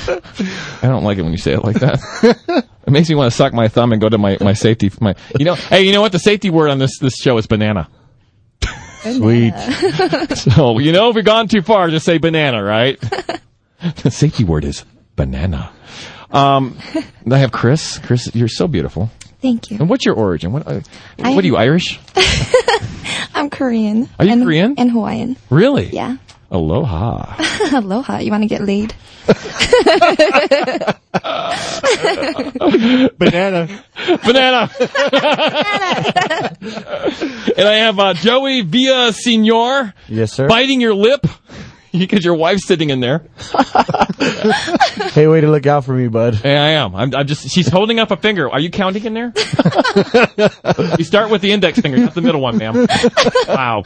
I 0.10 0.88
don't 0.88 1.04
like 1.04 1.20
it 1.20 1.22
when 1.22 1.32
you 1.32 1.38
say 1.38 1.54
it 1.54 1.64
like 1.64 1.80
that. 1.80 2.66
It 2.86 2.92
makes 2.92 3.08
me 3.08 3.16
want 3.16 3.32
to 3.32 3.38
suck 3.38 3.54
my 3.54 3.68
thumb 3.68 3.94
and 3.94 4.02
go 4.02 4.10
to 4.10 4.18
my, 4.18 4.38
my 4.42 4.54
safety. 4.54 4.92
My, 5.00 5.16
you 5.38 5.46
know, 5.46 5.56
hey, 5.56 5.84
you 5.84 5.94
know 5.94 6.02
what? 6.02 6.12
The 6.12 6.20
safety 6.20 6.50
word 6.50 6.70
on 6.72 6.80
this 6.80 6.98
this 7.00 7.16
show 7.18 7.38
is 7.38 7.46
banana. 7.46 7.88
Sweet. 9.04 9.54
So 10.38 10.80
you 10.80 10.92
know, 10.92 11.10
if 11.10 11.16
we've 11.16 11.26
gone 11.26 11.48
too 11.48 11.62
far, 11.62 11.90
just 11.90 12.06
say 12.06 12.18
banana, 12.18 12.64
right? 12.64 13.00
the 14.04 14.12
safety 14.12 14.44
word 14.44 14.66
is 14.66 14.84
banana. 15.16 15.72
Um, 16.32 16.78
I 17.30 17.38
have 17.38 17.52
Chris. 17.52 18.00
Chris, 18.00 18.34
you're 18.34 18.48
so 18.48 18.68
beautiful. 18.68 19.12
Thank 19.42 19.70
you. 19.72 19.78
And 19.80 19.90
what's 19.90 20.06
your 20.06 20.16
origin? 20.16 20.52
What, 20.54 20.66
uh, 20.68 20.82
I- 21.22 21.36
what 21.36 21.44
are 21.44 21.48
you 21.48 21.58
Irish? 21.58 22.00
I'm 23.36 23.50
Korean. 23.50 24.10
Are 24.18 24.26
you 24.26 24.32
and, 24.32 24.44
Korean? 24.44 24.76
And 24.78 24.90
Hawaiian. 24.92 25.38
Really? 25.50 25.90
Yeah. 25.90 26.18
Aloha. 26.54 27.36
Aloha. 27.74 28.20
You 28.20 28.30
want 28.32 28.44
to 28.44 28.48
get 28.48 28.62
laid? 28.62 28.94
Banana. 33.18 33.68
Banana. 34.24 34.70
and 37.58 37.68
I 37.68 37.76
have 37.80 37.98
uh, 38.00 38.14
Joey 38.14 38.64
Villasenor 38.64 39.94
Yes, 40.08 40.34
sir. 40.34 40.48
biting 40.48 40.80
your 40.80 40.94
lip 40.94 41.26
because 41.92 42.24
your 42.24 42.36
wife's 42.36 42.68
sitting 42.68 42.92
in 42.92 43.00
there. 43.00 43.26
Hey, 45.14 45.26
way 45.28 45.42
to 45.42 45.50
look 45.50 45.66
out 45.66 45.86
for 45.86 45.94
me, 45.94 46.08
bud. 46.08 46.40
Yeah, 46.46 46.64
I 46.64 46.70
am. 46.70 46.96
I'm, 46.96 47.16
I'm 47.16 47.26
just. 47.28 47.50
She's 47.50 47.68
holding 47.68 48.00
up 48.00 48.12
a 48.12 48.18
finger. 48.18 48.48
Are 48.50 48.60
you 48.60 48.70
counting 48.70 49.04
in 49.06 49.14
there? 49.16 49.34
you 50.98 51.04
start 51.04 51.30
with 51.32 51.42
the 51.42 51.52
index 51.52 51.80
finger, 51.80 51.98
not 51.98 52.14
the 52.14 52.22
middle 52.22 52.42
one, 52.42 52.58
ma'am. 52.58 52.88
Wow. 53.48 53.84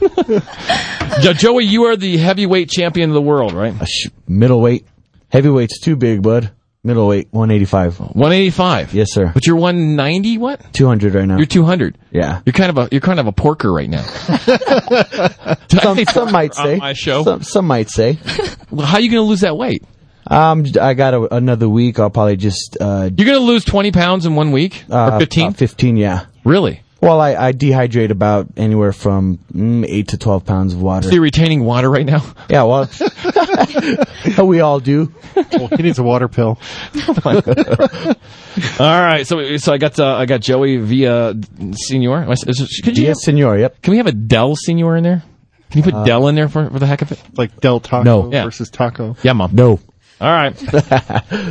Jo- 1.20 1.32
Joey, 1.32 1.64
you 1.64 1.84
are 1.84 1.96
the 1.96 2.16
heavyweight 2.16 2.70
champion 2.70 3.10
of 3.10 3.14
the 3.14 3.22
world, 3.22 3.52
right? 3.52 3.74
Middleweight. 4.26 4.86
Heavyweight's 5.30 5.80
too 5.80 5.96
big, 5.96 6.22
bud. 6.22 6.52
Middleweight, 6.84 7.28
185. 7.32 7.98
185. 8.00 8.94
Yes, 8.94 9.12
sir. 9.12 9.30
But 9.34 9.46
you're 9.46 9.56
190. 9.56 10.38
What? 10.38 10.72
200 10.72 11.14
right 11.14 11.26
now. 11.26 11.36
You're 11.36 11.44
200. 11.46 11.98
yeah. 12.12 12.40
You're 12.46 12.52
kind 12.52 12.70
of 12.70 12.78
a 12.78 12.88
you're 12.92 13.00
kind 13.00 13.18
of 13.20 13.26
a 13.26 13.32
porker 13.32 13.72
right 13.72 13.90
now. 13.90 14.02
Some, 15.82 16.02
some 16.04 16.32
might 16.32 16.54
say. 16.54 16.76
my 16.76 16.92
show. 16.94 17.24
Some, 17.24 17.42
some 17.42 17.66
might 17.66 17.90
say. 17.90 18.18
Well, 18.70 18.86
how 18.86 18.98
are 18.98 19.00
you 19.00 19.10
going 19.10 19.22
to 19.24 19.28
lose 19.28 19.40
that 19.40 19.56
weight? 19.56 19.82
Um, 20.26 20.66
I 20.78 20.92
got 20.92 21.14
a, 21.14 21.34
another 21.34 21.70
week. 21.70 21.98
I'll 21.98 22.10
probably 22.10 22.36
just, 22.36 22.76
uh, 22.78 23.08
You're 23.16 23.26
going 23.26 23.38
to 23.38 23.44
lose 23.44 23.64
20 23.64 23.92
pounds 23.92 24.26
in 24.26 24.34
one 24.34 24.52
week 24.52 24.84
uh 24.90 25.12
or 25.14 25.20
15? 25.20 25.48
uh, 25.48 25.52
15, 25.52 25.96
yeah. 25.96 26.26
really? 26.44 26.82
Well, 27.00 27.20
I, 27.20 27.34
I 27.36 27.52
dehydrate 27.52 28.10
about 28.10 28.48
anywhere 28.56 28.92
from 28.92 29.38
mm, 29.54 29.84
8 29.88 30.08
to 30.08 30.18
12 30.18 30.44
pounds 30.44 30.74
of 30.74 30.82
water. 30.82 31.06
So 31.08 31.14
you're 31.14 31.22
retaining 31.22 31.64
water 31.64 31.88
right 31.90 32.04
now? 32.06 32.24
Yeah, 32.50 32.62
well, 32.64 32.88
we 34.46 34.60
all 34.60 34.80
do. 34.80 35.12
Well, 35.52 35.68
he 35.68 35.82
needs 35.82 35.98
a 35.98 36.02
water 36.02 36.26
pill. 36.28 36.58
All 38.80 39.00
right. 39.02 39.26
So 39.26 39.56
so 39.58 39.72
I 39.72 39.78
got 39.78 39.98
uh, 39.98 40.16
I 40.16 40.26
got 40.26 40.40
Joey 40.40 40.76
via 40.78 41.34
Senior. 41.76 42.30
Is- 42.32 42.44
is- 42.44 42.80
Could 42.82 42.96
you 42.98 43.04
Yes, 43.04 43.22
senor, 43.24 43.58
yep. 43.58 43.80
can 43.82 43.90
we 43.92 43.98
have 43.98 44.06
a 44.06 44.12
Dell 44.12 44.56
Senior 44.56 44.96
in 44.96 45.04
there? 45.04 45.22
Can 45.70 45.84
you 45.84 45.92
put 45.92 46.06
Dell 46.06 46.28
in 46.28 46.34
there 46.34 46.48
for, 46.48 46.70
for 46.70 46.78
the 46.78 46.86
heck 46.86 47.02
of 47.02 47.12
it? 47.12 47.20
Like 47.36 47.60
Del 47.60 47.80
Taco 47.80 48.02
No. 48.02 48.32
Yeah. 48.32 48.44
versus 48.44 48.70
Taco. 48.70 49.16
Yeah, 49.22 49.34
mom. 49.34 49.54
No. 49.54 49.78
All 50.20 50.32
right. 50.32 50.60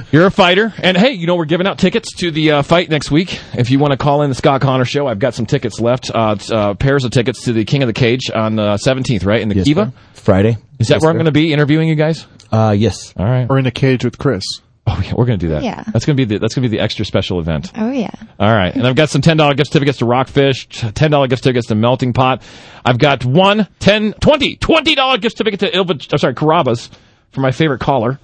You're 0.11 0.25
a 0.25 0.31
fighter. 0.31 0.73
And 0.79 0.97
hey, 0.97 1.11
you 1.11 1.25
know, 1.25 1.35
we're 1.35 1.45
giving 1.45 1.67
out 1.67 1.77
tickets 1.79 2.13
to 2.17 2.31
the 2.31 2.51
uh, 2.51 2.61
fight 2.63 2.89
next 2.89 3.09
week. 3.11 3.39
If 3.53 3.69
you 3.71 3.79
want 3.79 3.91
to 3.91 3.97
call 3.97 4.23
in 4.23 4.29
the 4.29 4.35
Scott 4.35 4.59
Connor 4.61 4.83
show, 4.83 5.07
I've 5.07 5.19
got 5.19 5.33
some 5.33 5.45
tickets 5.45 5.79
left. 5.79 6.11
Uh, 6.13 6.35
it's, 6.37 6.51
uh, 6.51 6.73
pairs 6.73 7.05
of 7.05 7.11
tickets 7.11 7.43
to 7.45 7.53
the 7.53 7.63
King 7.63 7.83
of 7.83 7.87
the 7.87 7.93
Cage 7.93 8.29
on 8.33 8.55
the 8.57 8.77
17th, 8.85 9.25
right? 9.25 9.39
In 9.41 9.47
the 9.49 9.55
Yes, 9.55 9.65
Kiva. 9.67 9.85
sir. 9.85 10.21
Friday. 10.21 10.57
Is 10.79 10.87
that 10.89 10.95
Yes, 10.95 11.01
where 11.01 11.09
I'm 11.11 11.15
going 11.15 11.25
to 11.25 11.31
be 11.31 11.53
interviewing 11.53 11.87
you 11.87 11.95
guys? 11.95 12.27
Uh, 12.51 12.75
yes. 12.77 13.13
All 13.17 13.25
right. 13.25 13.47
Or 13.49 13.57
in 13.57 13.65
a 13.65 13.71
cage 13.71 14.03
with 14.03 14.17
Chris. 14.17 14.43
Oh, 14.85 15.01
yeah, 15.03 15.13
we're 15.17 15.25
going 15.25 15.39
to 15.39 15.45
do 15.45 15.51
that. 15.53 15.63
Yeah. 15.63 15.83
That's 15.91 16.05
going 16.05 16.15
to 16.17 16.25
be 16.25 16.33
the, 16.35 16.39
that's 16.39 16.55
going 16.55 16.63
to 16.63 16.69
be 16.69 16.77
the 16.77 16.81
extra 16.83 17.03
special 17.05 17.39
event. 17.39 17.71
Oh, 17.75 17.91
yeah. 17.91 18.09
All 18.39 18.53
right. 18.53 18.73
And 18.73 18.85
I've 18.87 18.95
got 18.95 19.09
some 19.09 19.21
$10 19.21 19.55
gift 19.57 19.71
certificates 19.71 19.97
to 19.99 20.05
Rockfish, 20.05 20.67
$10 20.69 21.29
gift 21.29 21.43
certificates 21.43 21.67
to 21.67 21.75
Melting 21.75 22.13
Pot. 22.13 22.41
I've 22.85 22.97
got 22.97 23.23
one, 23.25 23.67
10, 23.79 24.13
20, 24.13 24.57
$20 24.57 25.21
gift 25.21 25.37
certificate 25.37 25.59
to 25.61 25.71
Ilva, 25.77 26.07
oh, 26.13 26.17
sorry, 26.17 26.35
Carrabba's 26.35 26.89
for 27.31 27.41
my 27.41 27.51
favorite 27.51 27.79
caller. 27.79 28.17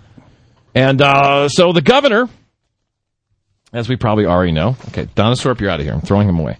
And, 0.75 1.01
uh, 1.01 1.49
so 1.49 1.71
the 1.71 1.81
governor, 1.81 2.29
as 3.71 3.89
we 3.89 3.95
probably 3.95 4.25
already 4.25 4.51
know, 4.51 4.75
okay, 4.89 5.07
Donna 5.15 5.35
Sorp, 5.35 5.61
you're 5.61 5.69
out 5.69 5.79
of 5.79 5.85
here. 5.85 5.93
I'm 5.93 6.01
throwing 6.01 6.27
him 6.27 6.39
away. 6.39 6.57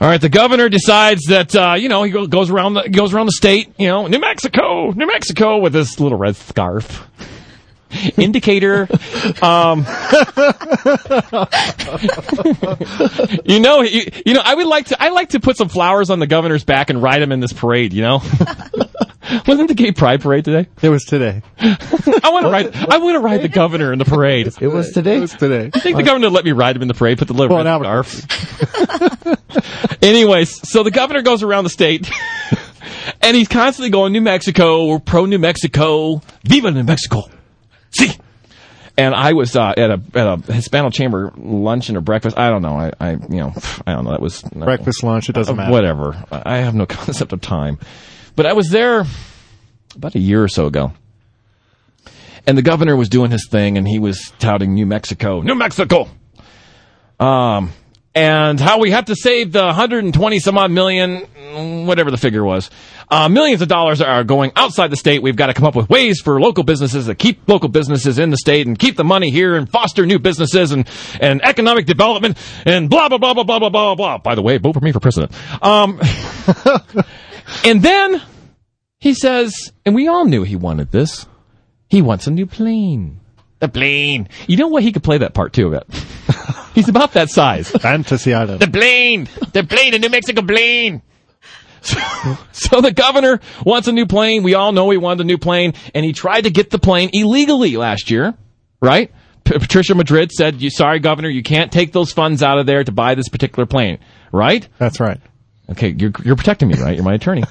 All 0.00 0.08
right, 0.08 0.20
the 0.20 0.30
governor 0.30 0.70
decides 0.70 1.26
that 1.26 1.54
uh, 1.54 1.74
you 1.74 1.90
know 1.90 2.02
he 2.04 2.26
goes 2.26 2.48
around 2.48 2.72
the 2.72 2.88
goes 2.88 3.12
around 3.12 3.26
the 3.26 3.32
state, 3.32 3.70
you 3.78 3.86
know, 3.86 4.06
New 4.06 4.18
Mexico, 4.18 4.92
New 4.92 5.06
Mexico, 5.06 5.58
with 5.58 5.74
this 5.74 6.00
little 6.00 6.16
red 6.16 6.36
scarf. 6.36 7.06
Indicator, 8.16 8.88
um, 9.42 9.80
you 13.44 13.58
know, 13.58 13.82
you, 13.82 14.04
you 14.24 14.32
know, 14.32 14.42
I 14.44 14.54
would 14.54 14.66
like 14.68 14.86
to, 14.86 15.02
I 15.02 15.08
like 15.08 15.30
to 15.30 15.40
put 15.40 15.56
some 15.56 15.68
flowers 15.68 16.08
on 16.08 16.20
the 16.20 16.26
governor's 16.28 16.64
back 16.64 16.88
and 16.90 17.02
ride 17.02 17.20
him 17.20 17.32
in 17.32 17.40
this 17.40 17.52
parade. 17.52 17.92
You 17.92 18.02
know, 18.02 18.22
wasn't 19.46 19.68
the 19.68 19.74
gay 19.74 19.92
pride 19.92 20.20
parade 20.20 20.44
today? 20.44 20.68
It 20.82 20.88
was 20.88 21.04
today. 21.04 21.42
I 21.60 22.30
want 22.32 22.46
to 22.46 22.50
ride, 22.50 22.74
I 22.74 22.98
want 22.98 23.14
to 23.16 23.20
ride 23.20 23.42
the 23.42 23.48
governor 23.48 23.92
in 23.92 23.98
the 23.98 24.04
parade. 24.04 24.46
It 24.60 24.68
was 24.68 24.90
today. 24.92 25.16
It 25.16 25.20
today. 25.20 25.20
was 25.20 25.32
today. 25.32 25.70
I 25.74 25.80
think 25.80 25.96
the 25.96 26.02
governor 26.02 26.28
let 26.28 26.44
me 26.44 26.52
ride 26.52 26.76
him 26.76 26.82
in 26.82 26.88
the 26.88 26.94
parade, 26.94 27.18
put 27.18 27.28
the 27.28 27.34
little 27.34 27.56
Well, 27.56 27.80
red 27.80 28.04
scarf. 28.06 30.02
Anyways, 30.02 30.68
so 30.70 30.82
the 30.82 30.90
governor 30.90 31.22
goes 31.22 31.42
around 31.42 31.64
the 31.64 31.70
state, 31.70 32.10
and 33.22 33.36
he's 33.36 33.48
constantly 33.48 33.90
going 33.90 34.12
New 34.12 34.20
Mexico, 34.20 34.86
we're 34.86 34.98
pro 34.98 35.26
New 35.26 35.38
Mexico, 35.38 36.22
Viva 36.44 36.70
New 36.70 36.84
Mexico, 36.84 37.28
see. 37.90 38.12
And 38.96 39.14
I 39.14 39.32
was 39.32 39.56
uh, 39.56 39.72
at 39.76 39.90
a 39.90 40.02
at 40.14 40.26
a 40.26 40.52
Hispano 40.52 40.90
Chamber 40.90 41.32
luncheon 41.36 41.96
or 41.96 42.02
breakfast. 42.02 42.36
I 42.36 42.50
don't 42.50 42.60
know. 42.60 42.76
I, 42.76 42.92
I 43.00 43.10
you 43.12 43.38
know 43.38 43.54
I 43.86 43.94
don't 43.94 44.04
know. 44.04 44.10
That 44.10 44.20
was 44.20 44.42
Breakfast, 44.42 45.02
lunch, 45.02 45.30
it 45.30 45.32
doesn't 45.32 45.56
matter. 45.56 45.72
Whatever. 45.72 46.22
I 46.30 46.58
have 46.58 46.74
no 46.74 46.84
concept 46.86 47.32
of 47.32 47.40
time. 47.40 47.78
But 48.40 48.46
I 48.46 48.54
was 48.54 48.70
there 48.70 49.04
about 49.94 50.14
a 50.14 50.18
year 50.18 50.42
or 50.42 50.48
so 50.48 50.64
ago. 50.64 50.94
And 52.46 52.56
the 52.56 52.62
governor 52.62 52.96
was 52.96 53.10
doing 53.10 53.30
his 53.30 53.46
thing 53.50 53.76
and 53.76 53.86
he 53.86 53.98
was 53.98 54.32
touting 54.38 54.72
New 54.72 54.86
Mexico. 54.86 55.42
New 55.42 55.54
Mexico! 55.54 56.08
Um, 57.18 57.70
and 58.14 58.58
how 58.58 58.80
we 58.80 58.92
have 58.92 59.04
to 59.04 59.14
save 59.14 59.52
the 59.52 59.62
120 59.62 60.38
some 60.38 60.56
odd 60.56 60.70
million, 60.70 61.18
whatever 61.86 62.10
the 62.10 62.16
figure 62.16 62.42
was. 62.42 62.70
Uh, 63.10 63.28
millions 63.28 63.60
of 63.60 63.68
dollars 63.68 64.00
are 64.00 64.24
going 64.24 64.52
outside 64.56 64.88
the 64.88 64.96
state. 64.96 65.22
We've 65.22 65.36
got 65.36 65.48
to 65.48 65.52
come 65.52 65.66
up 65.66 65.76
with 65.76 65.90
ways 65.90 66.22
for 66.22 66.40
local 66.40 66.64
businesses 66.64 67.08
to 67.08 67.14
keep 67.14 67.46
local 67.46 67.68
businesses 67.68 68.18
in 68.18 68.30
the 68.30 68.38
state 68.38 68.66
and 68.66 68.78
keep 68.78 68.96
the 68.96 69.04
money 69.04 69.30
here 69.30 69.54
and 69.54 69.68
foster 69.68 70.06
new 70.06 70.18
businesses 70.18 70.72
and, 70.72 70.88
and 71.20 71.44
economic 71.44 71.84
development 71.84 72.38
and 72.64 72.88
blah, 72.88 73.10
blah, 73.10 73.18
blah, 73.18 73.34
blah, 73.34 73.44
blah, 73.44 73.58
blah, 73.58 73.68
blah, 73.68 73.94
blah. 73.94 74.16
By 74.16 74.34
the 74.34 74.40
way, 74.40 74.56
vote 74.56 74.72
for 74.72 74.80
me 74.80 74.92
for 74.92 75.00
president. 75.00 75.30
Um, 75.62 76.00
and 77.64 77.82
then 77.82 78.22
he 79.00 79.14
says, 79.14 79.72
and 79.84 79.94
we 79.94 80.08
all 80.08 80.26
knew 80.26 80.42
he 80.44 80.56
wanted 80.56 80.92
this. 80.92 81.26
He 81.88 82.02
wants 82.02 82.26
a 82.26 82.30
new 82.30 82.46
plane. 82.46 83.20
The 83.58 83.68
plane. 83.68 84.28
You 84.46 84.56
know 84.56 84.68
what? 84.68 84.82
He 84.82 84.92
could 84.92 85.02
play 85.02 85.18
that 85.18 85.34
part 85.34 85.52
too. 85.52 85.68
Of 85.68 85.72
it. 85.74 86.04
He's 86.74 86.88
about 86.88 87.12
that 87.14 87.30
size. 87.30 87.70
Fantasy 87.70 88.32
Island. 88.32 88.60
The 88.60 88.68
plane. 88.70 89.28
The 89.52 89.64
plane. 89.64 89.92
The 89.92 89.98
New 89.98 90.08
Mexico 90.08 90.42
plane. 90.42 91.02
So, 91.82 91.98
so 92.52 92.80
the 92.82 92.92
governor 92.92 93.40
wants 93.64 93.88
a 93.88 93.92
new 93.92 94.06
plane. 94.06 94.42
We 94.42 94.54
all 94.54 94.72
know 94.72 94.90
he 94.90 94.98
wanted 94.98 95.22
a 95.22 95.26
new 95.26 95.38
plane, 95.38 95.72
and 95.94 96.04
he 96.04 96.12
tried 96.12 96.42
to 96.42 96.50
get 96.50 96.68
the 96.68 96.78
plane 96.78 97.08
illegally 97.14 97.76
last 97.78 98.10
year, 98.10 98.34
right? 98.82 99.10
P- 99.44 99.58
Patricia 99.58 99.94
Madrid 99.94 100.30
said, 100.30 100.60
"You 100.60 100.68
sorry, 100.68 100.98
governor, 101.00 101.30
you 101.30 101.42
can't 101.42 101.72
take 101.72 101.92
those 101.92 102.12
funds 102.12 102.42
out 102.42 102.58
of 102.58 102.66
there 102.66 102.84
to 102.84 102.92
buy 102.92 103.14
this 103.14 103.30
particular 103.30 103.64
plane." 103.64 103.98
Right? 104.30 104.68
That's 104.76 105.00
right. 105.00 105.20
Okay, 105.70 105.94
you're 105.96 106.12
you're 106.24 106.36
protecting 106.36 106.68
me, 106.68 106.74
right? 106.74 106.94
You're 106.96 107.04
my 107.04 107.14
attorney. 107.14 107.44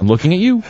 I'm 0.00 0.06
looking 0.06 0.32
at 0.32 0.38
you. 0.38 0.62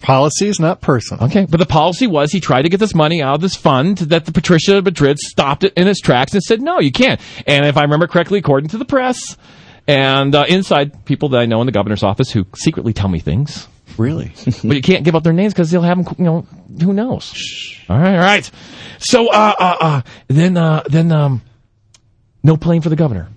Policy 0.00 0.46
is 0.46 0.60
not 0.60 0.80
person. 0.80 1.18
Okay, 1.20 1.46
but 1.48 1.58
the 1.58 1.66
policy 1.66 2.06
was 2.06 2.30
he 2.30 2.40
tried 2.40 2.62
to 2.62 2.68
get 2.68 2.78
this 2.78 2.94
money 2.94 3.20
out 3.20 3.34
of 3.34 3.40
this 3.40 3.56
fund 3.56 3.98
that 3.98 4.26
the 4.26 4.32
Patricia 4.32 4.80
Madrid 4.80 5.18
stopped 5.18 5.64
it 5.64 5.72
in 5.74 5.88
its 5.88 6.00
tracks 6.00 6.34
and 6.34 6.42
said, 6.42 6.60
no, 6.60 6.78
you 6.78 6.92
can't. 6.92 7.20
And 7.48 7.66
if 7.66 7.76
I 7.76 7.82
remember 7.82 8.06
correctly, 8.06 8.38
according 8.38 8.70
to 8.70 8.78
the 8.78 8.84
press 8.84 9.36
and 9.88 10.34
uh, 10.36 10.44
inside 10.48 11.04
people 11.04 11.30
that 11.30 11.38
I 11.40 11.46
know 11.46 11.60
in 11.62 11.66
the 11.66 11.72
governor's 11.72 12.04
office 12.04 12.30
who 12.30 12.46
secretly 12.54 12.92
tell 12.92 13.08
me 13.08 13.18
things, 13.18 13.66
Really? 13.96 14.32
but 14.44 14.76
you 14.76 14.82
can't 14.82 15.04
give 15.04 15.16
up 15.16 15.24
their 15.24 15.32
names 15.32 15.52
because 15.52 15.70
they'll 15.70 15.82
have 15.82 16.04
them, 16.04 16.14
you 16.18 16.24
know, 16.24 16.46
who 16.80 16.92
knows? 16.92 17.34
All 17.88 17.98
right, 17.98 18.14
all 18.14 18.20
right. 18.20 18.48
So, 18.98 19.28
uh, 19.28 19.54
uh, 19.58 19.76
uh, 19.80 20.02
then, 20.28 20.56
uh, 20.56 20.84
then, 20.86 21.10
um, 21.10 21.42
no 22.44 22.56
plane 22.56 22.80
for 22.80 22.88
the 22.90 22.96
governor. 22.96 23.28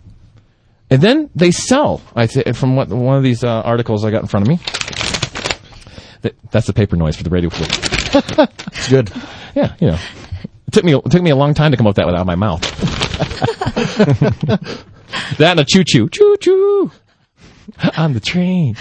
And 0.92 1.02
then 1.02 1.30
they 1.34 1.50
sell, 1.52 2.02
I 2.16 2.28
say, 2.28 2.44
from 2.52 2.76
what, 2.76 2.90
one 2.90 3.18
of 3.18 3.24
these 3.24 3.44
uh, 3.44 3.62
articles 3.62 4.06
I 4.06 4.12
got 4.12 4.22
in 4.22 4.28
front 4.28 4.46
of 4.46 4.50
me. 4.50 4.58
That- 6.22 6.36
That's 6.52 6.68
the 6.68 6.74
paper 6.74 6.96
noise 6.98 7.16
for 7.16 7.24
the 7.24 7.30
radio. 7.32 7.50
It's 8.14 8.90
good. 8.90 9.10
Yeah, 9.56 9.74
you 9.80 9.88
know. 9.88 9.98
It 10.68 10.74
took 10.74 10.84
me 10.84 10.94
it 10.94 11.10
took 11.12 11.22
me 11.22 11.30
a 11.30 11.36
long 11.36 11.54
time 11.54 11.72
to 11.72 11.78
come 11.78 11.88
up 11.88 11.92
with 11.92 11.96
that 11.98 12.08
without 12.08 12.26
my 12.26 12.36
mouth. 12.36 12.62
that 15.38 15.52
and 15.52 15.60
a 15.62 15.66
choo 15.66 15.84
choo. 15.86 16.10
Choo 16.10 16.36
choo. 16.42 16.92
On 17.98 18.12
the 18.14 18.20
train. 18.20 18.76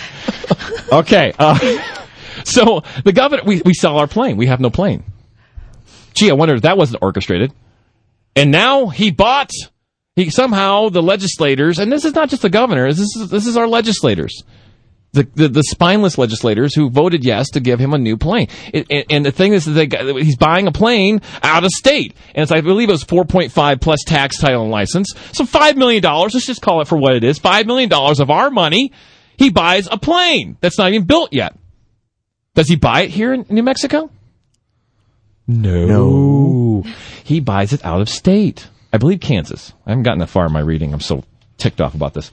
Okay. 0.93 1.33
Uh, 1.39 1.57
so 2.45 2.83
the 3.05 3.13
governor 3.13 3.43
we, 3.45 3.63
we 3.65 3.73
sell 3.75 3.99
our 3.99 4.07
plane. 4.09 4.37
We 4.37 4.47
have 4.47 4.59
no 4.61 4.71
plane. 4.71 5.05
Gee, 6.15 6.31
I 6.31 6.35
wonder 6.35 6.55
if 6.57 6.63
that 6.63 6.77
wasn't 6.77 7.03
orchestrated. 7.03 7.53
And 8.35 8.51
now 8.51 8.89
he 8.89 9.11
bought 9.13 9.51
he 10.25 10.31
somehow 10.31 10.89
the 10.89 11.03
legislators, 11.03 11.79
and 11.79 11.93
this 11.93 12.05
is 12.05 12.15
not 12.15 12.29
just 12.29 12.43
the 12.43 12.51
governor, 12.51 12.89
this 12.89 13.01
is 13.01 13.29
this 13.31 13.47
is 13.47 13.57
our 13.57 13.67
legislators 13.67 14.43
the, 15.13 15.29
the, 15.35 15.49
the 15.49 15.63
spineless 15.63 16.19
legislators 16.19 16.75
who 16.75 16.89
voted 16.89 17.25
yes 17.25 17.51
to 17.51 17.61
give 17.61 17.81
him 17.81 17.93
a 17.93 17.99
new 17.99 18.17
plane. 18.17 18.49
It, 18.73 18.87
and, 18.91 19.05
and 19.11 19.27
the 19.27 19.33
thing 19.33 19.53
is 19.53 19.65
that 19.65 20.17
he's 20.23 20.37
buying 20.37 20.67
a 20.67 20.73
plane 20.73 21.21
out 21.43 21.65
of 21.65 21.71
state. 21.71 22.15
And 22.35 22.43
it's, 22.43 22.53
I 22.53 22.61
believe 22.61 22.89
it 22.89 22.93
was 22.93 23.05
4.5 23.05 23.81
plus 23.81 23.99
tax 24.07 24.39
title 24.39 24.63
and 24.63 24.71
license. 24.71 25.13
So 25.33 25.45
$5 25.45 25.77
million, 25.77 26.03
let's 26.03 26.47
just 26.47 26.63
call 26.63 26.81
it 26.81 26.89
for 26.89 26.97
what 26.97 27.15
it 27.15 27.25
is, 27.25 27.39
$5 27.39 27.67
million 27.67 27.93
of 27.93 28.31
our 28.31 28.51
money, 28.51 28.93
he 29.37 29.51
buys 29.51 29.89
a 29.91 29.99
plane 29.99 30.57
that's 30.61 30.79
not 30.79 30.93
even 30.93 31.07
built 31.07 31.33
yet. 31.33 31.57
Does 32.55 32.69
he 32.69 32.77
buy 32.77 33.03
it 33.03 33.11
here 33.11 33.33
in 33.33 33.47
New 33.49 33.63
Mexico? 33.63 34.11
No. 35.47 35.87
No. 35.87 36.85
He 37.25 37.41
buys 37.41 37.73
it 37.73 37.85
out 37.85 38.01
of 38.01 38.09
state. 38.09 38.69
I 38.93 38.99
believe 38.99 39.21
Kansas. 39.21 39.73
I 39.87 39.91
haven't 39.91 40.03
gotten 40.05 40.19
that 40.21 40.29
far 40.29 40.47
in 40.47 40.53
my 40.53 40.61
reading. 40.61 40.93
I'm 40.93 41.01
so 41.01 41.25
ticked 41.59 41.81
off 41.81 41.95
about 41.95 42.15
this. 42.15 42.31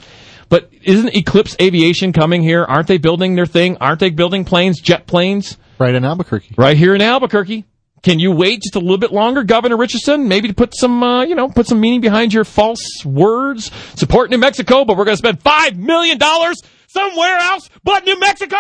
But 0.49 0.69
isn't 0.83 1.15
Eclipse 1.15 1.55
Aviation 1.61 2.13
coming 2.13 2.41
here? 2.41 2.63
Aren't 2.63 2.87
they 2.87 2.97
building 2.97 3.35
their 3.35 3.45
thing? 3.45 3.77
Aren't 3.77 3.99
they 3.99 4.09
building 4.09 4.45
planes, 4.45 4.79
jet 4.79 5.05
planes, 5.07 5.57
Right 5.79 5.93
in 5.93 6.03
Albuquerque. 6.05 6.55
right 6.57 6.75
here 6.77 6.95
in 6.95 7.01
Albuquerque? 7.01 7.65
Can 8.03 8.19
you 8.19 8.31
wait 8.31 8.61
just 8.61 8.75
a 8.75 8.79
little 8.79 8.97
bit 8.97 9.11
longer, 9.11 9.43
Governor 9.43 9.75
Richardson? 9.75 10.27
Maybe 10.27 10.47
to 10.47 10.53
put 10.53 10.73
some, 10.75 11.03
uh, 11.03 11.23
you 11.23 11.35
know, 11.35 11.49
put 11.49 11.67
some 11.67 11.81
meaning 11.81 11.99
behind 11.99 12.33
your 12.33 12.45
false 12.45 13.03
words. 13.03 13.71
Support 13.95 14.29
New 14.29 14.37
Mexico, 14.37 14.85
but 14.85 14.95
we're 14.97 15.03
going 15.05 15.13
to 15.17 15.19
spend 15.19 15.41
five 15.41 15.75
million 15.77 16.17
dollars 16.17 16.55
somewhere 16.87 17.37
else 17.39 17.69
but 17.83 18.05
New 18.05 18.19
Mexico. 18.19 18.55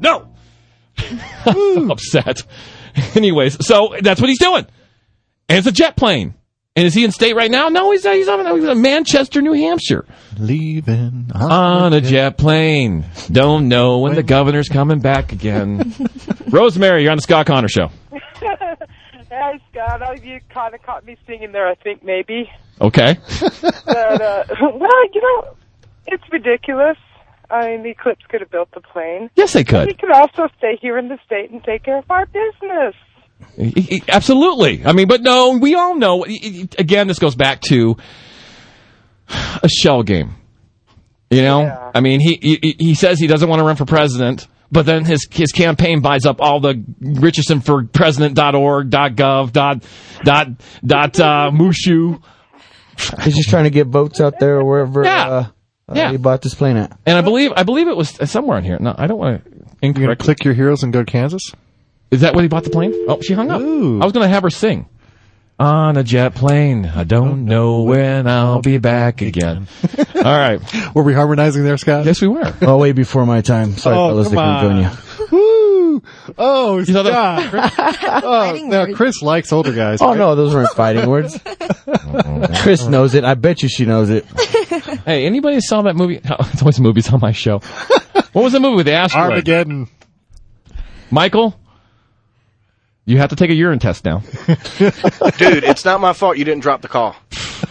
No, 0.00 0.32
I'm 1.46 1.90
upset. 1.90 2.42
Anyways, 3.16 3.66
so 3.66 3.94
that's 4.00 4.20
what 4.20 4.28
he's 4.30 4.38
doing, 4.38 4.66
and 5.48 5.58
it's 5.58 5.66
a 5.66 5.72
jet 5.72 5.96
plane. 5.96 6.34
And 6.78 6.86
is 6.86 6.94
he 6.94 7.04
in 7.04 7.10
state 7.10 7.34
right 7.34 7.50
now? 7.50 7.70
No, 7.70 7.90
he's 7.90 8.04
not, 8.04 8.14
he's, 8.14 8.28
on, 8.28 8.54
he's 8.54 8.64
in 8.64 8.80
Manchester, 8.80 9.42
New 9.42 9.52
Hampshire, 9.52 10.06
Leaving 10.38 11.28
on 11.34 11.92
a 11.92 12.00
jet 12.00 12.38
plane. 12.38 13.04
Don't 13.32 13.66
know 13.66 13.98
when 13.98 14.14
the 14.14 14.22
governor's 14.22 14.68
coming 14.68 15.00
back 15.00 15.32
again. 15.32 15.92
Rosemary, 16.48 17.02
you're 17.02 17.10
on 17.10 17.18
the 17.18 17.22
Scott 17.22 17.46
Connor 17.46 17.68
Show. 17.68 17.90
Hey, 19.30 19.60
Scott, 19.70 20.00
oh, 20.02 20.14
you 20.24 20.40
kind 20.48 20.74
of 20.74 20.82
caught 20.82 21.04
me 21.04 21.16
singing 21.26 21.52
there, 21.52 21.68
I 21.68 21.74
think, 21.74 22.02
maybe. 22.02 22.50
Okay. 22.80 23.18
But, 23.60 24.22
uh, 24.22 24.44
well, 24.60 25.08
you 25.12 25.20
know, 25.20 25.54
it's 26.06 26.24
ridiculous. 26.32 26.96
I 27.50 27.66
mean, 27.68 27.82
the 27.82 27.90
Eclipse 27.90 28.24
could 28.28 28.40
have 28.40 28.50
built 28.50 28.70
the 28.72 28.80
plane. 28.80 29.30
Yes, 29.36 29.52
they 29.52 29.60
He 29.60 29.64
could. 29.64 29.88
He 29.88 29.94
could 29.94 30.10
also 30.12 30.48
stay 30.56 30.78
here 30.80 30.96
in 30.96 31.08
the 31.08 31.18
state 31.26 31.50
and 31.50 31.62
take 31.62 31.82
care 31.84 31.98
of 31.98 32.10
our 32.10 32.24
business. 32.26 32.94
Absolutely. 34.08 34.84
I 34.84 34.92
mean, 34.92 35.08
but 35.08 35.22
no, 35.22 35.58
we 35.58 35.74
all 35.74 35.94
know. 35.96 36.24
Again, 36.24 37.08
this 37.08 37.18
goes 37.18 37.34
back 37.34 37.60
to 37.62 37.96
a 39.62 39.68
shell 39.68 40.02
game. 40.02 40.34
You 41.30 41.42
know, 41.42 41.62
Yeah. 41.62 41.90
I 41.94 42.00
mean, 42.00 42.20
he, 42.20 42.38
he 42.62 42.76
he 42.78 42.94
says 42.94 43.18
he 43.18 43.26
doesn't 43.26 43.48
want 43.48 43.60
to 43.60 43.64
run 43.64 43.76
for 43.76 43.84
president, 43.84 44.46
but 44.72 44.86
then 44.86 45.04
his 45.04 45.26
his 45.30 45.52
campaign 45.52 46.00
buys 46.00 46.24
up 46.24 46.40
all 46.40 46.60
the 46.60 46.82
Richardson 47.00 47.60
for 47.60 47.84
president.org, 47.84 48.90
.gov, 48.90 49.52
dot 49.52 49.82
dot 50.24 50.48
dot 50.84 51.20
uh, 51.20 51.50
Mushu, 51.52 52.22
He's 53.22 53.36
just 53.36 53.50
trying 53.50 53.64
to 53.64 53.70
get 53.70 53.88
votes 53.88 54.20
out 54.20 54.38
there 54.40 54.56
or 54.58 54.64
wherever 54.64 55.04
Yeah. 55.04 55.28
uh, 55.28 55.46
uh, 55.88 55.94
Yeah. 55.94 56.10
he 56.10 56.16
bought 56.16 56.40
this 56.42 56.54
plane 56.54 56.76
at. 56.78 56.96
and 57.04 57.18
I 57.18 57.20
believe 57.20 57.52
I 57.54 57.62
believe 57.62 57.88
it 57.88 57.96
was 57.96 58.08
somewhere 58.30 58.56
in 58.58 58.64
here. 58.64 58.78
No, 58.80 58.94
I 58.96 59.06
don't 59.06 59.18
want 59.18 59.44
to 59.44 59.50
You're 59.50 59.58
going 59.58 59.68
to 59.80 59.86
incorrect. 60.00 60.22
click 60.22 60.44
your 60.44 60.54
heroes 60.54 60.82
and 60.82 60.92
go 60.92 61.00
to 61.04 61.10
Kansas? 61.12 61.42
Is 62.10 62.22
that 62.22 62.34
what 62.34 62.42
he 62.42 62.48
bought 62.48 62.64
the 62.64 62.70
plane? 62.70 62.92
Oh, 63.08 63.20
she 63.20 63.34
hung 63.34 63.50
up. 63.50 63.60
Ooh. 63.60 64.00
I 64.00 64.04
was 64.04 64.12
going 64.12 64.24
to 64.26 64.32
have 64.32 64.42
her 64.42 64.50
sing. 64.50 64.88
On 65.60 65.96
a 65.96 66.04
jet 66.04 66.36
plane, 66.36 66.86
I 66.86 67.02
don't 67.02 67.44
know 67.44 67.82
when 67.82 68.28
I'll 68.28 68.62
be 68.62 68.78
back 68.78 69.22
again. 69.22 69.66
All 70.14 70.22
right. 70.22 70.60
Were 70.94 71.02
we 71.02 71.14
harmonizing 71.14 71.64
there, 71.64 71.76
Scott? 71.76 72.04
Yes, 72.06 72.22
we 72.22 72.28
were. 72.28 72.54
Oh, 72.62 72.78
way 72.78 72.92
before 72.92 73.26
my 73.26 73.40
time. 73.40 73.72
Sorry, 73.72 73.96
Oh, 73.96 74.08
fellas, 74.10 74.28
they 74.28 74.36
come 74.36 74.60
couldn't 74.60 74.76
join 74.76 74.84
on. 74.84 74.92
you. 74.92 74.98
Woo! 75.32 76.02
Oh, 76.38 76.84
saw 76.84 77.02
that- 77.02 77.50
Scott. 77.72 78.22
oh, 78.24 78.46
Fighting 78.46 78.68
now 78.70 78.82
words. 78.84 78.96
Chris 78.96 79.20
likes 79.20 79.52
older 79.52 79.72
guys. 79.72 80.00
Oh 80.00 80.14
no, 80.14 80.36
those 80.36 80.54
weren't 80.54 80.70
fighting 80.70 81.08
words. 81.10 81.36
Chris 82.62 82.84
knows 82.86 83.14
it. 83.14 83.24
I 83.24 83.34
bet 83.34 83.60
you 83.64 83.68
she 83.68 83.84
knows 83.84 84.10
it. 84.10 84.24
Hey, 85.04 85.26
anybody 85.26 85.60
saw 85.60 85.82
that 85.82 85.96
movie? 85.96 86.20
Oh, 86.30 86.36
it's 86.52 86.62
always 86.62 86.78
movies 86.78 87.12
on 87.12 87.18
my 87.20 87.32
show. 87.32 87.58
What 87.58 88.42
was 88.44 88.52
the 88.52 88.60
movie 88.60 88.76
with 88.76 88.86
the 88.86 88.92
asteroid? 88.92 89.30
Armageddon. 89.30 89.88
Michael, 91.10 91.58
you 93.08 93.16
have 93.18 93.30
to 93.30 93.36
take 93.36 93.48
a 93.50 93.54
urine 93.54 93.78
test 93.78 94.04
now. 94.04 94.18
Dude, 95.38 95.64
it's 95.64 95.84
not 95.84 96.00
my 96.00 96.12
fault 96.12 96.36
you 96.36 96.44
didn't 96.44 96.60
drop 96.60 96.82
the 96.82 96.88
call. 96.88 97.16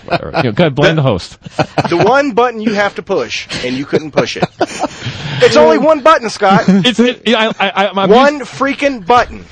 Whatever. 0.06 0.32
You 0.38 0.44
know, 0.44 0.51
go 0.51 0.63
ahead, 0.63 0.75
blame 0.75 0.96
the 0.96 1.03
host. 1.03 1.38
The 1.89 2.03
one 2.06 2.32
button 2.32 2.60
you 2.60 2.74
have 2.74 2.96
to 2.96 3.03
push, 3.03 3.48
and 3.63 3.77
you 3.77 3.86
couldn't 3.86 4.12
push 4.12 4.36
it. 4.38 4.44
It's 5.39 5.56
only 5.56 5.77
one 5.77 6.01
button, 6.01 6.32
Scott. 6.32 6.63
It's 6.67 7.00
it, 7.00 7.22
I, 7.29 7.50
I, 7.50 7.70
I, 7.70 7.88
I'm 7.89 8.10
One 8.10 8.39
freaking 8.39 9.06
button. 9.06 9.46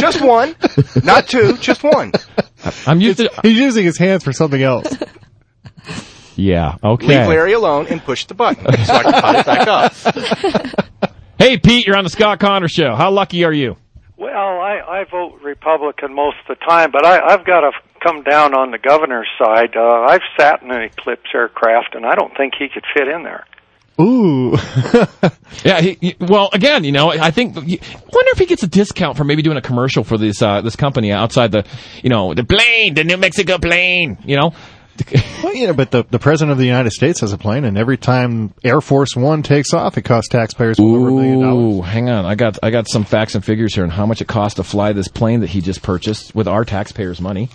just 0.00 0.20
one. 0.22 0.54
Not 1.02 1.26
two, 1.26 1.56
just 1.58 1.82
one. 1.82 2.12
I'm 2.86 3.00
used 3.00 3.18
to. 3.18 3.28
He's 3.42 3.58
using 3.58 3.84
his 3.84 3.98
hands 3.98 4.22
for 4.22 4.32
something 4.32 4.62
else. 4.62 4.86
Yeah. 6.36 6.76
Okay. 6.84 7.08
Leave 7.18 7.26
Larry 7.28 7.52
alone 7.54 7.88
and 7.88 8.00
push 8.00 8.26
the 8.26 8.34
button 8.34 8.64
so 8.84 8.92
I 8.94 9.02
can 9.02 9.12
pot 9.12 9.34
it 9.34 9.44
back 9.46 9.66
up. 9.66 11.02
Hey, 11.36 11.58
Pete, 11.58 11.84
you're 11.88 11.96
on 11.96 12.04
the 12.04 12.10
Scott 12.10 12.38
Connor 12.38 12.68
Show. 12.68 12.94
How 12.94 13.10
lucky 13.10 13.42
are 13.42 13.52
you? 13.52 13.76
Well, 14.22 14.30
I, 14.60 14.78
I 15.00 15.04
vote 15.10 15.40
Republican 15.42 16.14
most 16.14 16.36
of 16.48 16.56
the 16.56 16.64
time, 16.64 16.92
but 16.92 17.04
I, 17.04 17.18
I've 17.26 17.44
got 17.44 17.62
to 17.62 17.72
come 18.04 18.22
down 18.22 18.54
on 18.54 18.70
the 18.70 18.78
governor's 18.78 19.26
side. 19.36 19.74
Uh, 19.76 20.06
I've 20.08 20.20
sat 20.38 20.62
in 20.62 20.70
an 20.70 20.80
Eclipse 20.82 21.28
aircraft, 21.34 21.96
and 21.96 22.06
I 22.06 22.14
don't 22.14 22.32
think 22.36 22.52
he 22.56 22.68
could 22.72 22.84
fit 22.96 23.08
in 23.08 23.24
there. 23.24 23.44
Ooh. 24.00 24.56
Yeah. 25.64 25.80
He, 25.80 25.96
he- 26.00 26.16
well, 26.18 26.50
again, 26.52 26.82
you 26.82 26.90
know, 26.92 27.10
I 27.10 27.30
think. 27.30 27.54
Wonder 27.54 27.70
if 28.32 28.38
he 28.38 28.46
gets 28.46 28.62
a 28.64 28.66
discount 28.66 29.16
for 29.16 29.22
maybe 29.22 29.42
doing 29.42 29.56
a 29.56 29.60
commercial 29.62 30.02
for 30.02 30.18
this 30.18 30.42
uh, 30.42 30.60
this 30.60 30.74
company 30.74 31.12
outside 31.12 31.52
the, 31.52 31.64
you 32.02 32.10
know, 32.10 32.34
the 32.34 32.42
plane, 32.42 32.94
the 32.94 33.04
New 33.04 33.16
Mexico 33.16 33.58
plane. 33.58 34.18
You 34.24 34.36
know, 34.38 34.54
Well, 35.42 35.54
yeah, 35.54 35.72
but 35.72 35.90
the, 35.90 36.04
the 36.04 36.18
president 36.18 36.52
of 36.52 36.58
the 36.58 36.66
United 36.66 36.90
States 36.92 37.20
has 37.20 37.32
a 37.32 37.38
plane, 37.38 37.64
and 37.64 37.76
every 37.76 37.96
time 37.96 38.52
Air 38.62 38.80
Force 38.80 39.16
One 39.16 39.42
takes 39.42 39.72
off, 39.74 39.98
it 39.98 40.02
costs 40.02 40.28
taxpayers 40.28 40.78
over 40.78 41.08
a 41.08 41.12
million 41.12 41.40
dollars. 41.40 41.86
Hang 41.86 42.08
on. 42.10 42.24
I 42.24 42.34
got 42.34 42.58
I 42.62 42.70
got 42.70 42.88
some 42.88 43.04
facts 43.04 43.34
and 43.34 43.44
figures 43.44 43.74
here 43.74 43.84
on 43.84 43.90
how 43.90 44.06
much 44.06 44.20
it 44.20 44.28
costs 44.28 44.56
to 44.56 44.64
fly 44.64 44.92
this 44.92 45.08
plane 45.08 45.40
that 45.40 45.50
he 45.50 45.60
just 45.60 45.82
purchased 45.82 46.34
with 46.34 46.46
our 46.46 46.64
taxpayers' 46.64 47.20
money. 47.20 47.48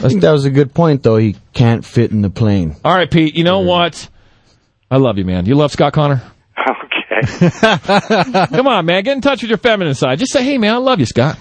I 0.00 0.08
think 0.08 0.20
that 0.20 0.32
was 0.32 0.44
a 0.44 0.50
good 0.50 0.74
point, 0.74 1.02
though. 1.02 1.16
He 1.16 1.36
can't 1.54 1.84
fit 1.84 2.10
in 2.12 2.22
the 2.22 2.30
plane. 2.30 2.76
All 2.84 2.94
right, 2.94 3.10
Pete. 3.10 3.34
You 3.34 3.44
know 3.44 3.60
what? 3.60 4.08
I 4.90 4.98
love 4.98 5.18
you, 5.18 5.24
man. 5.24 5.46
You 5.46 5.54
love 5.54 5.72
Scott 5.72 5.92
Connor. 5.92 6.22
Okay. 7.20 7.50
Come 8.50 8.68
on, 8.68 8.86
man. 8.86 9.02
Get 9.02 9.16
in 9.16 9.20
touch 9.20 9.42
with 9.42 9.48
your 9.48 9.58
feminine 9.58 9.94
side. 9.94 10.18
Just 10.18 10.32
say, 10.32 10.44
"Hey, 10.44 10.56
man, 10.58 10.74
I 10.74 10.76
love 10.76 11.00
you, 11.00 11.06
Scott." 11.06 11.38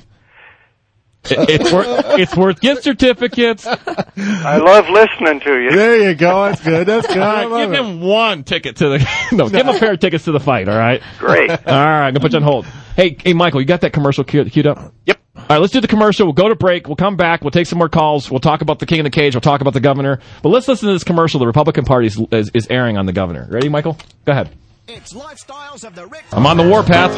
It- 1.32 1.50
it's 1.50 1.72
worth 1.72 1.88
it's 2.20 2.36
worth 2.36 2.62
gift 2.62 2.84
certificates. 2.84 3.66
I 3.68 4.58
love 4.58 4.90
listening 4.90 5.40
to 5.42 5.60
you. 5.60 5.72
There 5.72 6.10
you 6.10 6.16
go. 6.16 6.46
That's 6.46 6.64
good. 6.64 6.88
That's 6.88 7.08
good. 7.08 7.18
I 7.18 7.44
right, 7.44 7.50
love 7.50 7.70
give 7.72 7.74
it. 7.74 7.80
him 7.86 8.02
one 8.02 8.44
ticket 8.44 8.78
to 8.78 8.90
the 8.90 9.10
no. 9.32 9.50
Give 9.50 9.68
him 9.68 9.76
a 9.76 9.80
pair 9.80 9.94
of 9.94 10.00
tickets 10.00 10.26
to 10.26 10.32
the 10.32 10.40
fight. 10.40 10.68
All 10.70 10.78
right. 10.78 11.02
Great. 11.20 11.50
All 11.52 11.56
right. 11.58 12.08
I'm 12.08 12.14
gonna 12.14 12.20
put 12.20 12.32
you 12.34 12.38
on 12.38 12.44
hold. 12.44 12.66
Hey, 12.96 13.16
hey, 13.24 13.34
Michael, 13.34 13.62
you 13.62 13.68
got 13.68 13.82
that 13.82 13.94
commercial 13.94 14.24
queued, 14.24 14.52
queued 14.52 14.66
up? 14.68 14.94
Yep. 15.06 15.20
All 15.36 15.44
right, 15.52 15.58
let's 15.62 15.72
do 15.72 15.80
the 15.82 15.88
commercial. 15.88 16.26
We'll 16.26 16.34
go 16.34 16.50
to 16.50 16.56
break. 16.56 16.88
We'll 16.88 16.96
come 16.96 17.16
back. 17.16 17.42
We'll 17.44 17.52
take 17.52 17.68
some 17.68 17.78
more 17.78 17.90
calls. 17.90 18.32
We'll 18.32 18.40
talk 18.40 18.62
about 18.62 18.80
the 18.80 18.88
king 18.88 18.98
in 19.00 19.04
the 19.04 19.12
cage. 19.12 19.36
We'll 19.36 19.42
talk 19.42 19.62
about 19.62 19.76
the 19.76 19.80
governor. 19.80 20.20
But 20.42 20.50
let's 20.50 20.68
listen 20.68 20.88
to 20.88 20.94
this 20.94 21.04
commercial 21.04 21.40
the 21.40 21.46
Republican 21.46 21.86
Party 21.86 22.08
is, 22.08 22.20
is, 22.32 22.50
is 22.56 22.68
airing 22.72 22.98
on 22.98 23.06
the 23.06 23.14
governor. 23.14 23.48
Ready, 23.52 23.70
Michael? 23.70 23.98
Go 24.26 24.32
ahead. 24.32 24.50
It's 24.88 25.14
lifestyles 25.14 25.86
of 25.86 25.94
the 25.94 26.08
rich. 26.08 26.24
I'm 26.32 26.48
on 26.48 26.58
the 26.58 26.68
warpath. 26.68 27.12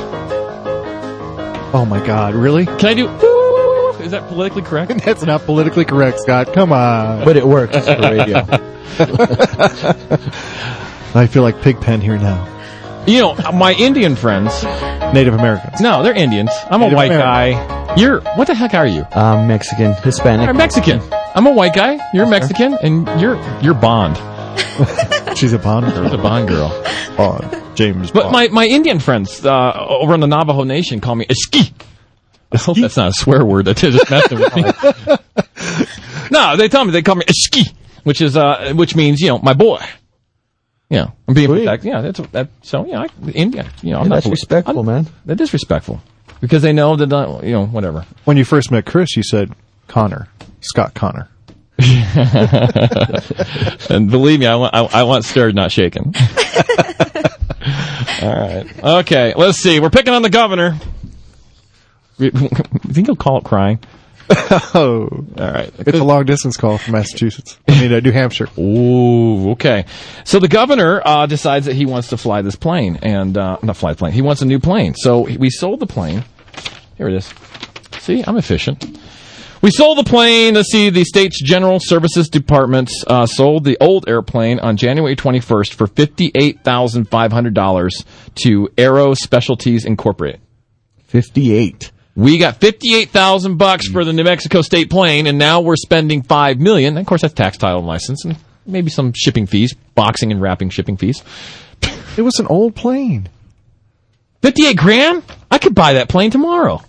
Oh 1.74 1.86
my 1.86 2.06
God, 2.06 2.34
really? 2.36 2.66
Can 2.66 2.86
I 2.86 2.94
do? 2.96 3.08
Is 4.00 4.12
that 4.12 4.28
politically 4.28 4.62
correct? 4.62 4.92
That's 5.06 5.24
not 5.24 5.42
politically 5.42 5.86
correct, 5.86 6.20
Scott. 6.20 6.54
Come 6.54 6.72
on. 6.72 7.26
But 7.26 7.38
it 7.38 7.46
works 7.46 7.78
for 7.78 7.98
radio. 8.00 8.38
I 11.16 11.28
feel 11.28 11.44
like 11.44 11.62
Pigpen 11.62 12.02
here 12.02 12.18
now. 12.18 12.56
You 13.08 13.22
know, 13.22 13.36
my 13.54 13.74
Indian 13.74 14.16
friends. 14.16 14.64
Native 15.14 15.34
Americans. 15.34 15.82
No, 15.82 16.04
they're 16.04 16.14
Indians. 16.14 16.52
I'm 16.70 16.82
a 16.82 16.90
white 16.94 17.12
American. 17.12 17.58
guy. 17.58 17.96
You're 17.96 18.22
what 18.36 18.46
the 18.48 18.54
heck 18.54 18.74
are 18.76 18.86
you? 18.86 19.06
I'm 19.12 19.48
Mexican, 19.48 19.94
Hispanic. 20.04 20.48
I'm 20.48 20.58
Mexican. 20.58 21.02
I'm 21.34 21.48
a 21.48 21.52
white 21.52 21.74
guy. 21.74 21.98
You're 22.14 22.28
Mexican, 22.28 22.76
and 22.84 23.08
you're 23.20 23.36
you're 23.62 23.74
Bond. 23.74 24.18
She's 25.38 25.54
a 25.54 25.58
Bond 25.60 25.88
You're 25.88 25.96
girl. 26.04 26.10
the 26.12 26.18
Bond 26.18 26.48
girl. 26.48 26.70
Bond. 27.18 27.76
James 27.76 28.12
But 28.12 28.24
Bond. 28.24 28.34
my, 28.34 28.48
my 28.50 28.66
Indian 28.68 29.00
friends 29.00 29.44
uh, 29.46 29.74
over 29.88 30.14
in 30.14 30.20
the 30.20 30.28
Navajo 30.28 30.64
Nation 30.64 31.00
call 31.00 31.16
me 31.16 31.26
Eski. 31.30 31.74
I 32.52 32.58
hope 32.66 32.78
that's 32.78 32.98
not 32.98 33.10
a 33.10 33.14
swear 33.14 33.46
word. 33.46 33.66
That 33.66 33.78
just 33.78 34.10
messing 34.10 34.40
with 34.40 34.56
me. 34.56 34.64
no, 36.32 36.56
they 36.58 36.68
tell 36.70 36.86
me 36.86 36.92
they 36.92 37.02
call 37.02 37.16
me 37.16 37.26
Eski, 37.28 37.64
which 38.04 38.22
is 38.22 38.36
uh, 38.38 38.74
which 38.76 38.96
means 38.96 39.20
you 39.22 39.28
know 39.30 39.40
my 39.40 39.54
boy. 39.54 39.80
Yeah, 40.90 41.08
I'm 41.28 41.34
being 41.36 41.48
Sweet. 41.48 41.60
protected. 41.66 41.90
Yeah, 41.92 42.02
that's 42.02 42.20
that. 42.32 42.50
So 42.64 42.86
yeah, 42.86 43.02
I, 43.02 43.08
Indian. 43.32 43.68
You 43.84 43.92
know, 43.92 44.00
I'm 44.00 44.10
not 44.10 44.16
that's 44.24 44.28
respectful, 44.28 44.78
I'm- 44.78 44.86
man. 44.86 45.08
That 45.26 45.40
is 45.40 45.54
respectful 45.54 46.02
because 46.42 46.64
they 46.64 46.74
know 46.74 46.96
that 46.96 47.14
uh, 47.14 47.42
you 47.44 47.52
know 47.52 47.66
whatever. 47.68 48.06
when 48.26 48.38
you 48.38 48.46
first 48.46 48.72
met 48.72 48.86
Chris, 48.88 49.16
you 49.16 49.22
said 49.24 49.54
Connor. 49.88 50.28
Scott 50.62 50.94
Connor. 50.96 51.30
And 53.90 54.10
believe 54.12 54.40
me, 54.40 54.46
I 54.48 54.56
want 54.56 54.74
I, 54.76 54.84
I 54.86 55.04
want 55.04 55.26
stirred, 55.26 55.56
not 55.56 55.72
shaken. 55.72 56.14
All 58.22 58.36
right. 58.36 58.66
Okay. 58.84 59.34
Let's 59.36 59.58
see. 59.60 59.80
We're 59.80 59.90
picking 59.90 60.14
on 60.14 60.22
the 60.22 60.30
governor. 60.30 60.78
You 62.90 62.94
think 62.94 63.08
he'll 63.08 63.16
call 63.16 63.38
it 63.38 63.44
crying? 63.44 63.80
Oh, 64.76 65.08
All 65.40 65.52
right. 65.52 65.72
it's 65.80 65.98
a 65.98 66.04
long 66.04 66.26
distance 66.26 66.56
call 66.56 66.78
from 66.78 66.94
Massachusetts. 66.94 67.58
I 67.68 67.82
mean, 67.82 67.92
uh, 67.94 68.00
New 68.00 68.12
Hampshire. 68.12 68.48
Ooh, 68.60 69.52
okay. 69.52 69.86
So 70.24 70.40
the 70.40 70.48
governor 70.48 71.02
uh, 71.04 71.26
decides 71.26 71.66
that 71.66 71.76
he 71.76 71.86
wants 71.88 72.10
to 72.10 72.18
fly 72.18 72.42
this 72.44 72.56
plane, 72.56 73.00
and 73.02 73.36
uh, 73.38 73.58
not 73.64 73.76
fly 73.78 73.94
the 73.94 73.98
plane. 73.98 74.14
He 74.14 74.22
wants 74.22 74.42
a 74.44 74.46
new 74.46 74.60
plane. 74.60 74.94
So 74.96 75.22
we 75.22 75.50
sold 75.50 75.80
the 75.80 75.88
plane. 75.88 76.24
Here 76.98 77.08
it 77.08 77.16
is. 77.16 77.34
See, 78.02 78.24
I'm 78.26 78.38
efficient. 78.38 79.00
We 79.62 79.72
sold 79.72 79.98
the 79.98 80.04
plane. 80.04 80.54
Let's 80.54 80.72
see. 80.72 80.90
The 80.92 81.04
state's 81.06 81.42
general 81.42 81.80
services 81.82 82.30
department 82.30 82.92
uh, 83.08 83.26
sold 83.26 83.64
the 83.66 83.78
old 83.82 84.08
airplane 84.08 84.60
on 84.60 84.78
January 84.78 85.16
21st 85.16 85.74
for 85.74 85.88
fifty-eight 85.88 86.64
thousand 86.64 87.06
five 87.10 87.32
hundred 87.32 87.56
dollars 87.56 88.06
to 88.44 88.70
Aero 88.78 89.16
Specialties 89.16 89.86
Incorporated. 89.86 90.40
58. 91.08 91.92
We 92.16 92.38
got 92.38 92.58
fifty-eight 92.60 93.12
thousand 93.12 93.58
bucks 93.58 93.88
for 93.88 94.04
the 94.04 94.12
New 94.14 94.24
Mexico 94.24 94.62
state 94.62 94.90
plane, 94.90 95.26
and 95.28 95.38
now 95.38 95.62
we're 95.62 95.76
spending 95.78 96.22
five 96.24 96.60
million. 96.60 96.90
And 96.98 97.00
of 97.00 97.06
course, 97.08 97.22
that's 97.22 97.34
tax, 97.34 97.58
title, 97.58 97.80
and 97.80 97.88
license, 97.88 98.26
and 98.26 98.36
maybe 98.66 98.90
some 98.90 99.14
shipping 99.16 99.46
fees, 99.46 99.74
boxing 99.96 100.32
and 100.32 100.42
wrapping 100.42 100.70
shipping 100.70 100.98
fees. 100.98 101.24
It 102.18 102.22
was 102.24 102.40
an 102.40 102.48
old 102.48 102.76
plane. 102.76 103.30
Fifty-eight 104.42 104.78
grand? 104.78 105.24
I 105.52 105.58
could 105.60 105.76
buy 105.76 105.94
that 105.94 106.10
plane 106.10 106.32
tomorrow. 106.32 106.82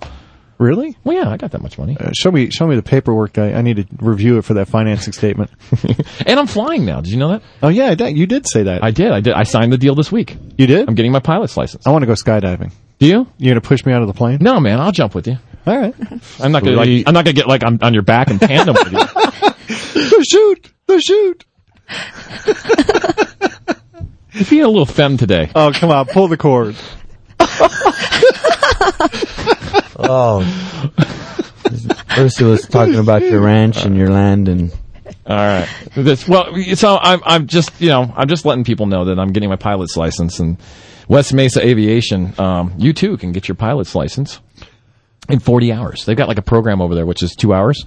Really? 0.58 0.94
Well, 1.04 1.16
yeah, 1.16 1.30
I 1.30 1.38
got 1.38 1.52
that 1.52 1.62
much 1.62 1.78
money, 1.78 1.96
Uh, 1.98 2.10
show 2.12 2.30
me, 2.30 2.50
show 2.50 2.66
me 2.66 2.76
the 2.76 2.82
paperwork. 2.82 3.38
I, 3.38 3.54
I 3.54 3.62
need 3.62 3.76
to 3.76 3.86
review 4.04 4.36
it 4.36 4.44
for 4.44 4.54
that 4.54 4.68
financing 4.68 5.14
statement. 5.14 5.50
and 6.26 6.38
I'm 6.38 6.46
flying 6.46 6.84
now. 6.84 7.00
Did 7.00 7.12
you 7.12 7.16
know 7.16 7.28
that? 7.28 7.42
oh 7.62 7.68
yeah, 7.68 7.86
I 7.86 7.94
did- 7.94 8.18
you 8.18 8.26
did 8.26 8.46
say 8.46 8.64
that. 8.64 8.84
I 8.84 8.90
did. 8.90 9.10
I 9.10 9.20
did. 9.20 9.32
I 9.32 9.44
signed 9.44 9.72
the 9.72 9.78
deal 9.78 9.94
this 9.94 10.12
week. 10.12 10.36
you 10.58 10.66
did. 10.66 10.86
I'm 10.88 10.94
getting 10.94 11.12
my 11.12 11.20
pilot's 11.20 11.56
license. 11.56 11.86
I 11.86 11.90
want 11.90 12.02
to 12.02 12.06
go 12.06 12.12
skydiving. 12.12 12.72
Do 13.00 13.06
you? 13.06 13.26
You 13.38 13.50
gonna 13.50 13.62
push 13.62 13.84
me 13.86 13.94
out 13.94 14.02
of 14.02 14.08
the 14.08 14.14
plane? 14.14 14.38
No, 14.42 14.60
man. 14.60 14.78
I'll 14.78 14.92
jump 14.92 15.14
with 15.14 15.26
you. 15.26 15.38
All 15.66 15.76
right. 15.76 15.94
I'm 16.38 16.52
not 16.52 16.62
gonna. 16.62 16.76
Like, 16.76 16.88
I'm 17.06 17.14
not 17.14 17.24
gonna 17.24 17.32
get 17.32 17.48
like 17.48 17.64
on, 17.64 17.82
on 17.82 17.94
your 17.94 18.02
back 18.02 18.28
and 18.28 18.38
tandem 18.38 18.74
with 18.74 18.92
you. 18.92 18.98
the 20.18 20.26
shoot. 20.28 20.70
The 20.86 21.00
shoot. 21.00 21.46
You're 24.32 24.44
being 24.44 24.64
a 24.64 24.68
little 24.68 24.86
femme 24.86 25.16
today. 25.16 25.50
Oh 25.54 25.72
come 25.74 25.90
on, 25.90 26.04
pull 26.06 26.28
the 26.28 26.36
cord. 26.36 26.76
Oh. 30.02 30.40
Ursula's 32.16 32.66
talking 32.66 32.96
about 32.96 33.22
your 33.22 33.40
ranch 33.40 33.84
and 33.84 33.96
your 33.96 34.08
land 34.08 34.48
and 34.48 34.72
All 35.26 35.36
right. 35.36 35.68
This, 35.94 36.26
well, 36.26 36.56
so 36.74 36.98
I'm 37.00 37.20
I'm 37.24 37.46
just 37.46 37.70
you 37.80 37.90
know 37.90 38.12
I'm 38.16 38.26
just 38.26 38.44
letting 38.46 38.64
people 38.64 38.86
know 38.86 39.04
that 39.04 39.20
I'm 39.20 39.32
getting 39.32 39.50
my 39.50 39.56
pilot's 39.56 39.96
license 39.98 40.40
and 40.40 40.56
West 41.10 41.34
Mesa 41.34 41.60
Aviation. 41.66 42.32
Um, 42.38 42.72
you 42.78 42.92
too 42.94 43.16
can 43.18 43.32
get 43.32 43.48
your 43.48 43.56
pilot's 43.56 43.94
license 43.94 44.40
in 45.28 45.40
40 45.40 45.72
hours. 45.72 46.04
They've 46.06 46.16
got 46.16 46.28
like 46.28 46.38
a 46.38 46.42
program 46.42 46.80
over 46.80 46.94
there 46.94 47.04
which 47.04 47.22
is 47.22 47.34
two 47.34 47.52
hours. 47.52 47.84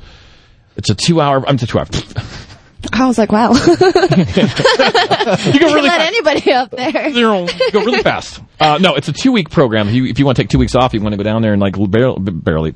It's 0.75 0.89
a 0.89 0.95
two 0.95 1.21
hour. 1.21 1.47
I'm 1.47 1.57
to 1.57 1.65
two 1.65 1.79
hours. 1.79 1.89
I 2.91 3.07
was 3.07 3.17
like, 3.17 3.31
wow. 3.31 3.53
you 3.53 3.57
can 3.77 3.77
really 5.73 5.87
Let 5.87 6.01
anybody 6.01 6.51
up 6.51 6.69
there. 6.71 7.07
You 7.07 7.47
go 7.71 7.79
really 7.79 8.03
fast. 8.03 8.41
Uh, 8.59 8.77
no, 8.81 8.95
it's 8.95 9.07
a 9.07 9.13
two 9.13 9.31
week 9.31 9.49
program. 9.49 9.87
If 9.87 9.93
you, 9.93 10.05
if 10.05 10.19
you 10.19 10.25
want 10.25 10.35
to 10.35 10.43
take 10.43 10.49
two 10.49 10.59
weeks 10.59 10.75
off, 10.75 10.93
you 10.93 10.99
want 10.99 11.13
to 11.13 11.17
go 11.17 11.23
down 11.23 11.41
there 11.41 11.53
and 11.53 11.61
like 11.61 11.75
barely. 11.89 12.19
barely. 12.19 12.75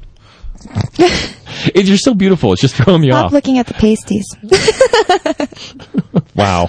It- 0.98 1.86
You're 1.88 1.98
so 1.98 2.14
beautiful. 2.14 2.54
It's 2.54 2.62
just 2.62 2.76
throwing 2.76 3.02
me 3.02 3.10
Stop 3.10 3.26
off. 3.26 3.32
looking 3.34 3.58
at 3.60 3.68
the 3.68 3.74
pasties. 3.74 4.26
Wow. 6.36 6.68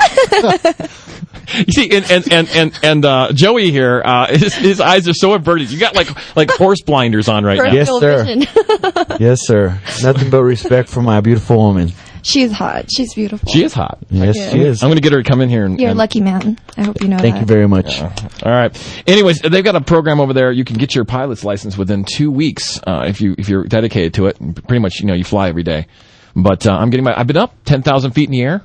You 1.55 1.65
see, 1.71 1.91
and 1.91 2.11
and 2.11 2.33
and 2.33 2.49
and, 2.51 2.81
and 2.83 3.05
uh, 3.05 3.33
Joey 3.33 3.71
here, 3.71 4.03
uh, 4.05 4.27
his, 4.29 4.55
his 4.55 4.81
eyes 4.81 5.09
are 5.09 5.15
so 5.15 5.33
averted. 5.35 5.71
You 5.71 5.79
got 5.79 5.95
like 5.95 6.09
like 6.37 6.51
horse 6.51 6.83
blinders 6.83 7.29
on 7.29 7.45
right 7.45 7.59
now. 7.59 7.73
Yes, 7.73 7.89
sir. 7.89 8.25
yes, 9.21 9.47
sir. 9.47 9.81
Nothing 10.03 10.31
but 10.31 10.43
respect 10.43 10.89
for 10.89 11.03
my 11.03 11.21
beautiful 11.21 11.57
woman. 11.57 11.93
She's 12.23 12.51
hot. 12.53 12.87
She's 12.95 13.15
beautiful. 13.15 13.51
She 13.51 13.63
is 13.65 13.73
hot. 13.73 13.99
Yes, 14.11 14.37
Yeah. 14.37 14.51
she 14.51 14.61
is. 14.61 14.83
I'm 14.83 14.89
going 14.89 14.97
to 14.97 15.03
get 15.03 15.13
her 15.13 15.23
to 15.23 15.29
come 15.29 15.41
in 15.41 15.49
here 15.49 15.65
and. 15.65 15.79
You're 15.79 15.89
a 15.89 15.91
and- 15.93 15.99
lucky 15.99 16.21
man. 16.21 16.59
I 16.77 16.83
hope 16.83 17.01
you 17.01 17.09
know 17.09 17.17
that. 17.17 17.23
Thank 17.23 17.37
that. 17.37 17.41
you 17.43 17.47
very 17.47 17.69
much. 17.69 18.03
All 18.03 18.11
right. 18.53 19.03
Anyways, 19.07 19.41
they've 19.41 19.65
got 19.65 19.77
a 19.77 19.81
program 19.81 20.21
over 20.21 20.33
there. 20.35 20.51
You 20.53 20.65
can 20.65 20.77
get 20.77 20.95
your 20.95 21.05
pilot's 21.05 21.45
license 21.45 21.79
within 21.79 22.05
two 22.05 22.31
weeks 22.31 22.81
uh, 22.87 23.05
if 23.07 23.21
you 23.21 23.35
if 23.39 23.49
you're 23.49 23.65
dedicated 23.65 24.15
to 24.15 24.27
it. 24.27 24.37
Pretty 24.67 24.81
much, 24.81 24.99
you 25.01 25.07
know, 25.07 25.15
you 25.15 25.25
fly 25.25 25.49
every 25.49 25.63
day. 25.63 25.87
But 26.35 26.67
uh, 26.67 26.73
I'm 26.73 26.91
getting 26.91 27.05
my. 27.05 27.19
I've 27.19 27.27
been 27.29 27.37
up 27.37 27.55
ten 27.65 27.83
thousand 27.83 28.11
feet 28.13 28.29
in 28.29 28.33
the 28.33 28.43
air, 28.43 28.63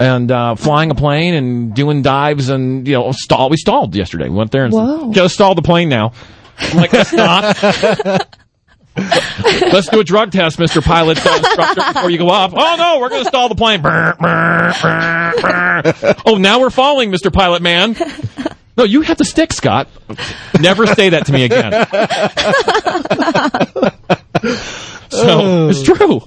and 0.00 0.32
uh, 0.32 0.54
flying 0.56 0.90
a 0.90 0.94
plane 0.94 1.34
and 1.34 1.74
doing 1.74 2.02
dives 2.02 2.48
and 2.48 2.88
you 2.88 2.94
know 2.94 3.12
stall. 3.12 3.50
We 3.50 3.58
stalled 3.58 3.94
yesterday. 3.94 4.28
We 4.28 4.34
went 4.34 4.50
there 4.50 4.64
and 4.64 4.72
Whoa. 4.72 5.12
just 5.12 5.34
stalled 5.34 5.58
the 5.58 5.62
plane 5.62 5.88
now. 5.88 6.12
I'm 6.58 6.76
like, 6.76 6.92
let's 6.92 7.12
not. 7.12 7.56
Let's 8.96 9.88
do 9.88 10.00
a 10.00 10.04
drug 10.04 10.32
test, 10.32 10.58
Mr. 10.58 10.82
Pilot 10.82 11.16
instructor, 11.16 11.80
before 11.94 12.10
you 12.10 12.18
go 12.18 12.28
up. 12.28 12.52
Oh 12.54 12.74
no, 12.76 12.98
we're 13.00 13.08
going 13.08 13.22
to 13.22 13.28
stall 13.28 13.48
the 13.48 13.54
plane. 13.54 13.80
Oh, 16.26 16.36
now 16.36 16.60
we're 16.60 16.70
falling, 16.70 17.10
Mr. 17.10 17.32
Pilot 17.32 17.62
Man. 17.62 17.96
No, 18.80 18.86
you 18.86 19.02
have 19.02 19.18
to 19.18 19.26
stick, 19.26 19.52
Scott. 19.52 19.88
Never 20.58 20.86
say 20.86 21.10
that 21.10 21.26
to 21.26 21.32
me 21.34 21.44
again. 21.44 21.70
so 25.10 25.68
it's 25.68 25.82
true. 25.82 26.22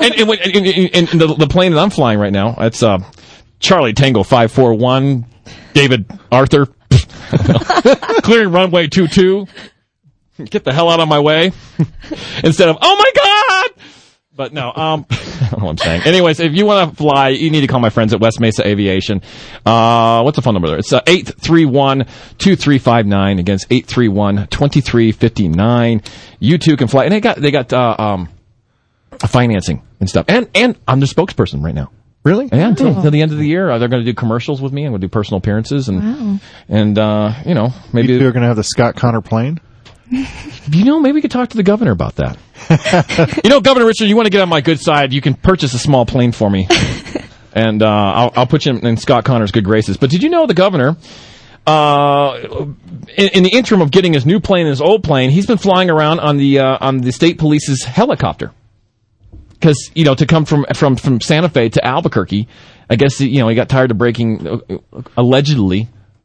And, 0.00 0.14
and, 0.14 0.28
when, 0.28 0.38
and, 0.38 1.08
and 1.12 1.20
the, 1.20 1.34
the 1.36 1.48
plane 1.48 1.72
that 1.72 1.80
I'm 1.80 1.90
flying 1.90 2.20
right 2.20 2.32
now, 2.32 2.54
it's 2.58 2.84
uh, 2.84 3.00
Charlie 3.58 3.94
Tango 3.94 4.22
five 4.22 4.52
four 4.52 4.74
one, 4.74 5.26
David 5.74 6.08
Arthur, 6.30 6.66
clearing 8.22 8.52
runway 8.52 8.86
two 8.86 9.08
two. 9.08 9.48
Get 10.38 10.62
the 10.62 10.72
hell 10.72 10.88
out 10.88 11.00
of 11.00 11.08
my 11.08 11.18
way. 11.18 11.50
Instead 12.44 12.68
of 12.68 12.76
oh 12.80 12.96
my 12.96 13.10
god. 13.16 13.19
But 14.40 14.54
no, 14.54 14.68
um, 14.74 15.04
I 15.10 15.48
don't 15.50 15.60
know 15.60 15.66
what 15.66 15.72
I'm 15.72 15.76
saying. 15.76 16.00
Anyways, 16.04 16.40
if 16.40 16.54
you 16.54 16.64
want 16.64 16.88
to 16.88 16.96
fly, 16.96 17.28
you 17.28 17.50
need 17.50 17.60
to 17.60 17.66
call 17.66 17.78
my 17.78 17.90
friends 17.90 18.14
at 18.14 18.20
West 18.20 18.40
Mesa 18.40 18.66
Aviation. 18.66 19.20
Uh, 19.66 20.22
what's 20.22 20.36
the 20.36 20.40
phone 20.40 20.54
number 20.54 20.68
there? 20.68 20.78
It's 20.78 20.94
uh, 20.94 21.02
831-2359. 21.02 23.38
Again, 23.38 23.56
it's 23.56 23.66
831-2359. 23.66 26.06
You 26.38 26.56
too 26.56 26.78
can 26.78 26.88
fly. 26.88 27.04
And 27.04 27.12
they 27.12 27.20
got, 27.20 27.36
they 27.36 27.50
got, 27.50 27.70
uh, 27.70 27.96
um, 27.98 28.30
financing 29.18 29.82
and 30.00 30.08
stuff. 30.08 30.24
And, 30.26 30.48
and 30.54 30.78
I'm 30.88 31.00
the 31.00 31.06
spokesperson 31.06 31.62
right 31.62 31.74
now. 31.74 31.90
Really? 32.24 32.48
Yeah, 32.50 32.68
until, 32.68 32.96
until 32.96 33.10
the 33.10 33.20
end 33.20 33.32
of 33.32 33.38
the 33.38 33.46
year, 33.46 33.70
uh, 33.70 33.76
they're 33.76 33.88
going 33.88 34.02
to 34.02 34.10
do 34.10 34.14
commercials 34.14 34.62
with 34.62 34.72
me. 34.72 34.86
I'm 34.86 34.92
going 34.92 35.02
to 35.02 35.06
do 35.06 35.10
personal 35.10 35.36
appearances 35.36 35.90
and, 35.90 36.02
Wow. 36.02 36.38
and, 36.70 36.98
uh, 36.98 37.34
you 37.44 37.52
know, 37.52 37.74
maybe, 37.92 38.14
You 38.14 38.20
two 38.20 38.26
are 38.26 38.32
going 38.32 38.40
to 38.40 38.48
have 38.48 38.56
the 38.56 38.64
Scott 38.64 38.96
Connor 38.96 39.20
plane? 39.20 39.60
you 40.70 40.84
know, 40.84 40.98
maybe 40.98 41.14
we 41.14 41.22
could 41.22 41.30
talk 41.30 41.50
to 41.50 41.56
the 41.56 41.62
governor 41.62 41.92
about 41.92 42.16
that. 42.16 42.36
you 43.44 43.50
know, 43.50 43.60
Governor 43.60 43.86
Richard, 43.86 44.06
you 44.06 44.16
want 44.16 44.26
to 44.26 44.30
get 44.30 44.40
on 44.40 44.48
my 44.48 44.60
good 44.60 44.80
side, 44.80 45.12
you 45.12 45.20
can 45.20 45.34
purchase 45.34 45.72
a 45.72 45.78
small 45.78 46.04
plane 46.04 46.32
for 46.32 46.50
me. 46.50 46.66
and 47.52 47.82
uh, 47.82 47.86
I'll, 47.86 48.32
I'll 48.36 48.46
put 48.46 48.66
you 48.66 48.72
in, 48.72 48.84
in 48.86 48.96
Scott 48.96 49.24
Connor's 49.24 49.52
good 49.52 49.64
graces. 49.64 49.96
But 49.96 50.10
did 50.10 50.22
you 50.22 50.28
know 50.28 50.46
the 50.46 50.54
governor, 50.54 50.96
uh, 51.66 52.66
in, 53.16 53.28
in 53.28 53.42
the 53.44 53.50
interim 53.52 53.82
of 53.82 53.90
getting 53.90 54.12
his 54.12 54.26
new 54.26 54.40
plane 54.40 54.62
and 54.66 54.70
his 54.70 54.80
old 54.80 55.04
plane, 55.04 55.30
he's 55.30 55.46
been 55.46 55.58
flying 55.58 55.90
around 55.90 56.18
on 56.20 56.36
the 56.36 56.58
uh, 56.58 56.78
on 56.80 56.98
the 56.98 57.12
state 57.12 57.38
police's 57.38 57.84
helicopter. 57.84 58.52
Because 59.52 59.90
you 59.94 60.04
know, 60.04 60.14
to 60.14 60.26
come 60.26 60.44
from 60.44 60.66
from 60.74 60.96
from 60.96 61.20
Santa 61.20 61.48
Fe 61.48 61.68
to 61.68 61.84
Albuquerque, 61.84 62.48
I 62.88 62.96
guess 62.96 63.20
you 63.20 63.38
know 63.38 63.48
he 63.48 63.54
got 63.54 63.68
tired 63.68 63.90
of 63.90 63.98
breaking 63.98 64.46
uh, 64.48 64.58
uh, 65.16 65.22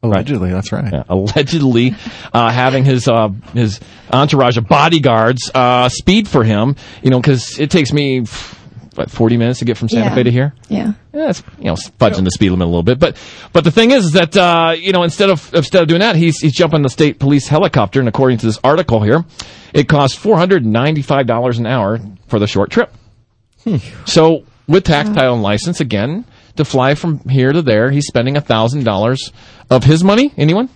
allegedly 0.05 0.49
Allegedly, 0.49 0.51
that's 0.51 0.71
right. 0.71 0.93
yeah, 0.93 1.03
allegedly 1.09 1.95
uh, 2.33 2.51
having 2.51 2.85
his 2.85 3.07
uh, 3.07 3.29
his 3.53 3.79
entourage 4.11 4.57
of 4.57 4.67
bodyguards 4.67 5.51
uh, 5.53 5.89
speed 5.89 6.27
for 6.27 6.43
him. 6.43 6.75
You 7.03 7.09
know, 7.11 7.19
because 7.19 7.59
it 7.59 7.69
takes 7.71 7.91
me 7.93 8.21
what 8.95 9.11
forty 9.11 9.35
minutes 9.37 9.59
to 9.59 9.65
get 9.65 9.77
from 9.77 9.89
Santa 9.89 10.05
Yeah. 10.05 10.15
Fe 10.15 10.23
to 10.23 10.31
here. 10.31 10.53
Yeah. 10.69 10.93
Yeah, 11.13 11.29
it's 11.29 11.43
you 11.59 11.65
know 11.65 11.75
fudging 11.75 12.23
the 12.25 12.31
speed 12.31 12.49
limit 12.51 12.65
a 12.65 12.69
little 12.69 12.83
bit, 12.83 12.99
but 12.99 13.17
but 13.53 13.63
the 13.63 13.71
thing 13.71 13.91
is, 13.91 14.05
is 14.05 14.11
that 14.13 14.35
uh, 14.35 14.73
you 14.77 14.91
know 14.91 15.03
instead 15.03 15.29
of 15.29 15.53
instead 15.53 15.81
of 15.81 15.87
doing 15.87 16.01
that, 16.01 16.15
he's 16.15 16.39
he's 16.39 16.53
jumping 16.53 16.81
the 16.81 16.89
state 16.89 17.19
police 17.19 17.47
helicopter, 17.47 17.99
and 17.99 18.09
according 18.09 18.37
to 18.39 18.45
this 18.45 18.59
article 18.63 19.01
here, 19.01 19.23
it 19.73 19.87
costs 19.87 20.17
four 20.17 20.37
hundred 20.37 20.63
and 20.63 20.73
ninety 20.73 21.01
five 21.01 21.25
dollars 21.25 21.57
an 21.57 21.65
hour 21.65 21.99
for 22.27 22.39
the 22.39 22.47
short 22.47 22.69
trip. 22.69 22.91
So 24.05 24.43
with 24.67 24.83
tax 24.83 25.09
title 25.09 25.33
and 25.33 25.43
license 25.43 25.79
again 25.79 26.25
to 26.57 26.65
fly 26.65 26.95
from 26.95 27.19
here 27.29 27.51
to 27.51 27.61
there, 27.61 27.89
he's 27.91 28.05
spending 28.07 28.37
a 28.37 28.41
thousand 28.41 28.83
dollars 28.83 29.31
of 29.69 29.83
his 29.83 30.03
money. 30.03 30.33
Anyone? 30.37 30.69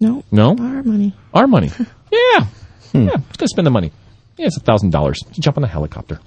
No. 0.00 0.24
No, 0.32 0.50
Our 0.58 0.82
money. 0.82 1.14
our 1.32 1.46
money. 1.46 1.70
yeah, 2.10 2.46
yeah. 2.92 3.16
It's 3.28 3.36
gonna 3.36 3.48
spend 3.48 3.66
the 3.66 3.70
money. 3.70 3.92
Yeah, 4.36 4.46
it's 4.46 4.56
a 4.56 4.60
thousand 4.60 4.90
dollars. 4.90 5.20
Jump 5.32 5.56
on 5.58 5.62
the 5.62 5.68
helicopter. 5.68 6.18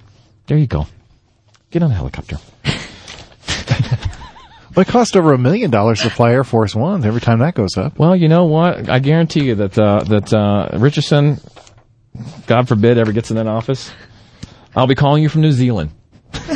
There 0.48 0.58
you 0.58 0.68
go. 0.68 0.88
Get 1.72 1.84
on 1.84 1.90
the 1.90 1.96
helicopter. 1.96 2.38
But 4.74 4.90
it 4.90 4.92
cost 4.92 5.16
over 5.16 5.32
a 5.34 5.38
million 5.38 5.72
dollars 5.72 6.02
to 6.02 6.10
fly 6.10 6.32
Air 6.34 6.44
Force 6.44 6.76
One 6.76 7.06
every 7.06 7.22
time 7.22 7.40
that 7.40 7.56
goes 7.56 7.78
up. 7.78 7.98
Well, 7.98 8.14
you 8.14 8.28
know 8.28 8.44
what? 8.44 8.90
I 8.90 9.00
guarantee 9.00 9.46
you 9.46 9.56
that 9.56 9.80
uh, 9.80 10.04
that 10.04 10.34
uh, 10.34 10.78
Richardson, 10.78 11.40
God 12.46 12.68
forbid, 12.68 12.98
ever 12.98 13.14
gets 13.14 13.30
in 13.30 13.38
that 13.38 13.48
office, 13.48 13.90
I'll 14.76 14.86
be 14.86 14.96
calling 14.96 15.24
you 15.24 15.30
from 15.30 15.44
New 15.44 15.54
Zealand. 15.54 15.92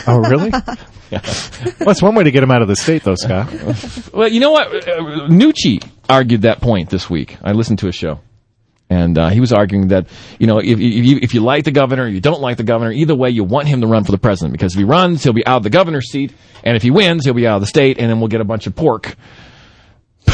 Oh, 0.06 0.18
really? 0.18 0.51
Well, 1.80 1.88
that's 1.88 2.01
one 2.01 2.16
way 2.16 2.24
to 2.24 2.32
get 2.32 2.44
him 2.44 2.51
out 2.51 2.62
of 2.62 2.68
the 2.68 2.75
state, 2.75 3.04
though, 3.04 3.16
Scott. 3.16 3.51
Well, 4.13 4.28
you 4.28 4.39
know 4.39 4.51
what? 4.51 4.68
Uh, 4.88 5.28
Nucci 5.28 5.86
argued 6.08 6.44
that 6.44 6.62
point 6.62 6.89
this 6.89 7.10
week. 7.10 7.38
I 7.44 7.51
listened 7.51 7.80
to 7.80 7.88
a 7.88 7.92
show, 7.92 8.20
and 8.89 9.18
uh, 9.18 9.30
he 9.30 9.39
was 9.39 9.51
arguing 9.51 9.89
that 9.89 10.08
you 10.39 10.48
know 10.48 10.60
if, 10.60 10.80
if 10.80 10.80
you 10.80 11.20
if 11.22 11.34
you 11.34 11.42
like 11.42 11.63
the 11.66 11.72
governor, 11.72 12.08
you 12.08 12.22
don't 12.22 12.42
like 12.42 12.58
the 12.58 12.63
governor, 12.63 12.92
either 12.92 13.16
way, 13.16 13.30
you 13.30 13.44
want 13.44 13.68
him 13.68 13.82
to 13.82 13.88
run 13.88 14.04
for 14.04 14.12
the 14.12 14.18
president 14.18 14.54
because 14.54 14.74
if 14.74 14.80
he 14.80 14.84
runs, 14.86 15.24
he'll 15.24 15.34
be 15.34 15.46
out 15.46 15.58
of 15.58 15.63
the 15.63 15.70
governor's 15.70 16.12
seat, 16.12 16.34
and 16.63 16.75
if 16.75 16.84
he 16.84 16.92
wins, 16.92 17.25
he'll 17.25 17.34
be 17.34 17.48
out 17.48 17.56
of 17.56 17.62
the 17.62 17.68
state, 17.68 17.98
and 18.00 18.10
then 18.10 18.20
we'll 18.20 18.30
get 18.30 18.42
a 18.42 18.46
bunch 18.46 18.68
of 18.68 18.75
pork. 18.75 19.16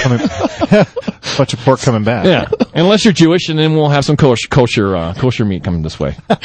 Coming, 0.01 0.19
bunch 1.37 1.53
of 1.53 1.59
pork 1.59 1.79
coming 1.79 2.03
back. 2.03 2.25
Yeah, 2.25 2.47
unless 2.73 3.05
you're 3.05 3.13
Jewish, 3.13 3.49
and 3.49 3.57
then 3.57 3.75
we'll 3.75 3.89
have 3.89 4.05
some 4.05 4.17
kosher 4.17 4.47
kosher, 4.49 4.95
uh, 4.95 5.13
kosher 5.15 5.45
meat 5.45 5.63
coming 5.63 5.81
this 5.81 5.99
way. 5.99 6.15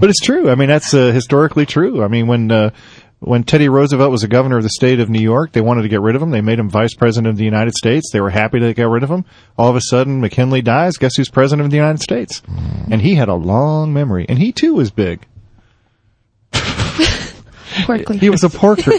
But 0.00 0.08
it's 0.08 0.20
true. 0.20 0.48
I 0.48 0.54
mean, 0.54 0.68
that's 0.68 0.94
uh, 0.94 1.12
historically 1.12 1.66
true. 1.66 2.02
I 2.02 2.08
mean, 2.08 2.26
when 2.26 2.50
uh, 2.50 2.70
when 3.18 3.44
Teddy 3.44 3.68
Roosevelt 3.68 4.10
was 4.10 4.22
the 4.22 4.28
governor 4.28 4.56
of 4.56 4.62
the 4.62 4.70
state 4.70 4.98
of 4.98 5.10
New 5.10 5.20
York, 5.20 5.52
they 5.52 5.60
wanted 5.60 5.82
to 5.82 5.88
get 5.88 6.00
rid 6.00 6.16
of 6.16 6.22
him. 6.22 6.30
They 6.30 6.40
made 6.40 6.58
him 6.58 6.70
vice 6.70 6.94
president 6.94 7.28
of 7.32 7.36
the 7.36 7.44
United 7.44 7.74
States. 7.74 8.10
They 8.10 8.20
were 8.22 8.30
happy 8.30 8.60
to 8.60 8.72
get 8.72 8.88
rid 8.88 9.02
of 9.02 9.10
him. 9.10 9.26
All 9.58 9.68
of 9.68 9.76
a 9.76 9.80
sudden, 9.82 10.22
McKinley 10.22 10.62
dies. 10.62 10.96
Guess 10.96 11.16
who's 11.16 11.28
president 11.28 11.66
of 11.66 11.70
the 11.70 11.76
United 11.76 12.00
States? 12.00 12.40
And 12.90 13.02
he 13.02 13.14
had 13.14 13.28
a 13.28 13.34
long 13.34 13.92
memory, 13.92 14.24
and 14.26 14.38
he 14.38 14.52
too 14.52 14.72
was 14.72 14.90
big. 14.90 15.26
Porkly. 16.52 18.18
He 18.18 18.30
was 18.30 18.42
a 18.42 18.48
porker. 18.48 18.92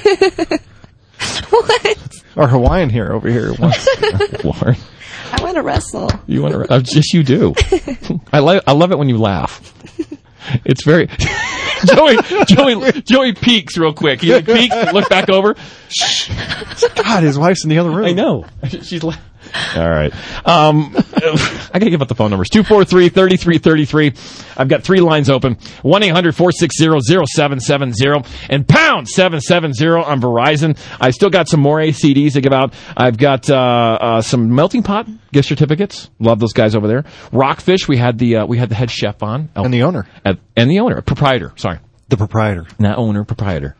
Our 2.38 2.48
Hawaiian 2.48 2.90
here 2.90 3.12
over 3.12 3.30
here. 3.30 3.54
once. 3.54 3.88
Lord. 4.44 4.78
I 5.34 5.42
want 5.44 5.56
to 5.56 5.62
wrestle. 5.62 6.10
You 6.28 6.42
want 6.42 6.54
to? 6.54 6.74
Uh, 6.74 6.80
just 6.80 7.14
you 7.14 7.24
do. 7.24 7.54
I 8.34 8.40
love. 8.40 8.64
I 8.68 8.74
love 8.74 8.92
it 8.92 8.98
when 8.98 9.10
you 9.10 9.18
laugh. 9.18 9.74
It's 10.66 10.84
very. 10.84 11.08
Joey, 11.86 12.18
Joey, 12.46 13.02
Joey 13.02 13.34
peeks 13.34 13.78
real 13.78 13.94
quick. 13.94 14.22
He 14.22 14.34
like, 14.34 14.46
peeks, 14.46 14.76
look 14.94 15.10
back 15.10 15.30
over. 15.30 15.56
God, 16.96 17.24
his 17.24 17.38
wife's 17.40 17.64
in 17.64 17.70
the 17.70 17.80
other 17.80 17.90
room. 17.90 18.06
I 18.06 18.12
know. 18.12 18.46
She's 18.68 19.04
like. 19.04 19.20
All 19.76 19.90
right. 19.90 20.14
Um, 20.44 20.96
I 20.96 21.70
gotta 21.74 21.92
give 21.92 22.02
out 22.02 22.08
the 22.08 22.16
phone 22.16 22.32
numbers. 22.32 22.50
243-3333. 22.50 24.58
I've 24.58 24.68
got 24.68 24.82
three 24.84 25.02
lines 25.02 25.30
open. 25.30 25.56
1-800-460-0770 25.84 28.28
and 28.50 28.68
pound 28.68 29.08
770 29.08 29.86
on 30.04 30.20
Verizon. 30.22 30.78
I 31.00 31.12
still 31.12 31.30
got 31.30 31.48
some 31.48 31.60
more 31.60 31.78
ACDs 31.80 32.34
to 32.34 32.42
give 32.42 32.54
out. 32.54 32.74
I've 32.98 33.18
got, 33.18 33.48
uh, 33.50 33.56
uh, 33.56 34.22
some 34.22 34.54
melting 34.56 34.84
pot 34.84 35.08
gift 35.32 35.48
certificates. 35.50 36.10
Love 36.20 36.40
those 36.40 36.54
guys 36.54 36.76
over 36.76 36.88
there. 36.88 37.04
Rockfish. 37.32 37.88
We 37.88 37.98
had 37.98 38.18
the, 38.18 38.38
uh, 38.38 38.46
we 38.46 38.58
had 38.58 38.70
the 38.70 38.76
head 38.76 38.90
chef 38.92 39.22
on. 39.24 39.50
And 39.56 39.74
the 39.74 39.84
owner, 39.84 40.08
At- 40.26 40.40
and 40.56 40.70
the 40.72 40.80
owner, 40.80 41.02
proprietor. 41.02 41.54
Sorry. 41.56 41.80
the 42.10 42.18
proprietor. 42.18 42.66
Not 42.80 42.98
owner, 42.98 43.24
proprietor. 43.24 43.76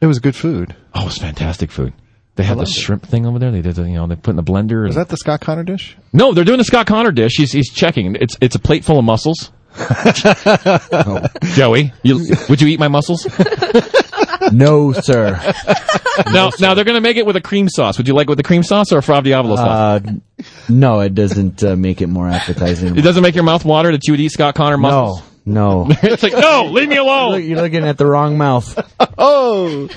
It 0.00 0.06
was 0.06 0.18
good 0.20 0.36
food. 0.36 0.74
Oh, 0.94 1.02
it 1.02 1.06
was 1.06 1.18
fantastic 1.18 1.70
food. 1.70 1.92
They 2.36 2.42
had 2.42 2.58
the 2.58 2.66
shrimp 2.66 3.06
thing 3.06 3.26
over 3.26 3.38
there. 3.38 3.52
They 3.52 3.62
did, 3.62 3.76
the, 3.76 3.82
you 3.82 3.94
know, 3.94 4.06
they 4.08 4.16
put 4.16 4.30
in 4.30 4.36
the 4.36 4.42
blender. 4.42 4.88
Is 4.88 4.96
that 4.96 5.08
the 5.08 5.16
Scott 5.16 5.40
Connor 5.40 5.62
dish? 5.62 5.96
No, 6.12 6.32
they're 6.34 6.44
doing 6.44 6.58
the 6.58 6.64
Scott 6.64 6.86
Connor 6.86 7.12
dish. 7.12 7.34
He's 7.36 7.52
he's 7.52 7.70
checking. 7.70 8.16
It's 8.16 8.36
it's 8.40 8.56
a 8.56 8.58
plate 8.58 8.84
full 8.84 8.98
of 8.98 9.04
mussels. 9.04 9.52
Joey, 11.54 11.92
you, 12.02 12.26
would 12.48 12.60
you 12.60 12.68
eat 12.68 12.78
my 12.80 12.88
mussels? 12.88 13.26
No, 14.52 14.92
sir. 14.92 15.40
now 16.32 16.50
now 16.60 16.74
they're 16.74 16.84
going 16.84 16.96
to 16.96 17.00
make 17.00 17.16
it 17.16 17.24
with 17.24 17.34
a 17.34 17.40
cream 17.40 17.66
sauce. 17.68 17.96
Would 17.96 18.06
you 18.06 18.14
like 18.14 18.26
it 18.26 18.28
with 18.28 18.36
the 18.36 18.44
cream 18.44 18.62
sauce 18.62 18.92
or 18.92 18.98
a 18.98 19.02
Fra 19.02 19.22
Diavolo 19.22 19.56
sauce? 19.56 20.02
Uh, 20.04 20.12
no, 20.68 21.00
it 21.00 21.14
doesn't 21.14 21.64
uh, 21.64 21.76
make 21.76 22.02
it 22.02 22.08
more 22.08 22.28
appetizing. 22.28 22.98
it 22.98 23.00
doesn't 23.02 23.22
make 23.22 23.34
your 23.34 23.44
mouth 23.44 23.64
water 23.64 23.90
that 23.92 24.06
you 24.06 24.12
would 24.12 24.20
eat 24.20 24.28
Scott 24.30 24.54
Connor 24.54 24.76
mussels. 24.76 25.20
No, 25.20 25.26
no. 25.46 25.86
it's 26.02 26.22
like 26.22 26.32
no, 26.32 26.68
leave 26.70 26.88
me 26.88 26.96
Look, 26.96 27.04
alone. 27.04 27.44
you're 27.44 27.60
looking 27.60 27.84
at 27.84 27.98
the 27.98 28.06
wrong 28.06 28.38
mouth. 28.38 28.78
Oh, 29.16 29.88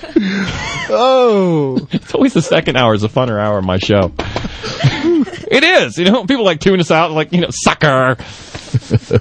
oh! 0.90 1.88
It's 1.92 2.14
always 2.14 2.34
the 2.34 2.42
second 2.42 2.78
hour 2.78 2.94
is 2.94 3.04
a 3.04 3.10
funner 3.10 3.40
hour 3.42 3.58
of 3.58 3.66
my 3.66 3.78
show. 3.78 4.12
it 4.20 5.64
is. 5.64 5.98
You 5.98 6.06
know, 6.06 6.26
people 6.26 6.46
like 6.46 6.60
tune 6.60 6.80
us 6.80 6.92
out 6.92 7.12
like 7.12 7.34
you 7.34 7.42
know 7.42 7.50
sucker. 7.50 8.16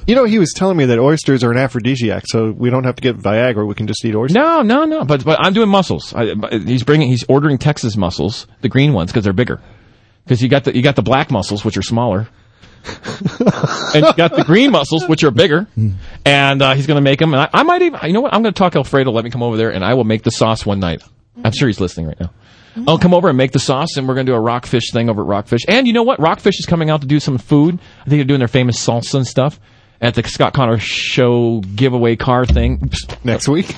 You 0.06 0.14
know, 0.14 0.24
he 0.24 0.38
was 0.38 0.52
telling 0.54 0.76
me 0.76 0.86
that 0.86 0.98
oysters 0.98 1.42
are 1.44 1.50
an 1.50 1.56
aphrodisiac, 1.58 2.24
so 2.26 2.50
we 2.50 2.68
don't 2.70 2.84
have 2.84 2.96
to 2.96 3.02
get 3.02 3.16
Viagra. 3.16 3.66
We 3.66 3.74
can 3.74 3.86
just 3.86 4.04
eat 4.04 4.14
oysters. 4.14 4.34
No, 4.34 4.62
no, 4.62 4.84
no. 4.84 5.04
But 5.04 5.24
but 5.24 5.38
I'm 5.40 5.54
doing 5.54 5.68
mussels. 5.68 6.12
I, 6.14 6.34
but 6.34 6.52
he's 6.52 6.82
bringing. 6.84 7.08
He's 7.08 7.24
ordering 7.28 7.58
Texas 7.58 7.96
mussels, 7.96 8.46
the 8.60 8.68
green 8.68 8.92
ones, 8.92 9.10
because 9.12 9.24
they're 9.24 9.32
bigger. 9.32 9.60
Because 10.24 10.42
you 10.42 10.48
got 10.48 10.64
the 10.64 10.76
you 10.76 10.82
got 10.82 10.96
the 10.96 11.02
black 11.02 11.30
mussels, 11.30 11.64
which 11.64 11.76
are 11.76 11.82
smaller, 11.82 12.28
and 12.84 14.04
you 14.06 14.12
got 14.14 14.34
the 14.36 14.44
green 14.46 14.70
mussels, 14.70 15.08
which 15.08 15.24
are 15.24 15.30
bigger. 15.30 15.66
And 16.24 16.62
uh, 16.62 16.74
he's 16.74 16.86
going 16.86 16.96
to 16.96 17.00
make 17.02 17.18
them. 17.18 17.32
And 17.34 17.42
I, 17.42 17.48
I 17.52 17.62
might 17.62 17.82
even. 17.82 17.98
You 18.04 18.12
know 18.12 18.20
what? 18.20 18.34
I'm 18.34 18.42
going 18.42 18.52
to 18.54 18.58
talk 18.58 18.76
Alfredo. 18.76 19.10
Let 19.10 19.24
me 19.24 19.30
come 19.30 19.42
over 19.42 19.56
there, 19.56 19.70
and 19.70 19.84
I 19.84 19.94
will 19.94 20.04
make 20.04 20.22
the 20.22 20.30
sauce 20.30 20.64
one 20.66 20.80
night. 20.80 21.02
I'm 21.44 21.52
sure 21.52 21.68
he's 21.68 21.80
listening 21.80 22.06
right 22.06 22.20
now. 22.20 22.30
I'll 22.86 22.98
come 22.98 23.14
over 23.14 23.28
and 23.28 23.38
make 23.38 23.52
the 23.52 23.58
sauce, 23.58 23.96
and 23.96 24.06
we're 24.06 24.14
going 24.14 24.26
to 24.26 24.32
do 24.32 24.36
a 24.36 24.40
rockfish 24.40 24.92
thing 24.92 25.08
over 25.08 25.22
at 25.22 25.26
Rockfish. 25.26 25.62
And 25.66 25.86
you 25.86 25.92
know 25.94 26.02
what? 26.02 26.20
Rockfish 26.20 26.58
is 26.60 26.66
coming 26.66 26.90
out 26.90 27.00
to 27.00 27.06
do 27.06 27.20
some 27.20 27.38
food. 27.38 27.78
I 28.00 28.08
think 28.08 28.18
they're 28.18 28.24
doing 28.24 28.38
their 28.40 28.48
famous 28.48 28.78
salsa 28.84 29.14
and 29.14 29.26
stuff 29.26 29.58
at 30.00 30.14
the 30.14 30.22
Scott 30.24 30.52
Connor 30.52 30.78
show 30.78 31.60
giveaway 31.74 32.16
car 32.16 32.44
thing. 32.44 32.90
Next 33.24 33.48
week, 33.48 33.66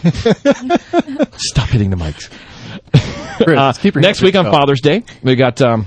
Stop 1.37 1.68
hitting 1.68 1.90
the 1.90 1.96
mics. 1.96 2.28
Chris, 3.44 3.56
Uh, 3.56 3.72
next 4.00 4.20
week 4.20 4.34
on. 4.34 4.46
Father's 4.46 4.80
Day, 4.80 5.04
we 5.22 5.37
got 5.37 5.62
um, 5.62 5.87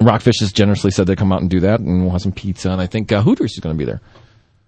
Rockfish 0.00 0.40
has 0.40 0.52
generously 0.52 0.90
said 0.90 1.06
they 1.06 1.16
come 1.16 1.32
out 1.32 1.40
and 1.40 1.48
do 1.50 1.60
that, 1.60 1.80
and 1.80 2.02
we'll 2.02 2.12
have 2.12 2.22
some 2.22 2.32
pizza. 2.32 2.70
And 2.70 2.80
I 2.80 2.86
think 2.86 3.10
uh, 3.10 3.22
Hooters 3.22 3.52
is 3.52 3.60
going 3.60 3.74
to 3.74 3.78
be 3.78 3.84
there. 3.84 4.00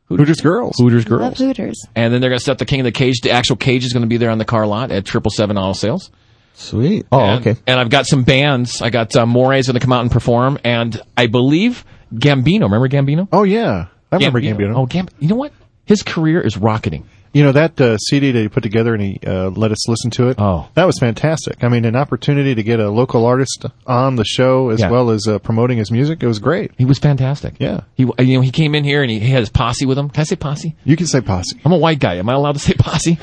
Hooters 0.08 0.40
girls. 0.40 0.76
Hooters 0.78 1.04
girls. 1.04 1.20
Love 1.20 1.38
girls, 1.38 1.56
Hooters. 1.56 1.86
and 1.94 2.12
then 2.12 2.20
they're 2.20 2.30
going 2.30 2.38
to 2.38 2.44
set 2.44 2.58
the 2.58 2.64
King 2.64 2.80
of 2.80 2.84
the 2.84 2.92
Cage. 2.92 3.20
The 3.20 3.30
actual 3.30 3.56
cage 3.56 3.84
is 3.84 3.92
going 3.92 4.02
to 4.02 4.08
be 4.08 4.16
there 4.16 4.30
on 4.30 4.38
the 4.38 4.44
car 4.44 4.66
lot 4.66 4.90
at 4.90 5.04
Triple 5.04 5.30
Seven 5.30 5.56
Auto 5.56 5.74
Sales. 5.74 6.10
Sweet. 6.54 7.06
Oh, 7.12 7.20
and, 7.20 7.46
okay. 7.46 7.60
And 7.66 7.78
I've 7.78 7.90
got 7.90 8.06
some 8.06 8.24
bands. 8.24 8.82
I 8.82 8.90
got 8.90 9.14
uh, 9.14 9.24
Moray's 9.24 9.66
going 9.66 9.74
to 9.74 9.80
come 9.80 9.92
out 9.92 10.00
and 10.00 10.10
perform, 10.10 10.58
and 10.64 11.00
I 11.16 11.28
believe 11.28 11.84
Gambino. 12.12 12.62
Remember 12.62 12.88
Gambino? 12.88 13.28
Oh 13.32 13.44
yeah, 13.44 13.86
I 14.10 14.16
remember 14.16 14.40
Gambino. 14.40 14.74
Oh, 14.74 14.86
Gambino. 14.86 15.12
You 15.20 15.28
know 15.28 15.36
what? 15.36 15.52
His 15.84 16.02
career 16.02 16.40
is 16.40 16.56
rocketing. 16.56 17.08
You 17.32 17.44
know 17.44 17.52
that 17.52 17.80
uh, 17.80 17.96
CD 17.98 18.32
that 18.32 18.40
he 18.40 18.48
put 18.48 18.62
together 18.64 18.92
and 18.92 19.02
he 19.02 19.20
uh, 19.24 19.50
let 19.50 19.70
us 19.70 19.88
listen 19.88 20.10
to 20.12 20.28
it. 20.30 20.36
Oh. 20.40 20.68
that 20.74 20.84
was 20.84 20.98
fantastic. 20.98 21.62
I 21.62 21.68
mean, 21.68 21.84
an 21.84 21.94
opportunity 21.94 22.56
to 22.56 22.62
get 22.64 22.80
a 22.80 22.90
local 22.90 23.24
artist 23.24 23.66
on 23.86 24.16
the 24.16 24.24
show 24.24 24.70
as 24.70 24.80
Yeah. 24.80 24.90
well 24.90 25.10
as 25.10 25.28
uh, 25.28 25.38
promoting 25.38 25.78
his 25.78 25.92
music. 25.92 26.22
It 26.22 26.26
was 26.26 26.40
great. 26.40 26.72
He 26.76 26.84
was 26.84 26.98
fantastic. 26.98 27.54
Yeah. 27.60 27.82
He, 27.94 28.02
you 28.18 28.34
know, 28.34 28.40
he 28.40 28.50
came 28.50 28.74
in 28.74 28.82
here 28.82 29.02
and 29.02 29.10
he, 29.10 29.20
he 29.20 29.28
had 29.30 29.40
his 29.40 29.48
posse 29.50 29.86
with 29.86 29.96
him. 29.96 30.10
Can 30.10 30.22
I 30.22 30.24
say 30.24 30.34
posse? 30.36 30.74
You 30.84 30.96
can 30.96 31.06
say 31.06 31.20
posse. 31.20 31.60
I'm 31.64 31.70
a 31.72 31.78
white 31.78 32.00
guy. 32.00 32.16
Am 32.16 32.28
I 32.28 32.32
allowed 32.32 32.52
to 32.54 32.58
say 32.58 32.74
posse? 32.74 33.18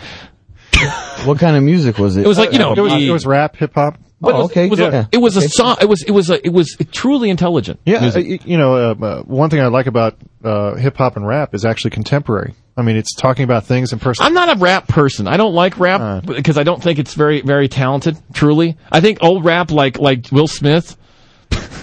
What 1.25 1.39
kind 1.39 1.57
of 1.57 1.63
music 1.63 1.97
was 1.97 2.15
it? 2.17 2.23
It 2.23 2.27
was 2.27 2.37
like, 2.37 2.53
you 2.53 2.59
know, 2.59 2.73
It 2.73 2.79
was 2.79 2.93
the- 2.93 3.07
it 3.07 3.11
was 3.11 3.25
rap, 3.25 3.55
hip 3.57 3.73
hop. 3.73 3.97
But 4.21 4.29
it 4.29 4.33
Oh, 4.35 4.37
was, 4.41 4.51
okay. 4.51 4.65
It 4.65 4.69
was, 4.71 4.79
Yeah. 4.79 4.87
a, 5.05 5.07
it 5.11 5.17
was 5.17 5.37
a 5.37 5.47
song. 5.49 5.77
It 5.81 5.87
was, 5.89 6.03
it 6.03 6.11
was 6.11 6.29
a, 6.29 6.45
it 6.45 6.51
was 6.51 6.75
truly 6.91 7.29
intelligent. 7.29 7.79
Yeah, 7.85 8.01
music. 8.01 8.41
uh, 8.41 8.45
you 8.45 8.57
know, 8.57 8.75
uh, 8.75 8.95
uh, 9.05 9.21
one 9.23 9.49
thing 9.49 9.59
I 9.61 9.67
like 9.67 9.87
about 9.87 10.17
uh, 10.43 10.75
hip 10.75 10.97
hop 10.97 11.15
and 11.17 11.27
rap 11.27 11.53
is 11.53 11.65
actually 11.65 11.91
contemporary. 11.91 12.53
I 12.75 12.83
mean, 12.83 12.95
it's 12.95 13.15
talking 13.15 13.43
about 13.43 13.65
things 13.65 13.91
and 13.91 13.99
person. 14.01 14.23
I'm 14.25 14.33
not 14.35 14.55
a 14.55 14.59
rap 14.59 14.87
person. 14.87 15.27
I 15.27 15.37
don't 15.37 15.53
like 15.55 15.79
rap 15.79 16.23
because 16.25 16.57
I 16.59 16.63
don't 16.63 16.81
think 16.81 16.99
it's 16.99 17.15
very, 17.15 17.41
very 17.41 17.67
talented. 17.67 18.17
Truly, 18.33 18.77
I 18.91 19.01
think 19.01 19.19
old 19.21 19.43
rap 19.43 19.71
like 19.71 19.97
like 19.97 20.27
Will 20.31 20.47
Smith. 20.47 20.95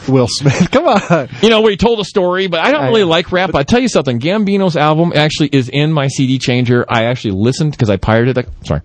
Will 0.08 0.26
Smith, 0.28 0.70
come 0.72 0.87
on. 0.87 1.28
You 1.42 1.48
know, 1.50 1.62
we 1.62 1.76
told 1.76 1.98
a 2.00 2.04
story, 2.04 2.46
but 2.46 2.60
I 2.60 2.70
don't 2.72 2.82
I- 2.82 2.88
really 2.88 3.04
like 3.04 3.32
rap. 3.32 3.50
But 3.52 3.58
I 3.58 3.62
tell 3.62 3.80
you 3.80 3.88
something, 3.88 4.20
Gambino's 4.20 4.76
album 4.76 5.12
actually 5.14 5.48
is 5.52 5.68
in 5.68 5.92
my 5.92 6.08
CD 6.08 6.38
changer. 6.38 6.84
I 6.88 7.04
actually 7.04 7.32
listened 7.32 7.72
because 7.72 7.88
I 7.90 7.96
pirated 7.96 8.37
it. 8.38 8.48
Sorry. 8.64 8.82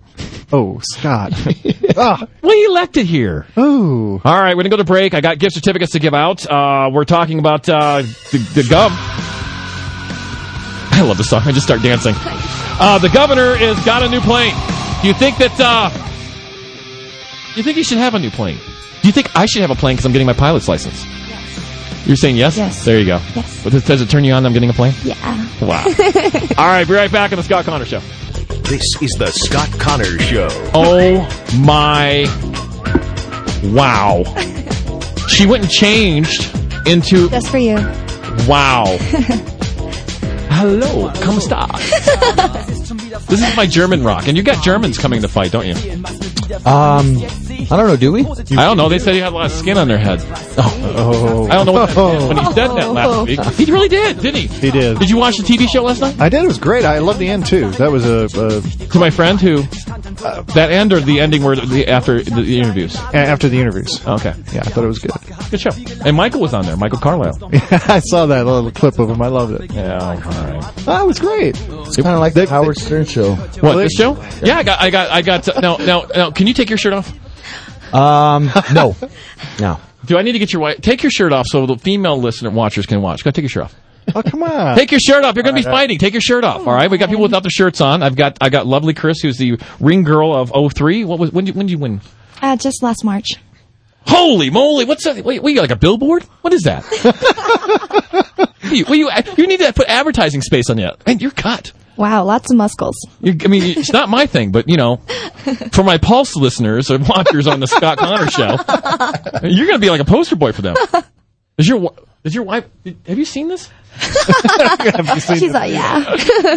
Oh, 0.52 0.80
Scott. 0.82 1.32
ah, 1.96 2.26
We 2.42 2.64
elected 2.66 3.06
here. 3.06 3.46
ooh. 3.58 4.20
All 4.24 4.40
right, 4.40 4.56
we're 4.56 4.62
gonna 4.62 4.70
go 4.70 4.76
to 4.78 4.84
break. 4.84 5.12
I 5.14 5.20
got 5.20 5.38
gift 5.38 5.54
certificates 5.54 5.92
to 5.92 5.98
give 5.98 6.14
out. 6.14 6.44
Uh, 6.50 6.90
we're 6.92 7.04
talking 7.04 7.38
about 7.38 7.68
uh, 7.68 8.02
the, 8.02 8.38
the 8.54 8.62
gov. 8.62 8.90
I 10.92 11.02
love 11.02 11.18
this 11.18 11.30
song. 11.30 11.42
I 11.44 11.52
just 11.52 11.66
start 11.66 11.82
dancing. 11.82 12.14
Uh, 12.16 12.98
the 12.98 13.08
governor 13.10 13.54
has 13.56 13.82
got 13.84 14.02
a 14.02 14.08
new 14.08 14.20
plane. 14.20 14.54
Do 15.02 15.08
you 15.08 15.14
think 15.14 15.36
that? 15.38 16.09
You 17.56 17.62
think 17.62 17.76
you 17.76 17.84
should 17.84 17.98
have 17.98 18.14
a 18.14 18.18
new 18.18 18.30
plane? 18.30 18.58
Do 19.02 19.08
you 19.08 19.12
think 19.12 19.34
I 19.36 19.46
should 19.46 19.62
have 19.62 19.70
a 19.70 19.74
plane 19.74 19.96
because 19.96 20.06
I'm 20.06 20.12
getting 20.12 20.26
my 20.26 20.32
pilot's 20.32 20.68
license? 20.68 21.04
You're 22.06 22.16
saying 22.16 22.36
yes? 22.36 22.56
Yes. 22.56 22.84
There 22.84 22.98
you 22.98 23.06
go. 23.06 23.20
Yes. 23.34 23.62
But 23.62 23.72
does, 23.72 23.84
does 23.84 24.00
it 24.00 24.08
turn 24.08 24.24
you 24.24 24.32
on? 24.32 24.42
that 24.42 24.48
I'm 24.48 24.52
getting 24.52 24.70
a 24.70 24.72
plane. 24.72 24.94
Yeah. 25.04 25.14
Wow. 25.60 25.84
All 26.58 26.66
right, 26.66 26.86
be 26.86 26.94
right 26.94 27.10
back 27.10 27.32
on 27.32 27.36
the 27.36 27.42
Scott 27.42 27.64
Connor 27.64 27.84
Show. 27.84 28.00
This 28.64 28.82
is 29.02 29.10
the 29.18 29.26
Scott 29.26 29.68
Connor 29.78 30.18
Show. 30.20 30.48
Oh 30.74 31.20
my! 31.60 32.24
Wow. 33.72 34.22
She 35.28 35.46
went 35.46 35.64
and 35.64 35.70
changed 35.70 36.56
into 36.86 37.28
Just 37.30 37.48
for 37.48 37.58
you. 37.58 37.76
Wow. 38.48 38.84
Hello, 40.50 41.12
come 41.20 41.40
stop. 41.40 41.78
this 43.28 43.42
is 43.42 43.56
my 43.56 43.66
German 43.66 44.04
rock, 44.04 44.28
and 44.28 44.36
you 44.36 44.42
got 44.42 44.62
Germans 44.62 44.98
coming 44.98 45.22
to 45.22 45.28
fight, 45.28 45.52
don't 45.52 45.66
you? 45.66 45.74
Um, 46.52 47.16
I 47.70 47.76
don't 47.76 47.86
know. 47.86 47.96
Do 47.96 48.12
we? 48.12 48.20
I 48.26 48.64
don't 48.64 48.76
know. 48.76 48.88
They 48.88 48.98
said 48.98 49.14
he 49.14 49.20
had 49.20 49.32
a 49.32 49.36
lot 49.36 49.46
of 49.46 49.52
skin 49.52 49.76
on 49.78 49.88
their 49.88 49.98
head. 49.98 50.20
Oh, 50.56 51.46
I 51.50 51.54
don't 51.54 51.66
know 51.66 51.72
what 51.72 51.88
that 51.88 51.96
meant 51.96 52.28
when 52.28 52.36
he 52.38 52.44
said 52.52 52.68
that 52.68 52.92
last 52.92 53.26
week. 53.26 53.40
He 53.66 53.72
really 53.72 53.88
did, 53.88 54.20
didn't 54.20 54.40
he? 54.40 54.46
He 54.48 54.70
did. 54.70 54.98
Did 54.98 55.10
you 55.10 55.16
watch 55.16 55.36
the 55.36 55.42
TV 55.42 55.68
show 55.68 55.82
last 55.82 56.00
night? 56.00 56.20
I 56.20 56.28
did. 56.28 56.44
It 56.44 56.46
was 56.46 56.58
great. 56.58 56.84
I 56.84 56.98
loved 56.98 57.18
the 57.18 57.28
end 57.28 57.46
too. 57.46 57.70
That 57.72 57.90
was 57.90 58.06
a, 58.06 58.24
a 58.24 58.60
To 58.88 58.98
my 58.98 59.10
friend 59.10 59.40
who, 59.40 59.58
uh, 60.24 60.42
that 60.54 60.70
end 60.70 60.92
or 60.92 61.00
the 61.00 61.20
ending 61.20 61.42
where 61.42 61.56
the, 61.56 61.88
after 61.88 62.22
the, 62.22 62.42
the 62.42 62.58
interviews. 62.58 62.96
after 62.96 63.48
the 63.48 63.58
interviews. 63.60 64.04
Okay, 64.06 64.34
Yeah, 64.52 64.60
I 64.60 64.70
thought 64.70 64.84
it 64.84 64.88
was 64.88 64.98
good. 64.98 65.12
good 65.50 65.60
show. 65.60 65.70
And 66.04 66.16
Michael 66.16 66.40
was 66.40 66.54
on 66.54 66.64
there. 66.66 66.76
Michael 66.76 66.98
Carlisle. 66.98 67.38
I 67.52 68.00
saw 68.00 68.26
that 68.26 68.46
little 68.46 68.70
clip 68.70 68.98
of 68.98 69.10
him. 69.10 69.22
I 69.22 69.28
loved 69.28 69.60
it. 69.60 69.72
Yeah, 69.72 69.98
all 69.98 70.16
right. 70.16 70.72
Oh, 70.86 71.06
was 71.06 71.18
great. 71.18 71.58
It's 71.60 71.96
kind 71.96 72.08
of 72.08 72.20
like 72.20 72.34
the 72.34 72.46
Howard 72.46 72.76
Stern 72.78 73.04
show. 73.04 73.34
What 73.34 73.76
this 73.76 73.92
show? 73.92 74.14
Yeah, 74.42 74.58
I 74.58 74.62
got, 74.62 74.80
I 74.80 74.90
got, 74.90 75.10
I 75.10 75.22
got. 75.22 75.48
Now, 75.60 75.76
now, 75.76 76.06
now, 76.14 76.30
can 76.30 76.46
you 76.46 76.54
take 76.54 76.68
your 76.68 76.78
shirt 76.78 76.92
off? 76.92 77.12
Um, 77.92 78.50
no, 78.72 78.96
no. 79.60 79.80
Do 80.04 80.18
I 80.18 80.22
need 80.22 80.32
to 80.32 80.38
get 80.38 80.52
your 80.52 80.62
wife? 80.62 80.80
Take 80.80 81.02
your 81.02 81.10
shirt 81.10 81.32
off 81.32 81.46
so 81.46 81.66
the 81.66 81.76
female 81.76 82.18
listener 82.18 82.50
watchers 82.50 82.86
can 82.86 83.02
watch. 83.02 83.22
Go 83.22 83.30
take 83.30 83.42
your 83.42 83.50
shirt 83.50 83.64
off. 83.64 83.74
Oh, 84.14 84.22
come 84.22 84.42
on. 84.42 84.76
Take 84.78 84.90
your 84.90 84.98
shirt 84.98 85.24
off. 85.24 85.36
You're 85.36 85.44
going 85.44 85.54
to 85.54 85.62
be 85.62 85.70
fighting. 85.70 85.98
Take 85.98 86.14
your 86.14 86.22
shirt 86.22 86.42
off. 86.42 86.66
All 86.66 86.72
right. 86.72 86.90
We 86.90 86.98
got 86.98 87.10
people 87.10 87.22
without 87.22 87.42
their 87.42 87.50
shirts 87.50 87.80
on. 87.80 88.02
I've 88.02 88.16
got 88.16 88.38
I 88.40 88.48
got 88.48 88.66
lovely 88.66 88.92
Chris, 88.94 89.20
who's 89.20 89.36
the 89.36 89.60
ring 89.78 90.02
girl 90.02 90.34
of 90.34 90.50
03. 90.72 91.04
What 91.04 91.18
was 91.18 91.30
when 91.30 91.44
did, 91.44 91.54
you, 91.54 91.58
when 91.58 91.66
did 91.66 91.72
you 91.72 91.78
win? 91.78 92.00
Uh, 92.42 92.56
just 92.56 92.82
last 92.82 93.04
March. 93.04 93.28
Holy 94.06 94.50
moly! 94.50 94.86
What's 94.86 95.04
that? 95.04 95.22
Wait, 95.24 95.42
wait, 95.42 95.58
like 95.58 95.70
a 95.70 95.76
billboard? 95.76 96.24
What 96.40 96.54
is 96.54 96.62
that? 96.62 96.82
you, 98.64 98.84
well, 98.86 98.94
you 98.96 99.10
you 99.36 99.46
need 99.46 99.60
to 99.60 99.72
put 99.74 99.88
advertising 99.88 100.40
space 100.40 100.70
on 100.70 100.78
that. 100.78 100.96
And 101.06 101.20
you're 101.20 101.30
cut. 101.30 101.72
Wow, 102.00 102.24
lots 102.24 102.50
of 102.50 102.56
muscles. 102.56 102.96
You, 103.20 103.36
I 103.44 103.48
mean, 103.48 103.62
it's 103.62 103.92
not 103.92 104.08
my 104.08 104.24
thing, 104.26 104.52
but 104.52 104.68
you 104.68 104.76
know, 104.78 104.96
for 105.72 105.84
my 105.84 105.98
Pulse 105.98 106.34
listeners 106.34 106.90
or 106.90 106.98
watchers 106.98 107.46
on 107.46 107.60
the 107.60 107.66
Scott 107.66 107.98
Connor 107.98 108.30
show, 108.30 108.56
you're 109.46 109.66
going 109.66 109.78
to 109.78 109.84
be 109.84 109.90
like 109.90 110.00
a 110.00 110.06
poster 110.06 110.34
boy 110.34 110.52
for 110.52 110.62
them. 110.62 110.76
Is 111.58 111.68
your 111.68 111.92
is 112.24 112.34
your 112.34 112.44
wife? 112.44 112.64
Have 113.06 113.18
you 113.18 113.26
seen 113.26 113.48
this? 113.48 113.68
She's 114.00 115.52
like, 115.52 115.72
yeah. 115.72 116.16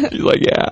He's 0.10 0.21
like, 0.21 0.39
yeah. 0.41 0.69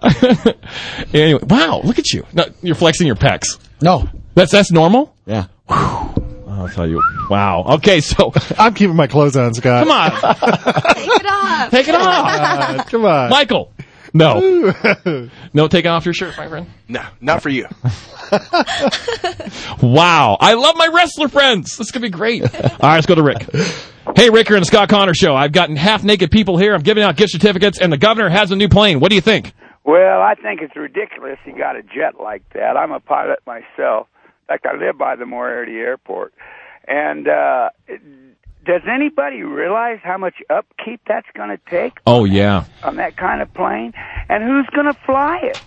anyway, 1.14 1.44
wow, 1.44 1.82
look 1.84 2.00
at 2.00 2.14
you. 2.14 2.26
No, 2.34 2.46
you're 2.62 2.76
flexing 2.76 3.08
your 3.08 3.18
pecs. 3.18 3.60
No. 3.82 4.08
That's 4.36 4.52
that's 4.52 4.72
normal. 4.72 5.14
Yeah. 5.26 5.48
I'll 5.68 6.70
tell 6.74 6.88
you. 6.88 7.02
Wow. 7.30 7.66
Okay, 7.76 8.00
so 8.02 8.32
I'm 8.58 8.74
keeping 8.74 8.96
my 8.96 9.08
clothes 9.08 9.36
on, 9.36 9.54
Scott. 9.54 9.86
come 9.86 9.92
on, 9.92 10.12
Take 10.96 11.08
it 11.10 11.26
off. 11.26 11.72
take 11.72 11.88
it 11.90 11.96
off, 11.96 12.26
Uh, 12.80 12.84
come 12.86 13.06
on. 13.06 13.30
Michael. 13.30 13.74
No, 14.14 14.74
no, 15.54 15.68
take 15.68 15.86
off 15.86 16.06
your 16.06 16.14
shirt, 16.14 16.36
my 16.38 16.48
friend. 16.48 16.68
No, 16.88 17.04
not 17.22 17.42
for 17.42 17.50
you. 17.50 17.68
Wow, 19.82 20.38
I 20.40 20.54
love 20.54 20.76
my 20.78 20.88
wrestler 20.94 21.28
friends. 21.28 21.78
This 21.78 21.92
could 21.92 22.02
be 22.02 22.10
great. 22.10 22.44
All 22.44 22.50
right, 22.82 22.96
let's 22.96 23.08
go 23.08 23.16
to 23.16 23.24
Rick. 23.24 23.48
Hey, 24.16 24.30
Rick, 24.30 24.50
you're 24.50 24.58
in 24.58 24.62
the 24.62 24.66
Scott 24.68 24.90
Connor 24.90 25.14
show. 25.14 25.36
I've 25.36 25.52
gotten 25.52 25.76
half 25.76 26.04
naked 26.04 26.30
people 26.32 26.58
here. 26.58 26.74
I'm 26.74 26.82
giving 26.82 27.04
out 27.04 27.16
gift 27.16 27.32
certificates, 27.32 27.80
and 27.80 27.92
the 27.92 27.98
governor 27.98 28.30
has 28.30 28.52
a 28.52 28.56
new 28.56 28.70
plane. 28.70 29.00
What 29.00 29.10
do 29.10 29.16
you 29.16 29.22
think? 29.22 29.54
Well, 29.84 30.22
I 30.22 30.36
think 30.36 30.62
it's 30.62 30.76
ridiculous 30.76 31.40
he 31.44 31.52
got 31.52 31.76
a 31.76 31.82
jet 31.82 32.20
like 32.22 32.44
that. 32.54 32.78
I'm 32.78 32.92
a 32.92 33.00
pilot 33.00 33.40
myself. 33.48 34.08
In 34.26 34.48
fact, 34.48 34.66
I 34.66 34.76
live 34.78 34.98
by 34.98 35.16
the 35.16 35.26
Moriarty 35.26 35.78
Airport. 35.78 36.34
And 36.88 37.28
uh 37.28 37.70
does 38.66 38.82
anybody 38.88 39.44
realize 39.44 40.00
how 40.04 40.18
much 40.18 40.36
upkeep 40.50 41.02
that's 41.08 41.28
going 41.36 41.50
to 41.50 41.60
take 41.70 41.94
Oh 42.06 42.26
yeah, 42.26 42.66
on 42.84 42.98
that 42.98 43.18
kind 43.18 43.42
of 43.42 43.54
plane? 43.54 43.94
And 44.30 44.44
who's 44.44 44.68
going 44.74 44.86
to 44.86 45.00
fly 45.06 45.40
it? 45.44 45.62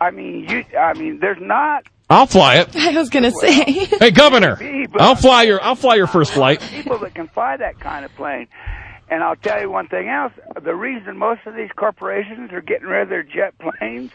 I 0.00 0.10
mean, 0.10 0.48
you 0.48 0.64
I 0.78 0.92
mean, 0.94 1.20
there's 1.20 1.40
not 1.40 1.84
I'll 2.08 2.26
fly 2.26 2.56
it. 2.56 2.76
I 2.76 2.92
was 2.92 3.10
gonna 3.10 3.32
say. 3.32 3.64
Hey, 3.98 4.10
governor, 4.10 4.58
I'll 4.98 5.16
fly 5.16 5.44
your 5.44 5.62
I'll 5.62 5.74
fly 5.74 5.94
your 5.96 6.06
first 6.06 6.32
flight. 6.32 6.60
people 6.70 6.98
that 6.98 7.14
can 7.14 7.28
fly 7.28 7.56
that 7.56 7.80
kind 7.80 8.04
of 8.04 8.14
plane. 8.14 8.46
And 9.08 9.22
I'll 9.22 9.36
tell 9.36 9.60
you 9.60 9.70
one 9.70 9.86
thing 9.86 10.08
else. 10.08 10.32
The 10.60 10.74
reason 10.74 11.16
most 11.16 11.40
of 11.46 11.54
these 11.54 11.70
corporations 11.76 12.52
are 12.52 12.60
getting 12.60 12.88
rid 12.88 13.02
of 13.02 13.08
their 13.08 13.22
jet 13.22 13.54
planes 13.58 14.10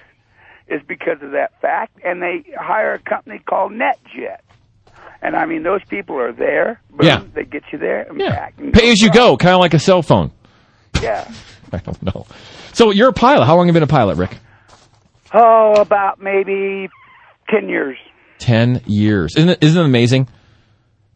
is 0.68 0.82
because 0.88 1.22
of 1.22 1.32
that 1.32 1.60
fact, 1.62 1.98
and 2.04 2.22
they 2.22 2.44
hire 2.58 2.94
a 2.94 3.00
company 3.00 3.40
called 3.40 3.72
NetJet. 3.72 4.40
And 5.22 5.36
I 5.36 5.46
mean, 5.46 5.64
those 5.64 5.82
people 5.88 6.18
are 6.18 6.32
there. 6.32 6.82
Boom, 6.92 7.06
Yeah. 7.06 7.24
They 7.34 7.44
get 7.44 7.64
you 7.72 7.78
there 7.78 8.02
and 8.10 8.20
Yeah, 8.20 8.30
back. 8.32 8.54
and 8.58 8.74
pay 8.74 8.92
as 8.92 9.00
you 9.02 9.12
go, 9.12 9.38
kind 9.38 9.54
of 9.54 9.60
like 9.60 9.74
a 9.74 9.80
cell 9.80 10.02
phone. 10.02 10.32
Yeah. 11.02 11.30
I 11.74 11.78
don't 11.78 12.02
know. 12.04 12.26
So 12.74 12.92
you're 12.92 13.10
a 13.10 13.14
pilot. 13.14 13.46
How 13.46 13.56
long 13.56 13.68
have 13.68 13.76
you 13.76 13.80
been 13.80 13.84
a 13.84 13.88
pilot, 13.88 14.18
Rick? 14.18 14.38
Oh, 15.34 15.74
about 15.80 16.22
maybe 16.22 16.90
ten 17.50 17.70
years. 17.70 17.98
Ten 18.40 18.82
years. 18.86 19.36
Isn't 19.38 19.50
it, 19.50 19.64
isn't 19.64 19.82
it 19.82 19.86
amazing? 19.86 20.28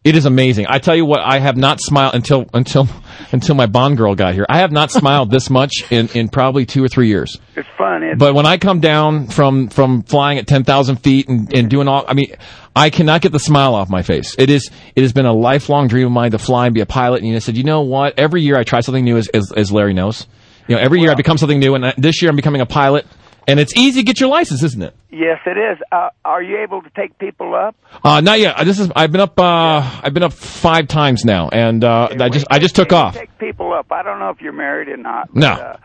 It 0.06 0.16
is 0.16 0.28
amazing. 0.28 0.68
I 0.70 0.78
tell 0.78 0.96
you 0.96 1.04
what, 1.04 1.20
I 1.22 1.40
have 1.40 1.58
not 1.58 1.82
smiled 1.82 2.14
until 2.14 2.46
until 2.54 2.88
until 3.32 3.56
my 3.56 3.66
Bond 3.66 3.98
girl 3.98 4.14
got 4.14 4.36
here. 4.36 4.46
I 4.48 4.60
have 4.60 4.72
not 4.72 4.92
smiled 4.92 5.32
this 5.32 5.50
much 5.50 5.92
in, 5.92 6.10
in 6.10 6.30
probably 6.30 6.68
two 6.68 6.84
or 6.84 6.88
three 6.88 7.08
years. 7.08 7.40
It's 7.56 7.68
fun. 7.76 8.04
Isn't 8.04 8.20
But 8.20 8.36
when 8.36 8.46
I 8.46 8.58
come 8.58 8.80
down 8.80 9.28
from 9.28 9.68
from 9.68 10.04
flying 10.04 10.38
at 10.38 10.46
ten 10.46 10.64
thousand 10.64 10.98
feet 10.98 11.28
and, 11.28 11.52
and 11.52 11.72
doing 11.72 11.88
all, 11.88 12.06
I 12.08 12.14
mean, 12.14 12.36
I 12.76 12.92
cannot 12.92 13.22
get 13.22 13.32
the 13.32 13.40
smile 13.40 13.74
off 13.74 13.90
my 13.90 14.04
face. 14.04 14.36
It 14.38 14.52
is 14.52 14.70
it 14.96 15.02
has 15.02 15.12
been 15.12 15.26
a 15.26 15.34
lifelong 15.34 15.88
dream 15.88 16.06
of 16.06 16.12
mine 16.12 16.32
to 16.32 16.38
fly 16.38 16.68
and 16.68 16.76
be 16.76 16.82
a 16.82 16.86
pilot. 16.86 17.24
And 17.24 17.36
I 17.36 17.40
said, 17.40 17.58
you 17.58 17.64
know 17.64 17.82
what? 17.82 18.20
Every 18.20 18.44
year 18.44 18.60
I 18.60 18.64
try 18.64 18.82
something 18.82 19.04
new, 19.04 19.18
as 19.18 19.28
as, 19.30 19.52
as 19.58 19.72
Larry 19.72 19.94
knows. 19.96 20.28
You 20.68 20.76
know, 20.76 20.82
every 20.82 21.02
year 21.02 21.10
I 21.10 21.16
become 21.16 21.40
something 21.40 21.60
new, 21.60 21.74
and 21.74 21.94
this 21.98 22.22
year 22.22 22.30
I'm 22.30 22.36
becoming 22.36 22.62
a 22.62 22.68
pilot. 22.68 23.08
And 23.48 23.60
it's 23.60 23.76
easy 23.78 24.02
to 24.02 24.06
get 24.06 24.20
your 24.20 24.30
license, 24.30 24.64
isn't 24.64 24.82
it? 24.82 24.96
Yes, 25.12 25.40
it 25.46 25.58
is. 25.58 25.78
Uh, 25.92 26.10
are 26.24 26.42
you 26.42 26.58
able 26.64 26.82
to 26.82 26.90
take 26.96 27.18
people 27.20 27.54
up? 27.56 27.76
Uh, 28.04 28.22
not 28.22 28.40
yet. 28.40 28.56
This 28.66 28.80
is 28.80 28.90
I've 28.96 29.12
been 29.12 29.22
up. 29.22 29.40
Uh, 29.40 30.00
I've 30.04 30.14
been 30.14 30.24
up 30.24 30.34
five 30.34 30.88
times 30.88 31.24
now, 31.26 31.50
and 31.50 31.84
uh, 31.84 32.08
I 32.20 32.30
just 32.30 32.48
I 32.50 32.60
just 32.60 32.76
took 32.76 32.92
off. 32.92 33.14
Take 33.16 33.38
people 33.38 33.72
up. 33.74 33.92
I 33.92 34.02
don't 34.04 34.20
know 34.20 34.30
if 34.30 34.42
you're 34.42 34.52
married 34.54 34.88
or 34.90 34.98
not. 34.98 35.28
but, 35.34 35.40
No. 35.40 35.48
uh, 35.52 35.78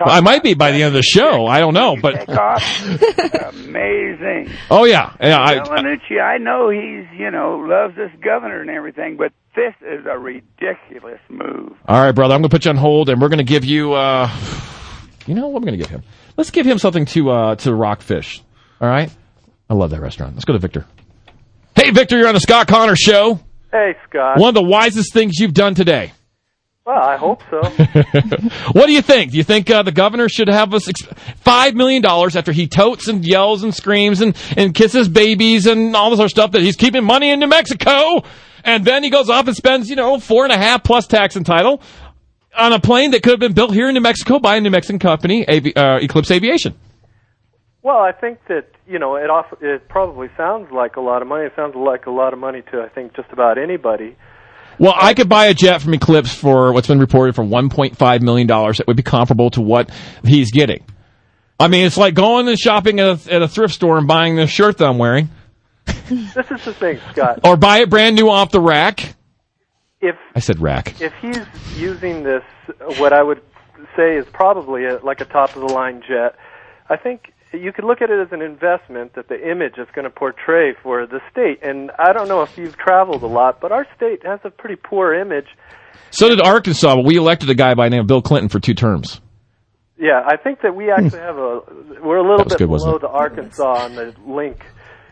I 0.00 0.20
might 0.20 0.44
be 0.44 0.54
by 0.54 0.70
the 0.70 0.78
end 0.84 0.88
of 0.88 0.92
the 0.92 1.02
show. 1.02 1.46
I 1.46 1.58
don't 1.58 1.74
know, 1.74 1.96
but. 2.00 2.28
Amazing. 3.48 4.50
oh 4.70 4.84
yeah, 4.84 5.12
yeah. 5.20 5.38
I, 5.40 5.54
Well, 5.68 5.72
I 6.22 6.38
know 6.38 6.70
he's, 6.70 7.06
you 7.18 7.30
know, 7.30 7.56
loves 7.58 7.96
this 7.96 8.10
governor 8.22 8.60
and 8.60 8.70
everything, 8.70 9.16
but 9.16 9.32
this 9.56 9.74
is 9.80 10.06
a 10.06 10.16
ridiculous 10.18 11.20
move. 11.28 11.72
all 11.86 12.00
right, 12.02 12.12
brother. 12.12 12.34
I'm 12.34 12.40
gonna 12.42 12.48
put 12.48 12.64
you 12.64 12.70
on 12.70 12.76
hold, 12.76 13.08
and 13.08 13.20
we're 13.20 13.28
gonna 13.28 13.42
give 13.42 13.64
you. 13.64 13.92
Uh, 13.94 14.30
you 15.26 15.34
know 15.34 15.48
what 15.48 15.58
I'm 15.58 15.64
gonna 15.64 15.76
give 15.76 15.90
him? 15.90 16.02
Let's 16.38 16.52
give 16.52 16.64
him 16.64 16.78
something 16.78 17.04
to 17.06 17.30
uh, 17.30 17.54
to 17.56 17.74
rockfish. 17.74 18.40
All 18.80 18.88
right. 18.88 19.10
I 19.68 19.74
love 19.74 19.90
that 19.90 20.00
restaurant. 20.00 20.34
Let's 20.34 20.44
go 20.44 20.52
to 20.52 20.60
Victor. 20.60 20.86
Hey, 21.74 21.90
Victor, 21.90 22.16
you're 22.16 22.28
on 22.28 22.34
the 22.34 22.40
Scott 22.40 22.68
Connor 22.68 22.94
Show. 22.96 23.40
Hey, 23.72 23.96
Scott. 24.08 24.38
One 24.38 24.48
of 24.48 24.54
the 24.54 24.62
wisest 24.62 25.12
things 25.12 25.34
you've 25.38 25.52
done 25.52 25.74
today. 25.74 26.12
Well, 26.86 26.96
I 26.96 27.16
hope 27.16 27.42
so. 27.50 27.60
What 28.72 28.86
do 28.86 28.92
you 28.92 29.02
think? 29.02 29.32
Do 29.32 29.36
you 29.36 29.42
think 29.44 29.68
uh, 29.68 29.82
the 29.82 29.92
governor 29.92 30.28
should 30.28 30.48
have 30.48 30.72
us 30.72 30.88
ex- 30.88 31.02
five 31.38 31.74
million 31.74 32.02
dollars 32.02 32.36
after 32.36 32.52
he 32.52 32.66
totes 32.68 33.08
and 33.08 33.26
yells 33.26 33.64
and 33.64 33.74
screams 33.74 34.20
and, 34.20 34.36
and 34.56 34.74
kisses 34.74 35.08
babies 35.08 35.66
and 35.66 35.94
all 35.96 36.10
this 36.10 36.20
other 36.20 36.28
stuff 36.28 36.52
that 36.52 36.62
he's 36.62 36.76
keeping 36.76 37.04
money 37.04 37.30
in 37.30 37.40
New 37.40 37.46
Mexico, 37.48 38.22
and 38.64 38.84
then 38.84 39.02
he 39.02 39.10
goes 39.10 39.28
off 39.28 39.48
and 39.48 39.56
spends 39.56 39.90
you 39.90 39.96
know 39.96 40.18
four 40.20 40.44
and 40.44 40.52
a 40.52 40.56
half 40.56 40.84
plus 40.84 41.06
tax 41.06 41.36
and 41.36 41.44
title 41.44 41.82
on 42.58 42.72
a 42.72 42.80
plane 42.80 43.12
that 43.12 43.22
could 43.22 43.30
have 43.32 43.40
been 43.40 43.52
built 43.54 43.72
here 43.72 43.88
in 43.88 43.94
New 43.94 44.00
Mexico 44.00 44.38
by 44.38 44.56
a 44.56 44.60
New 44.60 44.70
Mexican 44.70 44.98
company, 44.98 45.48
Avi- 45.48 45.74
uh, 45.76 45.98
Eclipse 46.00 46.30
Aviation. 46.30 46.74
well, 47.82 47.98
I 47.98 48.12
think 48.12 48.38
that 48.48 48.66
you 48.86 48.98
know 48.98 49.16
it. 49.16 49.30
Off, 49.30 49.46
it 49.60 49.88
probably 49.88 50.28
sounds 50.36 50.70
like 50.72 50.96
a 50.96 51.00
lot 51.00 51.22
of 51.22 51.28
money. 51.28 51.44
It 51.46 51.52
sounds 51.56 51.74
like 51.76 52.06
a 52.06 52.10
lot 52.10 52.32
of 52.32 52.38
money 52.38 52.62
to 52.72 52.82
I 52.82 52.88
think 52.88 53.14
just 53.14 53.30
about 53.32 53.58
anybody. 53.58 54.16
Well, 54.78 54.94
I 54.96 55.14
could 55.14 55.28
buy 55.28 55.46
a 55.46 55.54
jet 55.54 55.82
from 55.82 55.94
Eclipse 55.94 56.32
for 56.34 56.72
what's 56.72 56.86
been 56.86 57.00
reported 57.00 57.34
for 57.34 57.42
$1.5 57.42 58.20
million. 58.22 58.46
That 58.46 58.84
would 58.86 58.96
be 58.96 59.02
comparable 59.02 59.50
to 59.50 59.60
what 59.60 59.90
he's 60.24 60.52
getting. 60.52 60.84
I 61.58 61.66
mean, 61.66 61.84
it's 61.84 61.96
like 61.96 62.14
going 62.14 62.46
and 62.46 62.56
shopping 62.56 63.00
at 63.00 63.26
a, 63.26 63.34
at 63.34 63.42
a 63.42 63.48
thrift 63.48 63.74
store 63.74 63.98
and 63.98 64.06
buying 64.06 64.36
the 64.36 64.46
shirt 64.46 64.78
that 64.78 64.86
I'm 64.86 64.96
wearing, 64.98 65.30
This 66.08 66.48
is 66.52 66.64
the 66.64 66.74
thing, 66.78 67.00
Scott. 67.10 67.40
or 67.42 67.56
buy 67.56 67.78
it 67.78 67.90
brand 67.90 68.14
new 68.14 68.28
off 68.30 68.52
the 68.52 68.60
rack. 68.60 69.16
If 70.00 70.16
I 70.34 70.40
said 70.40 70.60
rack. 70.60 71.00
if 71.00 71.12
he's 71.20 71.40
using 71.76 72.22
this, 72.22 72.42
what 72.98 73.12
I 73.12 73.22
would 73.22 73.42
say 73.96 74.16
is 74.16 74.26
probably 74.32 74.84
a, 74.84 74.98
like 75.04 75.20
a 75.20 75.24
top 75.24 75.56
of 75.56 75.66
the 75.66 75.72
line 75.72 76.02
jet. 76.06 76.36
I 76.88 76.96
think 76.96 77.32
you 77.52 77.72
could 77.72 77.84
look 77.84 78.02
at 78.02 78.10
it 78.10 78.20
as 78.20 78.32
an 78.32 78.42
investment 78.42 79.14
that 79.14 79.28
the 79.28 79.50
image 79.50 79.74
is 79.78 79.86
going 79.94 80.04
to 80.04 80.10
portray 80.10 80.74
for 80.82 81.06
the 81.06 81.20
state. 81.30 81.60
And 81.62 81.90
I 81.98 82.12
don't 82.12 82.28
know 82.28 82.42
if 82.42 82.56
you've 82.58 82.76
traveled 82.76 83.22
a 83.22 83.26
lot, 83.26 83.60
but 83.60 83.72
our 83.72 83.86
state 83.96 84.24
has 84.24 84.40
a 84.44 84.50
pretty 84.50 84.76
poor 84.76 85.14
image. 85.14 85.46
So 86.10 86.28
did 86.28 86.40
Arkansas, 86.40 86.96
but 86.96 87.04
we 87.04 87.16
elected 87.16 87.50
a 87.50 87.54
guy 87.54 87.74
by 87.74 87.86
the 87.86 87.90
name 87.90 88.00
of 88.00 88.06
Bill 88.06 88.22
Clinton 88.22 88.48
for 88.48 88.60
two 88.60 88.74
terms. 88.74 89.20
Yeah, 89.98 90.22
I 90.24 90.36
think 90.36 90.60
that 90.62 90.76
we 90.76 90.84
hmm. 90.84 90.90
actually 90.90 91.20
have 91.20 91.36
a 91.36 91.60
we're 92.02 92.18
a 92.18 92.22
little 92.28 92.44
bit 92.44 92.58
good, 92.58 92.68
below 92.68 92.98
the 92.98 93.08
Arkansas 93.08 93.84
on 93.84 93.94
the 93.94 94.14
link, 94.24 94.64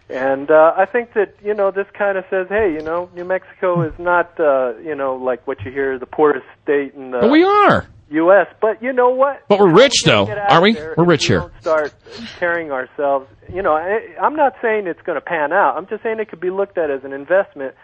and 0.08 0.50
uh, 0.50 0.72
I 0.76 0.86
think 0.86 1.14
that 1.14 1.34
you 1.42 1.54
know 1.54 1.70
this 1.70 1.86
kind 1.96 2.16
of 2.16 2.24
says, 2.30 2.46
hey, 2.48 2.72
you 2.72 2.82
know, 2.82 3.10
New 3.14 3.24
Mexico 3.24 3.82
is 3.82 3.92
not 3.98 4.38
uh, 4.38 4.76
you 4.78 4.94
know 4.94 5.16
like 5.16 5.46
what 5.46 5.64
you 5.64 5.72
hear 5.72 5.98
the 5.98 6.06
poorest 6.06 6.46
state 6.62 6.94
in 6.94 7.10
the 7.10 7.18
But 7.20 7.30
we 7.30 7.44
are. 7.44 7.86
U.S. 8.10 8.46
But 8.60 8.82
you 8.82 8.92
know 8.92 9.10
what? 9.10 9.42
But 9.48 9.58
we're 9.58 9.72
rich, 9.72 10.04
though, 10.04 10.24
we 10.24 10.28
gonna 10.28 10.40
get 10.40 10.50
out 10.50 10.62
aren't 10.62 10.62
we? 10.62 10.74
We're 10.96 11.04
rich 11.04 11.28
we 11.28 11.34
here. 11.34 11.40
Don't 11.40 11.60
start 11.60 11.94
carrying 12.38 12.70
ourselves. 12.70 13.28
You 13.52 13.62
know, 13.62 13.72
I, 13.72 14.00
I'm 14.20 14.36
not 14.36 14.54
saying 14.62 14.86
it's 14.86 15.02
going 15.02 15.16
to 15.16 15.20
pan 15.20 15.52
out. 15.52 15.76
I'm 15.76 15.88
just 15.88 16.02
saying 16.02 16.20
it 16.20 16.28
could 16.28 16.40
be 16.40 16.50
looked 16.50 16.78
at 16.78 16.90
as 16.90 17.02
an 17.02 17.12
investment. 17.12 17.74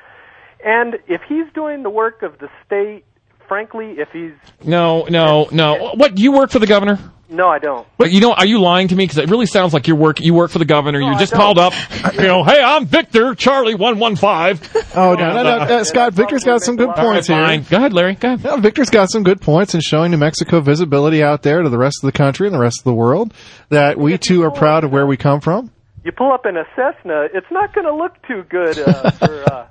And 0.64 0.94
if 1.08 1.22
he's 1.28 1.46
doing 1.54 1.82
the 1.82 1.90
work 1.90 2.22
of 2.22 2.38
the 2.38 2.48
state, 2.64 3.04
frankly, 3.48 3.96
if 3.98 4.10
he's 4.12 4.32
No, 4.64 5.06
no, 5.10 5.48
no. 5.50 5.92
What, 5.94 6.18
you 6.18 6.30
work 6.30 6.50
for 6.50 6.60
the 6.60 6.68
governor? 6.68 6.98
No, 7.32 7.48
I 7.48 7.58
don't. 7.58 7.86
But 7.98 8.12
you 8.12 8.20
know, 8.20 8.32
are 8.32 8.46
you 8.46 8.60
lying 8.60 8.88
to 8.88 8.94
me? 8.96 9.04
Because 9.04 9.18
it 9.18 9.30
really 9.30 9.46
sounds 9.46 9.72
like 9.72 9.88
you 9.88 9.96
work. 9.96 10.20
You 10.20 10.34
work 10.34 10.50
for 10.50 10.58
the 10.58 10.64
governor. 10.64 11.00
you 11.00 11.06
I 11.06 11.18
just 11.18 11.32
called 11.32 11.58
up. 11.58 11.72
You 12.12 12.22
know, 12.28 12.44
hey, 12.44 12.60
I'm 12.62 12.84
Victor 12.86 13.34
Charlie 13.34 13.74
one 13.74 13.98
one 13.98 14.16
five. 14.16 14.60
Oh, 14.94 15.14
no, 15.14 15.32
no, 15.34 15.42
no. 15.42 15.50
Uh, 15.58 15.84
Scott, 15.84 16.12
Victor's 16.12 16.44
got 16.44 16.60
some 16.60 16.76
good 16.76 16.90
points 16.94 17.26
here. 17.26 17.58
Go 17.70 17.76
ahead, 17.78 17.92
Larry. 17.92 18.14
Go 18.16 18.34
ahead. 18.34 18.44
No, 18.44 18.56
Victor's 18.58 18.90
got 18.90 19.10
some 19.10 19.22
good 19.22 19.40
points 19.40 19.74
in 19.74 19.80
showing 19.80 20.10
New 20.10 20.18
Mexico 20.18 20.60
visibility 20.60 21.22
out 21.22 21.42
there 21.42 21.62
to 21.62 21.68
the 21.70 21.78
rest 21.78 21.98
of 22.02 22.06
the 22.12 22.16
country 22.16 22.46
and 22.46 22.54
the 22.54 22.60
rest 22.60 22.80
of 22.80 22.84
the 22.84 22.92
world. 22.94 23.32
That 23.70 23.98
we 23.98 24.16
too 24.18 24.42
are 24.42 24.50
proud 24.50 24.84
of 24.84 24.92
where 24.92 25.06
we 25.06 25.16
come 25.16 25.40
from. 25.40 25.70
you 26.04 26.12
pull 26.12 26.32
up 26.32 26.44
in 26.44 26.56
a 26.56 26.64
Cessna, 26.76 27.28
it's 27.32 27.50
not 27.50 27.72
going 27.74 27.86
to 27.86 27.94
look 27.94 28.14
too 28.26 28.44
good 28.48 28.78
uh, 28.80 29.10
for 29.12 29.52
uh, 29.52 29.66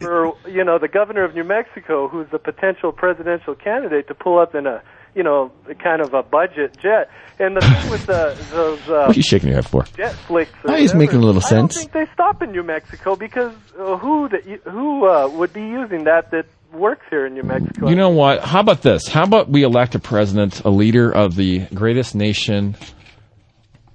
for 0.00 0.32
you 0.48 0.64
know 0.64 0.78
the 0.78 0.88
governor 0.88 1.24
of 1.24 1.34
New 1.34 1.44
Mexico, 1.44 2.08
who's 2.08 2.28
a 2.32 2.38
potential 2.38 2.90
presidential 2.92 3.54
candidate, 3.54 4.08
to 4.08 4.14
pull 4.14 4.38
up 4.38 4.54
in 4.54 4.66
a 4.66 4.82
you 5.14 5.22
know 5.22 5.52
kind 5.82 6.00
of 6.00 6.14
a 6.14 6.22
budget 6.22 6.76
jet. 6.82 7.10
And 7.36 7.56
the 7.56 7.62
thing 7.62 7.90
with 7.90 8.06
the, 8.06 8.36
those 8.52 8.78
uh, 8.88 9.06
What 9.06 9.10
are 9.10 9.12
you 9.14 9.22
shaking 9.22 9.48
your 9.48 9.56
head 9.56 9.66
for? 9.68 9.82
jet 9.96 10.12
flicks, 10.12 10.52
Oh, 10.64 10.74
he's 10.76 10.94
making 10.94 11.16
a 11.16 11.22
little 11.26 11.42
I 11.44 11.48
sense. 11.48 11.74
don't 11.74 11.90
think 11.90 11.92
they 11.92 12.12
stop 12.14 12.42
in 12.42 12.52
New 12.52 12.62
Mexico 12.62 13.16
because 13.16 13.52
uh, 13.76 13.96
who 13.96 14.28
that 14.28 14.44
who 14.64 15.08
uh, 15.08 15.28
would 15.28 15.52
be 15.52 15.62
using 15.62 16.04
that 16.04 16.30
that 16.30 16.46
works 16.72 17.04
here 17.10 17.26
in 17.26 17.34
New 17.34 17.42
Mexico? 17.42 17.88
You 17.88 17.96
know 17.96 18.10
what? 18.10 18.44
How 18.44 18.60
about 18.60 18.82
this? 18.82 19.08
How 19.08 19.24
about 19.24 19.48
we 19.48 19.64
elect 19.64 19.96
a 19.96 19.98
president, 19.98 20.64
a 20.64 20.70
leader 20.70 21.10
of 21.10 21.34
the 21.34 21.66
greatest 21.74 22.14
nation 22.14 22.76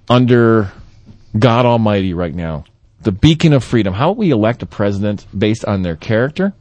under 0.08 0.70
God 1.38 1.64
Almighty 1.66 2.12
right 2.14 2.34
now, 2.34 2.64
the 3.02 3.12
beacon 3.12 3.52
of 3.52 3.64
freedom? 3.64 3.94
How 3.94 4.10
about 4.10 4.18
we 4.18 4.30
elect 4.30 4.62
a 4.62 4.66
president 4.66 5.26
based 5.36 5.64
on 5.64 5.82
their 5.82 5.96
character, 5.96 6.52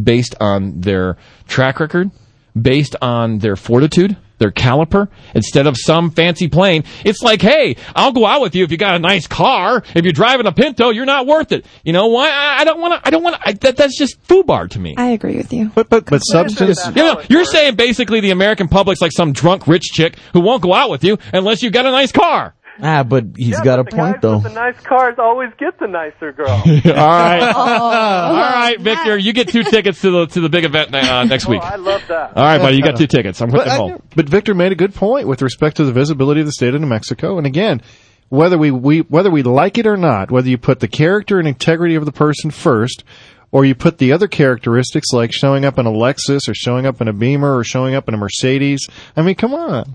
based 0.00 0.34
on 0.40 0.80
their 0.80 1.16
track 1.48 1.80
record, 1.80 2.10
based 2.60 2.96
on 3.02 3.38
their 3.38 3.56
fortitude? 3.56 4.16
Their 4.38 4.50
caliper 4.50 5.08
instead 5.32 5.68
of 5.68 5.76
some 5.78 6.10
fancy 6.10 6.48
plane. 6.48 6.82
It's 7.04 7.22
like, 7.22 7.40
hey, 7.40 7.76
I'll 7.94 8.10
go 8.10 8.26
out 8.26 8.40
with 8.40 8.56
you 8.56 8.64
if 8.64 8.72
you 8.72 8.76
got 8.76 8.96
a 8.96 8.98
nice 8.98 9.28
car. 9.28 9.84
If 9.94 10.04
you're 10.04 10.12
driving 10.12 10.46
a 10.46 10.52
Pinto, 10.52 10.90
you're 10.90 11.06
not 11.06 11.26
worth 11.26 11.52
it. 11.52 11.64
You 11.84 11.92
know 11.92 12.08
why? 12.08 12.28
I, 12.28 12.60
I 12.60 12.64
don't 12.64 12.80
want 12.80 12.94
to. 13.00 13.06
I 13.06 13.10
don't 13.10 13.22
want 13.22 13.40
to. 13.40 13.54
That, 13.60 13.76
that's 13.76 13.96
just 13.96 14.20
foobar 14.26 14.68
to 14.70 14.80
me. 14.80 14.96
I 14.98 15.10
agree 15.10 15.36
with 15.36 15.52
you. 15.52 15.70
But 15.72 15.88
but 15.88 16.06
but 16.06 16.18
substance. 16.18 16.84
You 16.88 16.94
know, 16.94 17.22
you're 17.30 17.44
saying 17.44 17.76
basically 17.76 18.18
the 18.20 18.32
American 18.32 18.66
public's 18.66 19.00
like 19.00 19.12
some 19.12 19.32
drunk 19.32 19.68
rich 19.68 19.84
chick 19.84 20.18
who 20.32 20.40
won't 20.40 20.62
go 20.62 20.74
out 20.74 20.90
with 20.90 21.04
you 21.04 21.16
unless 21.32 21.62
you 21.62 21.70
got 21.70 21.86
a 21.86 21.92
nice 21.92 22.10
car. 22.10 22.54
Ah, 22.82 23.02
but 23.04 23.24
he's 23.36 23.50
Yeah, 23.50 23.64
got 23.64 23.78
a 23.78 23.84
but 23.84 23.90
the 23.90 23.96
point 23.96 24.12
guys 24.14 24.22
though. 24.22 24.34
With 24.34 24.42
the 24.44 24.50
nice 24.50 24.80
cars 24.80 25.14
always 25.18 25.50
get 25.58 25.78
the 25.78 25.86
nicer 25.86 26.32
girl. 26.32 26.48
All 26.50 26.60
right, 26.64 27.52
all 27.54 28.32
right, 28.34 28.80
Victor, 28.80 29.16
you 29.16 29.32
get 29.32 29.48
two 29.48 29.62
tickets 29.62 30.00
to 30.02 30.10
the 30.10 30.26
to 30.26 30.40
the 30.40 30.48
big 30.48 30.64
event 30.64 30.94
uh, 30.94 31.24
next 31.34 31.46
week. 31.46 31.60
Oh, 31.62 31.66
I 31.66 31.76
love 31.76 32.02
that. 32.08 32.36
All 32.36 32.42
right, 32.44 32.58
buddy, 32.58 32.76
you 32.76 32.82
got 32.82 32.96
two 32.96 33.06
tickets. 33.06 33.40
I'm 33.40 33.50
But, 33.50 33.58
putting 33.64 33.72
them 33.72 33.90
home. 33.90 34.02
but 34.16 34.28
Victor 34.28 34.54
made 34.54 34.72
a 34.72 34.76
good 34.76 34.94
point 34.94 35.28
with 35.28 35.42
respect 35.42 35.76
to 35.76 35.84
the 35.84 35.92
visibility 35.92 36.40
of 36.40 36.46
the 36.46 36.52
state 36.52 36.74
of 36.74 36.80
New 36.80 36.86
Mexico. 36.86 37.38
And 37.38 37.46
again, 37.46 37.80
whether 38.28 38.58
we, 38.58 38.70
we 38.70 39.00
whether 39.00 39.30
we 39.30 39.42
like 39.42 39.78
it 39.78 39.86
or 39.86 39.96
not, 39.96 40.30
whether 40.30 40.48
you 40.48 40.58
put 40.58 40.80
the 40.80 40.88
character 40.88 41.38
and 41.38 41.46
integrity 41.46 41.94
of 41.94 42.04
the 42.04 42.12
person 42.12 42.50
first, 42.50 43.04
or 43.52 43.64
you 43.64 43.74
put 43.76 43.98
the 43.98 44.10
other 44.12 44.26
characteristics 44.26 45.12
like 45.12 45.32
showing 45.32 45.64
up 45.64 45.78
in 45.78 45.86
a 45.86 45.90
Lexus 45.92 46.48
or 46.48 46.54
showing 46.54 46.86
up 46.86 47.00
in 47.00 47.06
a 47.06 47.12
Beamer 47.12 47.56
or 47.56 47.62
showing 47.62 47.94
up 47.94 48.08
in 48.08 48.14
a 48.14 48.18
Mercedes. 48.18 48.88
I 49.16 49.22
mean, 49.22 49.36
come 49.36 49.54
on. 49.54 49.94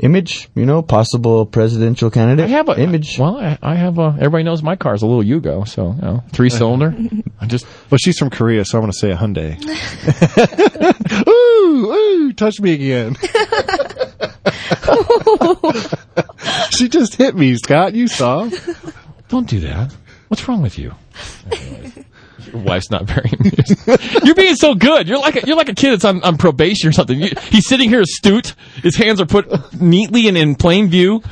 Image, 0.00 0.48
you 0.54 0.66
know, 0.66 0.82
possible 0.82 1.46
presidential 1.46 2.10
candidate. 2.10 2.46
I 2.46 2.48
have 2.48 2.68
a 2.68 2.78
image. 2.78 3.18
Well, 3.18 3.36
I, 3.38 3.58
I 3.62 3.74
have 3.74 3.98
a. 3.98 4.16
Everybody 4.16 4.44
knows 4.44 4.62
my 4.62 4.76
car's 4.76 5.02
a 5.02 5.06
little 5.06 5.22
Yugo, 5.22 5.66
so 5.66 5.92
you 5.92 6.02
know, 6.02 6.24
three 6.32 6.50
cylinder. 6.50 6.94
I 7.40 7.46
just 7.46 7.66
Well, 7.90 7.98
she's 7.98 8.18
from 8.18 8.30
Korea, 8.30 8.64
so 8.64 8.78
I'm 8.78 8.82
going 8.82 8.92
to 8.92 8.98
say 8.98 9.10
a 9.10 9.16
Hyundai. 9.16 9.58
ooh, 11.28 11.92
ooh, 11.92 12.32
touch 12.32 12.60
me 12.60 12.72
again. 12.74 13.16
she 16.70 16.88
just 16.88 17.16
hit 17.16 17.34
me, 17.34 17.56
Scott. 17.56 17.94
You 17.94 18.08
saw. 18.08 18.50
don't 19.28 19.48
do 19.48 19.60
that. 19.60 19.94
What's 20.28 20.48
wrong 20.48 20.62
with 20.62 20.78
you? 20.78 20.94
Anyways, 21.52 22.04
Your 22.54 22.62
wife's 22.62 22.90
not 22.90 23.04
very 23.04 23.30
amused. 23.38 24.24
You're 24.24 24.34
being 24.34 24.54
so 24.54 24.74
good. 24.74 25.08
You're 25.08 25.18
like 25.18 25.42
a, 25.42 25.46
you're 25.46 25.56
like 25.56 25.68
a 25.68 25.74
kid 25.74 25.90
that's 25.90 26.04
on, 26.04 26.22
on 26.22 26.36
probation 26.36 26.88
or 26.88 26.92
something. 26.92 27.18
You, 27.18 27.30
he's 27.50 27.66
sitting 27.66 27.88
here 27.88 28.00
astute. 28.00 28.54
His 28.82 28.96
hands 28.96 29.20
are 29.20 29.26
put 29.26 29.80
neatly 29.80 30.28
and 30.28 30.36
in 30.36 30.54
plain 30.54 30.88
view, 30.88 31.22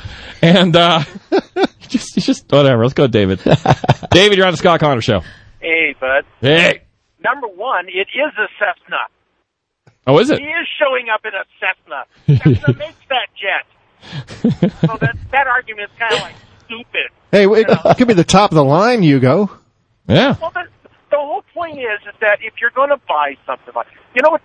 and 0.41 0.75
uh, 0.75 1.03
just 1.87 2.15
just 2.15 2.51
whatever. 2.51 2.83
Let's 2.83 2.93
go, 2.93 3.07
David. 3.07 3.39
David, 4.11 4.37
you're 4.37 4.45
on 4.45 4.51
the 4.53 4.57
Scott 4.57 4.81
Connor 4.81 5.01
show. 5.01 5.21
Hey, 5.61 5.95
bud. 5.99 6.25
Hey. 6.41 6.81
Number 7.23 7.47
one, 7.47 7.87
it 7.87 8.07
is 8.13 8.33
a 8.37 8.47
Cessna. 8.59 8.97
Oh, 10.05 10.19
is 10.19 10.29
it? 10.29 10.39
He 10.39 10.45
is 10.45 10.67
showing 10.77 11.07
up 11.13 11.21
in 11.23 11.31
a 11.33 11.45
Cessna. 11.61 12.43
Cessna 12.43 12.77
makes 12.77 12.99
that 13.07 13.27
jet. 13.39 13.65
So 14.81 14.97
that 14.99 15.15
that 15.31 15.47
argument 15.47 15.89
is 15.89 15.97
kind 15.97 16.13
of 16.15 16.19
like 16.19 16.35
stupid. 16.65 17.11
Hey, 17.31 17.47
wait, 17.47 17.67
it 17.69 17.97
could 17.97 18.09
be 18.09 18.13
the 18.13 18.25
top 18.25 18.51
of 18.51 18.55
the 18.55 18.63
line, 18.63 19.01
Yugo. 19.01 19.49
Yeah. 20.07 20.35
Well, 20.41 20.51
the, 20.51 20.67
the 21.13 21.21
whole 21.21 21.45
point 21.53 21.77
is 21.77 22.01
is 22.09 22.15
that 22.21 22.41
if 22.41 22.57
you're 22.59 22.73
going 22.73 22.89
to 22.89 22.97
buy 23.07 23.37
something 23.45 23.73
like, 23.75 23.87
you 24.15 24.21
know 24.25 24.31
what? 24.31 24.41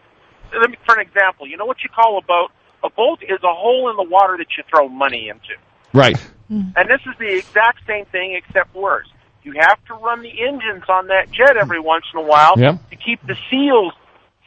Let 0.53 0.69
me, 0.71 0.77
for 0.85 1.01
an 1.01 1.01
example, 1.01 1.49
you 1.49 1.57
know 1.57 1.65
what 1.65 1.79
you 1.83 1.89
call 1.89 2.19
a 2.19 2.25
boat? 2.25 2.53
A 2.85 2.91
boat 2.91 3.23
is 3.23 3.41
a 3.43 3.53
hole 3.53 3.91
in 3.91 3.97
the 3.97 4.09
water 4.09 4.37
that 4.37 4.49
you 4.57 4.65
throw 4.69 4.89
money 4.89 5.29
into. 5.29 5.57
Right. 5.93 6.17
Mm. 6.51 6.73
And 6.77 6.89
this 6.89 7.01
is 7.09 7.17
the 7.19 7.37
exact 7.37 7.85
same 7.87 8.05
thing 8.07 8.37
except 8.37 8.75
worse. 8.75 9.09
You 9.43 9.55
have 9.61 9.83
to 9.87 9.95
run 9.95 10.23
the 10.23 10.31
engines 10.31 10.85
on 10.89 11.09
that 11.09 11.31
jet 11.33 11.57
every 11.57 11.81
once 11.81 12.05
in 12.13 12.21
a 12.21 12.23
while 12.23 12.55
Yep. 12.57 12.91
to 12.91 12.97
keep 12.97 13.21
the 13.27 13.37
seals 13.51 13.93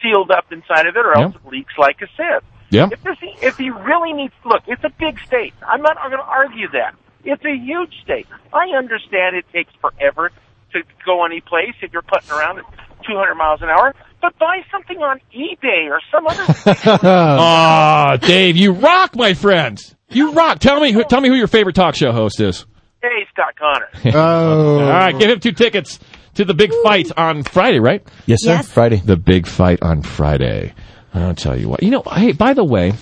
sealed 0.02 0.32
up 0.32 0.46
inside 0.52 0.86
of 0.88 0.96
it, 0.96 1.06
or 1.06 1.18
else 1.18 1.34
Yep. 1.34 1.42
it 1.46 1.52
leaks 1.52 1.74
like 1.78 2.02
a 2.02 2.08
sieve. 2.18 2.44
Yep. 2.70 2.94
If, 2.94 3.04
this, 3.04 3.18
if 3.42 3.58
he 3.58 3.70
really 3.70 4.14
needs, 4.14 4.34
look, 4.46 4.64
it's 4.68 4.84
a 4.84 4.90
big 4.98 5.20
state. 5.28 5.54
I'm 5.66 5.82
not 5.82 5.98
going 5.98 6.12
to 6.12 6.18
argue 6.24 6.70
that. 6.70 6.96
It's 7.24 7.44
a 7.46 7.54
huge 7.54 7.94
state. 8.04 8.28
I 8.54 8.76
understand 8.78 9.36
it 9.36 9.46
takes 9.54 9.72
forever 9.82 10.32
to 10.74 10.82
go 11.06 11.26
any 11.26 11.42
place 11.42 11.74
if 11.82 11.92
you're 11.94 12.02
putting 12.02 12.32
around 12.32 12.60
at 12.60 12.66
200 13.08 13.36
miles 13.36 13.62
an 13.62 13.70
hour, 13.70 13.94
but 14.22 14.38
buy 14.38 14.60
something 14.72 14.98
on 14.98 15.20
eBay 15.36 15.90
or 15.90 16.00
some 16.12 16.28
other. 16.28 17.00
Ah, 17.04 18.18
Dave, 18.22 18.56
you 18.58 18.72
rock, 18.74 19.16
my 19.16 19.34
friend. 19.34 19.80
You 20.10 20.32
rock. 20.34 20.60
Tell 20.60 20.80
me, 20.80 20.92
who, 20.92 21.04
tell 21.04 21.22
me 21.22 21.30
who 21.30 21.36
your 21.36 21.48
favorite 21.48 21.76
talk 21.76 21.96
show 21.96 22.12
host 22.12 22.40
is. 22.40 22.66
Hey, 23.02 23.26
Scott 23.34 23.56
Connor. 23.58 24.16
Oh. 24.16 24.80
All 24.84 24.88
right, 24.90 25.18
give 25.18 25.30
him 25.30 25.40
two 25.40 25.54
tickets 25.54 26.00
to 26.36 26.46
the 26.46 26.54
big 26.54 26.72
fight 26.84 27.12
on 27.18 27.44
Friday, 27.44 27.80
right? 27.80 28.06
Yes, 28.26 28.40
sir. 28.44 28.54
Yes. 28.54 28.72
Friday. 28.72 28.98
The 28.98 29.18
big 29.18 29.48
fight 29.48 29.82
on 29.82 30.04
Friday. 30.04 30.74
I'll 31.14 31.36
tell 31.36 31.60
you 31.60 31.68
what. 31.68 31.82
You 31.84 31.90
know, 31.90 32.04
hey, 32.04 32.32
by 32.32 32.54
the 32.54 32.64
way, 32.64 32.94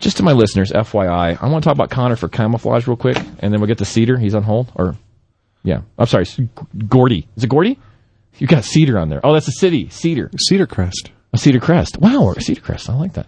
just 0.00 0.16
to 0.18 0.22
my 0.22 0.32
listeners, 0.32 0.72
FYI, 0.72 1.40
I 1.40 1.48
want 1.48 1.62
to 1.62 1.68
talk 1.68 1.76
about 1.76 1.90
Connor 1.90 2.16
for 2.16 2.28
camouflage 2.28 2.86
real 2.86 2.96
quick, 2.96 3.16
and 3.38 3.52
then 3.52 3.60
we'll 3.60 3.68
get 3.68 3.78
to 3.78 3.84
Cedar. 3.84 4.18
He's 4.18 4.34
on 4.34 4.42
hold, 4.42 4.72
or 4.74 4.96
yeah, 5.64 5.80
I'm 5.98 6.06
sorry, 6.06 6.26
Gordy. 6.88 7.26
Is 7.36 7.44
it 7.44 7.48
Gordy? 7.48 7.78
You 8.38 8.46
got 8.46 8.64
Cedar 8.64 8.98
on 8.98 9.08
there. 9.08 9.20
Oh, 9.24 9.32
that's 9.32 9.48
a 9.48 9.52
city, 9.52 9.88
Cedar, 9.88 10.30
Cedar 10.38 10.66
Crest. 10.66 11.10
a 11.32 11.38
Cedar 11.38 11.60
Crest. 11.60 11.98
Wow, 11.98 12.34
Cedar 12.38 12.60
Crest. 12.60 12.88
I 12.90 12.94
like 12.94 13.14
that. 13.14 13.26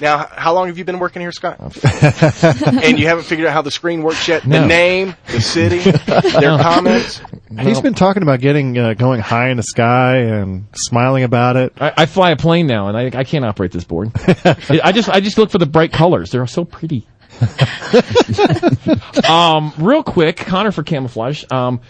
Now, 0.00 0.26
how 0.30 0.54
long 0.54 0.68
have 0.68 0.78
you 0.78 0.84
been 0.84 0.98
working 0.98 1.20
here, 1.20 1.32
Scott? 1.32 1.58
and 1.60 2.98
you 2.98 3.06
haven't 3.06 3.24
figured 3.24 3.48
out 3.48 3.52
how 3.52 3.62
the 3.62 3.70
screen 3.70 4.02
works 4.02 4.28
yet? 4.28 4.46
No. 4.46 4.60
The 4.60 4.66
name, 4.66 5.16
the 5.26 5.40
city, 5.40 5.78
their 6.40 6.58
comments. 6.58 7.20
He's 7.58 7.80
been 7.80 7.94
talking 7.94 8.22
about 8.22 8.40
getting 8.40 8.76
uh, 8.76 8.94
going 8.94 9.20
high 9.20 9.48
in 9.48 9.56
the 9.56 9.62
sky 9.62 10.18
and 10.18 10.66
smiling 10.74 11.24
about 11.24 11.56
it. 11.56 11.72
I, 11.80 11.92
I 11.96 12.06
fly 12.06 12.32
a 12.32 12.36
plane 12.36 12.66
now, 12.66 12.88
and 12.88 12.96
I, 12.96 13.20
I 13.20 13.24
can't 13.24 13.44
operate 13.44 13.72
this 13.72 13.84
board. 13.84 14.10
I 14.44 14.92
just 14.92 15.08
I 15.08 15.20
just 15.20 15.38
look 15.38 15.50
for 15.50 15.58
the 15.58 15.66
bright 15.66 15.92
colors. 15.92 16.30
They're 16.30 16.46
so 16.46 16.64
pretty. 16.64 17.06
um, 19.28 19.72
real 19.78 20.02
quick, 20.02 20.36
Connor 20.36 20.72
for 20.72 20.82
camouflage. 20.82 21.44
Um, 21.50 21.80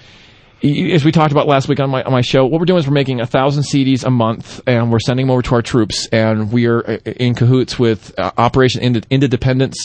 as 0.62 1.04
we 1.04 1.12
talked 1.12 1.30
about 1.30 1.46
last 1.46 1.68
week 1.68 1.78
on 1.78 1.88
my 1.88 2.02
on 2.02 2.10
my 2.10 2.20
show, 2.20 2.44
what 2.44 2.58
we're 2.58 2.66
doing 2.66 2.80
is 2.80 2.86
we're 2.88 2.92
making 2.94 3.20
a 3.20 3.26
thousand 3.26 3.62
CDs 3.62 4.04
a 4.04 4.10
month, 4.10 4.60
and 4.66 4.90
we're 4.90 4.98
sending 4.98 5.26
them 5.26 5.30
over 5.30 5.42
to 5.42 5.54
our 5.54 5.62
troops, 5.62 6.08
and 6.10 6.50
we 6.50 6.66
are 6.66 6.84
uh, 6.84 6.98
in 7.04 7.34
cahoots 7.34 7.78
with 7.78 8.12
uh, 8.18 8.32
Operation 8.36 9.04
Independence, 9.10 9.76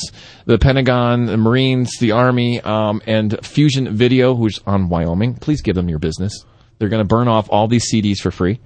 the 0.46 0.58
Pentagon, 0.58 1.28
the 1.28 1.38
Marines, 1.38 1.92
the 2.00 2.12
Army, 2.12 2.60
um, 2.62 3.02
and 3.06 3.38
Fusion 3.46 3.96
Video, 3.96 4.34
who's 4.34 4.60
on 4.66 4.90
Wyoming. 4.90 5.36
Please 5.36 5.62
give 5.62 5.76
them 5.76 5.90
your 5.90 6.00
business. 6.00 6.44
They're 6.80 6.90
going 6.90 7.04
to 7.04 7.08
burn 7.08 7.28
off 7.28 7.50
all 7.52 7.68
these 7.68 7.92
CDs 7.92 8.18
for 8.18 8.32
free. 8.32 8.60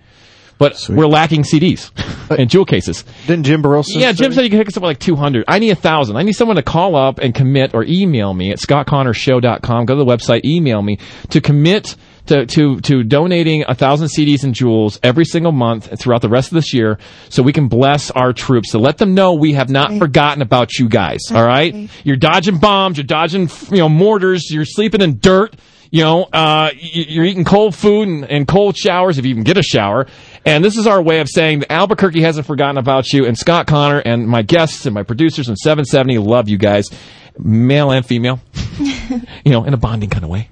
But 0.58 0.84
we're 0.90 1.08
lacking 1.08 1.44
CDs 1.44 1.92
and 2.36 2.50
jewel 2.50 2.66
cases. 2.66 3.04
Didn't 3.28 3.46
Jim 3.46 3.62
Burrell? 3.62 3.84
Yeah, 3.88 4.12
Jim 4.12 4.34
said 4.34 4.44
you 4.44 4.50
can 4.50 4.60
pick 4.60 4.68
us 4.68 4.78
up 4.78 4.82
with 4.82 4.90
like 4.90 5.00
200. 5.00 5.46
I 5.48 5.60
need 5.60 5.70
a 5.70 5.76
thousand. 5.76 6.18
I 6.18 6.24
need 6.24 6.34
someone 6.34 6.56
to 6.58 6.64
call 6.64 6.96
up 6.96 7.20
and 7.20 7.34
commit 7.36 7.74
or 7.74 7.84
email 7.84 8.34
me 8.34 8.52
at 8.52 8.58
scottconnorshow.com. 8.60 9.86
Go 9.86 9.96
to 9.96 10.04
the 10.04 10.06
website, 10.06 10.46
email 10.46 10.82
me 10.82 10.98
to 11.30 11.42
commit 11.42 11.96
to, 12.28 12.46
to, 12.46 12.80
to 12.82 13.04
donating 13.04 13.64
a 13.68 13.76
thousand 13.76 14.08
CDs 14.08 14.44
and 14.44 14.54
jewels 14.54 15.00
every 15.04 15.26
single 15.26 15.52
month 15.52 15.98
throughout 16.00 16.22
the 16.22 16.30
rest 16.30 16.52
of 16.52 16.56
this 16.56 16.74
year 16.74 16.98
so 17.30 17.42
we 17.42 17.54
can 17.54 17.68
bless 17.68 18.12
our 18.12 18.34
troops 18.34 18.72
to 18.72 18.80
let 18.80 18.98
them 18.98 19.14
know 19.14 19.34
we 19.34 19.54
have 19.54 19.70
not 19.70 19.98
forgotten 19.98 20.42
about 20.42 20.74
you 20.78 20.90
guys. 20.90 21.20
All 21.32 21.46
right. 21.46 21.90
You're 22.04 22.18
dodging 22.18 22.58
bombs. 22.58 22.98
You're 22.98 23.06
dodging, 23.06 23.50
you 23.72 23.78
know, 23.78 23.90
mortars. 23.90 24.52
You're 24.52 24.66
sleeping 24.66 25.02
in 25.02 25.20
dirt. 25.20 25.56
You 25.90 26.04
know, 26.04 26.24
uh, 26.24 26.72
you're 26.78 27.24
eating 27.24 27.46
cold 27.46 27.74
food 27.74 28.10
and, 28.10 28.26
and 28.26 28.46
cold 28.46 28.76
showers 28.76 29.18
if 29.18 29.26
you 29.26 29.32
even 29.32 29.44
get 29.44 29.58
a 29.58 29.64
shower. 29.64 30.08
And 30.48 30.64
this 30.64 30.78
is 30.78 30.88
our 30.88 31.02
way 31.02 31.20
of 31.20 31.28
saying 31.28 31.60
that 31.60 31.72
Albuquerque 31.74 32.22
hasn't 32.22 32.48
forgotten 32.48 32.78
about 32.78 33.12
you. 33.12 33.26
And 33.26 33.38
Scott 33.38 33.68
Connor 33.68 34.00
and 34.00 34.30
my 34.30 34.44
guests 34.44 34.86
and 34.86 34.96
my 34.96 35.04
producers 35.04 35.50
and 35.50 35.58
770 35.58 36.20
love 36.20 36.48
you 36.48 36.58
guys, 36.58 36.90
male 37.38 37.92
and 37.92 38.06
female. 38.06 38.40
you 38.80 39.52
know, 39.52 39.66
in 39.66 39.74
a 39.74 39.78
bonding 39.78 40.10
kind 40.10 40.24
of 40.24 40.30
way. 40.30 40.50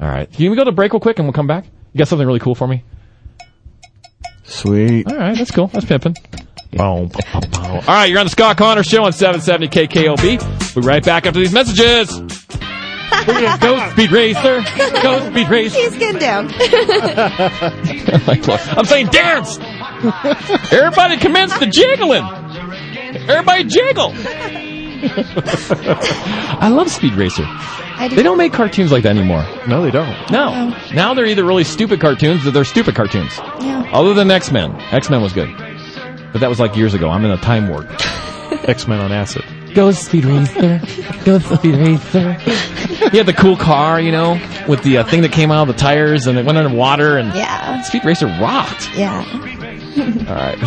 All 0.00 0.08
right. 0.08 0.32
Can 0.32 0.50
we 0.50 0.56
go 0.56 0.64
to 0.64 0.72
break 0.72 0.94
real 0.94 1.00
quick 1.00 1.18
and 1.18 1.28
we'll 1.28 1.34
come 1.34 1.46
back? 1.46 1.66
You 1.92 1.98
got 1.98 2.08
something 2.08 2.26
really 2.26 2.38
cool 2.38 2.54
for 2.54 2.66
me? 2.66 2.82
Sweet. 4.44 5.06
All 5.06 5.18
right, 5.18 5.36
that's 5.36 5.50
cool. 5.50 5.66
That's 5.66 5.84
pimping. 5.84 6.16
All 6.78 7.94
right, 7.94 8.06
you're 8.06 8.18
on 8.18 8.26
the 8.26 8.30
Scott 8.30 8.56
Connor 8.56 8.84
Show 8.84 9.04
on 9.04 9.12
770 9.12 9.68
KKOB. 9.68 10.74
We'll 10.74 10.82
be 10.82 10.88
right 10.88 11.04
back 11.04 11.26
after 11.26 11.40
these 11.40 11.52
messages. 11.52 12.08
We're 13.26 13.40
gonna 13.40 13.58
go 13.58 13.90
speed 13.90 14.12
racer. 14.12 14.62
Go 15.02 15.30
speed 15.30 15.48
racer. 15.48 15.78
He's 15.78 15.96
getting 15.96 16.20
down. 16.20 16.46
I'm 18.78 18.84
saying 18.84 19.06
dance. 19.08 19.58
Everybody 20.72 21.16
commence 21.18 21.56
the 21.58 21.66
jiggling. 21.66 22.24
Everybody 23.28 23.64
jiggle. 23.64 24.12
I 25.06 26.68
love 26.70 26.90
Speed 26.90 27.14
Racer. 27.14 27.44
Do. 28.08 28.16
They 28.16 28.22
don't 28.22 28.38
make 28.38 28.52
cartoons 28.52 28.92
like 28.92 29.02
that 29.04 29.16
anymore. 29.16 29.44
No, 29.66 29.82
they 29.82 29.90
don't. 29.90 30.14
No. 30.30 30.76
Now 30.94 31.14
they're 31.14 31.26
either 31.26 31.44
really 31.44 31.64
stupid 31.64 32.00
cartoons 32.00 32.46
or 32.46 32.50
they're 32.50 32.64
stupid 32.64 32.94
cartoons. 32.94 33.32
Yeah. 33.60 33.88
Other 33.92 34.14
than 34.14 34.30
X 34.30 34.52
Men. 34.52 34.74
X 34.92 35.08
Men 35.10 35.22
was 35.22 35.32
good. 35.32 35.48
But 36.32 36.40
that 36.40 36.48
was 36.48 36.60
like 36.60 36.76
years 36.76 36.94
ago. 36.94 37.08
I'm 37.08 37.24
in 37.24 37.30
a 37.30 37.36
time 37.38 37.68
warp. 37.68 37.86
X 38.68 38.86
Men 38.86 39.00
on 39.00 39.12
acid. 39.12 39.44
Go 39.74 39.90
Speed 39.92 40.24
Racer. 40.24 40.80
Go 41.24 41.38
Speed 41.38 41.74
Racer. 41.74 42.36
He 43.10 43.18
had 43.18 43.26
the 43.26 43.32
cool 43.32 43.56
car, 43.56 44.00
you 44.00 44.12
know, 44.12 44.40
with 44.68 44.82
the 44.82 44.98
uh, 44.98 45.04
thing 45.04 45.22
that 45.22 45.32
came 45.32 45.50
out 45.50 45.68
of 45.68 45.74
the 45.74 45.80
tires 45.80 46.26
and 46.26 46.38
it 46.38 46.44
went 46.44 46.58
underwater 46.58 47.18
and 47.18 47.34
Yeah. 47.34 47.82
Speed 47.82 48.04
Racer 48.04 48.26
rocked. 48.26 48.90
Yeah. 48.96 49.24
All 50.28 50.34
right. 50.34 50.58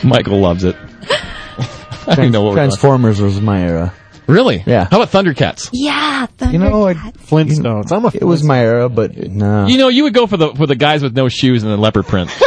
Michael 0.04 0.40
loves 0.40 0.64
it. 0.64 0.76
I 2.06 2.14
don't 2.16 2.32
know 2.32 2.42
what 2.42 2.52
Transformers 2.54 3.20
was 3.20 3.40
my 3.40 3.62
era. 3.62 3.94
Really? 4.26 4.62
Yeah. 4.66 4.88
How 4.90 5.00
about 5.02 5.10
Thundercats? 5.10 5.68
Yeah. 5.72 6.26
You 6.50 6.58
know, 6.58 6.88
I, 6.88 6.94
Flintstones. 6.94 7.92
I'm 7.92 8.04
a. 8.06 8.08
it 8.14 8.24
was 8.24 8.42
my 8.42 8.58
era, 8.60 8.88
but 8.88 9.16
no. 9.16 9.66
You 9.66 9.76
know, 9.78 9.88
you 9.88 10.04
would 10.04 10.14
go 10.14 10.26
for 10.26 10.36
the 10.38 10.54
for 10.54 10.66
the 10.66 10.76
guys 10.76 11.02
with 11.02 11.14
no 11.14 11.28
shoes 11.28 11.62
and 11.62 11.70
the 11.72 11.76
leopard 11.76 12.06
print. 12.06 12.30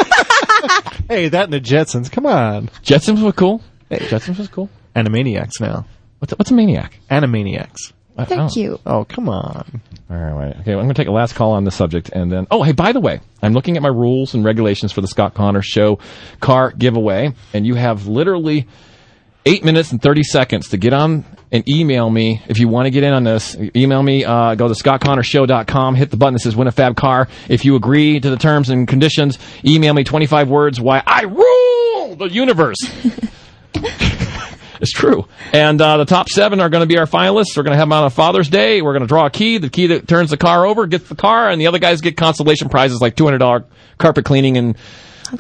Hey, 1.08 1.30
that 1.30 1.46
and 1.46 1.54
the 1.54 1.62
Jetsons. 1.62 2.12
Come 2.12 2.26
on. 2.26 2.68
Jetsons 2.84 3.24
was 3.24 3.34
cool. 3.36 3.62
Hey. 3.90 4.00
Jetsons 4.00 4.38
was 4.40 4.50
cool. 4.50 4.70
Animaniacs 4.94 5.62
now. 5.62 5.86
What's 6.20 6.34
a, 6.34 6.36
what's 6.36 6.52
a 6.52 6.54
maniac? 6.54 7.00
Animaniacs. 7.10 7.94
I- 8.18 8.22
I 8.22 8.26
They're 8.26 8.38
don't- 8.38 8.50
cute. 8.50 8.82
Oh, 8.86 9.06
come 9.06 9.30
on. 9.30 9.82
All 10.10 10.18
right. 10.18 10.56
Okay, 10.62 10.72
I'm 10.72 10.78
going 10.78 10.88
to 10.90 10.94
take 10.94 11.08
a 11.08 11.12
last 11.12 11.36
call 11.36 11.52
on 11.52 11.64
this 11.66 11.76
subject, 11.76 12.10
and 12.10 12.32
then. 12.32 12.48
Oh, 12.50 12.64
hey, 12.64 12.72
by 12.72 12.92
the 12.94 13.00
way, 13.02 13.20
I'm 13.44 13.54
looking 13.54 13.76
at 13.76 13.84
my 13.84 13.90
rules 13.90 14.34
and 14.34 14.44
regulations 14.46 14.92
for 14.94 15.02
the 15.02 15.08
Scott 15.08 15.34
Connor 15.34 15.62
Show 15.62 16.00
car 16.40 16.72
giveaway, 16.72 17.34
and 17.54 17.68
you 17.68 17.76
have 17.76 18.08
literally 18.08 18.68
eight 19.46 19.64
minutes 19.66 19.92
and 19.92 20.02
30 20.02 20.24
seconds 20.24 20.70
to 20.70 20.78
get 20.78 20.94
on 20.94 21.24
and 21.52 21.68
email 21.70 22.10
me 22.10 22.42
if 22.48 22.58
you 22.60 22.68
want 22.68 22.86
to 22.86 22.90
get 22.90 23.04
in 23.04 23.14
on 23.14 23.24
this. 23.26 23.56
Email 23.76 24.02
me. 24.02 24.24
Uh, 24.26 24.56
go 24.56 24.68
to 24.68 24.74
scottconnorshow.com. 24.74 25.96
Hit 25.96 26.10
the 26.10 26.18
button 26.18 26.34
that 26.34 26.40
says 26.40 26.56
"Win 26.56 26.68
a 26.68 26.72
Fab 26.72 26.96
Car." 26.96 27.28
If 27.50 27.66
you 27.66 27.76
agree 27.76 28.20
to 28.20 28.30
the 28.30 28.38
terms 28.38 28.70
and 28.70 28.88
conditions, 28.88 29.38
email 29.66 29.94
me 29.94 30.04
25 30.06 30.50
words 30.50 30.80
why 30.82 31.04
I 31.06 31.24
rule 31.24 32.16
the 32.16 32.30
universe. 32.32 32.78
It's 34.80 34.92
true. 34.92 35.28
And 35.54 35.82
uh, 35.82 35.98
the 35.98 36.06
top 36.06 36.30
seven 36.30 36.60
are 36.60 36.70
going 36.70 36.82
to 36.82 36.88
be 36.88 36.98
our 36.98 37.06
finalists. 37.06 37.56
We're 37.56 37.64
going 37.64 37.74
to 37.74 37.78
have 37.78 37.88
them 37.88 37.94
on 37.94 38.06
a 38.06 38.10
Father's 38.10 38.50
Day. 38.50 38.82
We're 38.82 38.94
going 38.94 39.02
to 39.02 39.08
draw 39.08 39.26
a 39.26 39.30
key. 39.30 39.58
The 39.58 39.70
key 39.70 39.88
that 39.88 40.08
turns 40.08 40.30
the 40.30 40.38
car 40.38 40.66
over 40.66 40.86
gets 40.88 41.08
the 41.10 41.16
car, 41.16 41.50
and 41.50 41.60
the 41.60 41.68
other 41.68 41.80
guys 41.80 42.02
get 42.02 42.18
consolation 42.18 42.70
prizes 42.70 43.02
like 43.02 43.16
$200 43.16 43.66
carpet 43.98 44.26
cleaning 44.26 44.58
and 44.58 44.78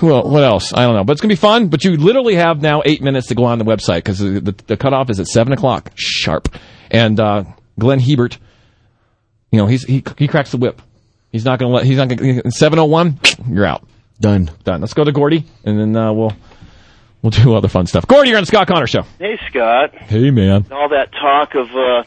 well, 0.01 0.29
what 0.29 0.43
else? 0.43 0.73
I 0.73 0.85
don't 0.85 0.95
know. 0.95 1.03
But 1.03 1.13
it's 1.13 1.21
going 1.21 1.29
to 1.29 1.35
be 1.35 1.39
fun. 1.39 1.69
But 1.69 1.83
you 1.83 1.95
literally 1.97 2.35
have 2.35 2.61
now 2.61 2.81
eight 2.85 3.01
minutes 3.01 3.27
to 3.27 3.35
go 3.35 3.45
on 3.45 3.57
the 3.57 3.65
website 3.65 3.97
because 3.97 4.19
the, 4.19 4.39
the, 4.39 4.51
the 4.67 4.77
cutoff 4.77 5.09
is 5.09 5.19
at 5.19 5.27
7 5.27 5.53
o'clock 5.53 5.91
sharp. 5.95 6.49
And 6.91 7.19
uh, 7.19 7.45
Glenn 7.79 7.99
Hebert, 7.99 8.37
you 9.51 9.59
know, 9.59 9.67
he's, 9.67 9.83
he, 9.83 10.03
he 10.17 10.27
cracks 10.27 10.51
the 10.51 10.57
whip. 10.57 10.81
He's 11.31 11.45
not 11.45 11.59
going 11.59 11.71
to 11.71 11.75
let, 11.75 11.85
he's 11.85 11.97
not 11.97 12.09
going 12.09 12.41
to, 12.41 12.51
701, 12.51 13.19
you're 13.49 13.65
out. 13.65 13.87
Done. 14.19 14.49
Done. 14.63 14.81
Let's 14.81 14.93
go 14.93 15.03
to 15.03 15.11
Gordy, 15.11 15.45
and 15.63 15.79
then 15.79 15.95
uh, 15.95 16.11
we'll 16.11 16.33
we'll 17.27 17.43
do 17.43 17.55
other 17.55 17.67
fun 17.67 17.85
stuff. 17.87 18.07
Gordy, 18.07 18.29
you're 18.29 18.37
on 18.37 18.43
the 18.43 18.47
Scott 18.47 18.67
Connor 18.67 18.87
Show. 18.87 19.03
Hey, 19.19 19.37
Scott. 19.49 19.93
Hey, 19.95 20.31
man. 20.31 20.65
All 20.71 20.89
that 20.89 21.11
talk 21.11 21.55
of 21.55 21.67
uh, 21.75 22.03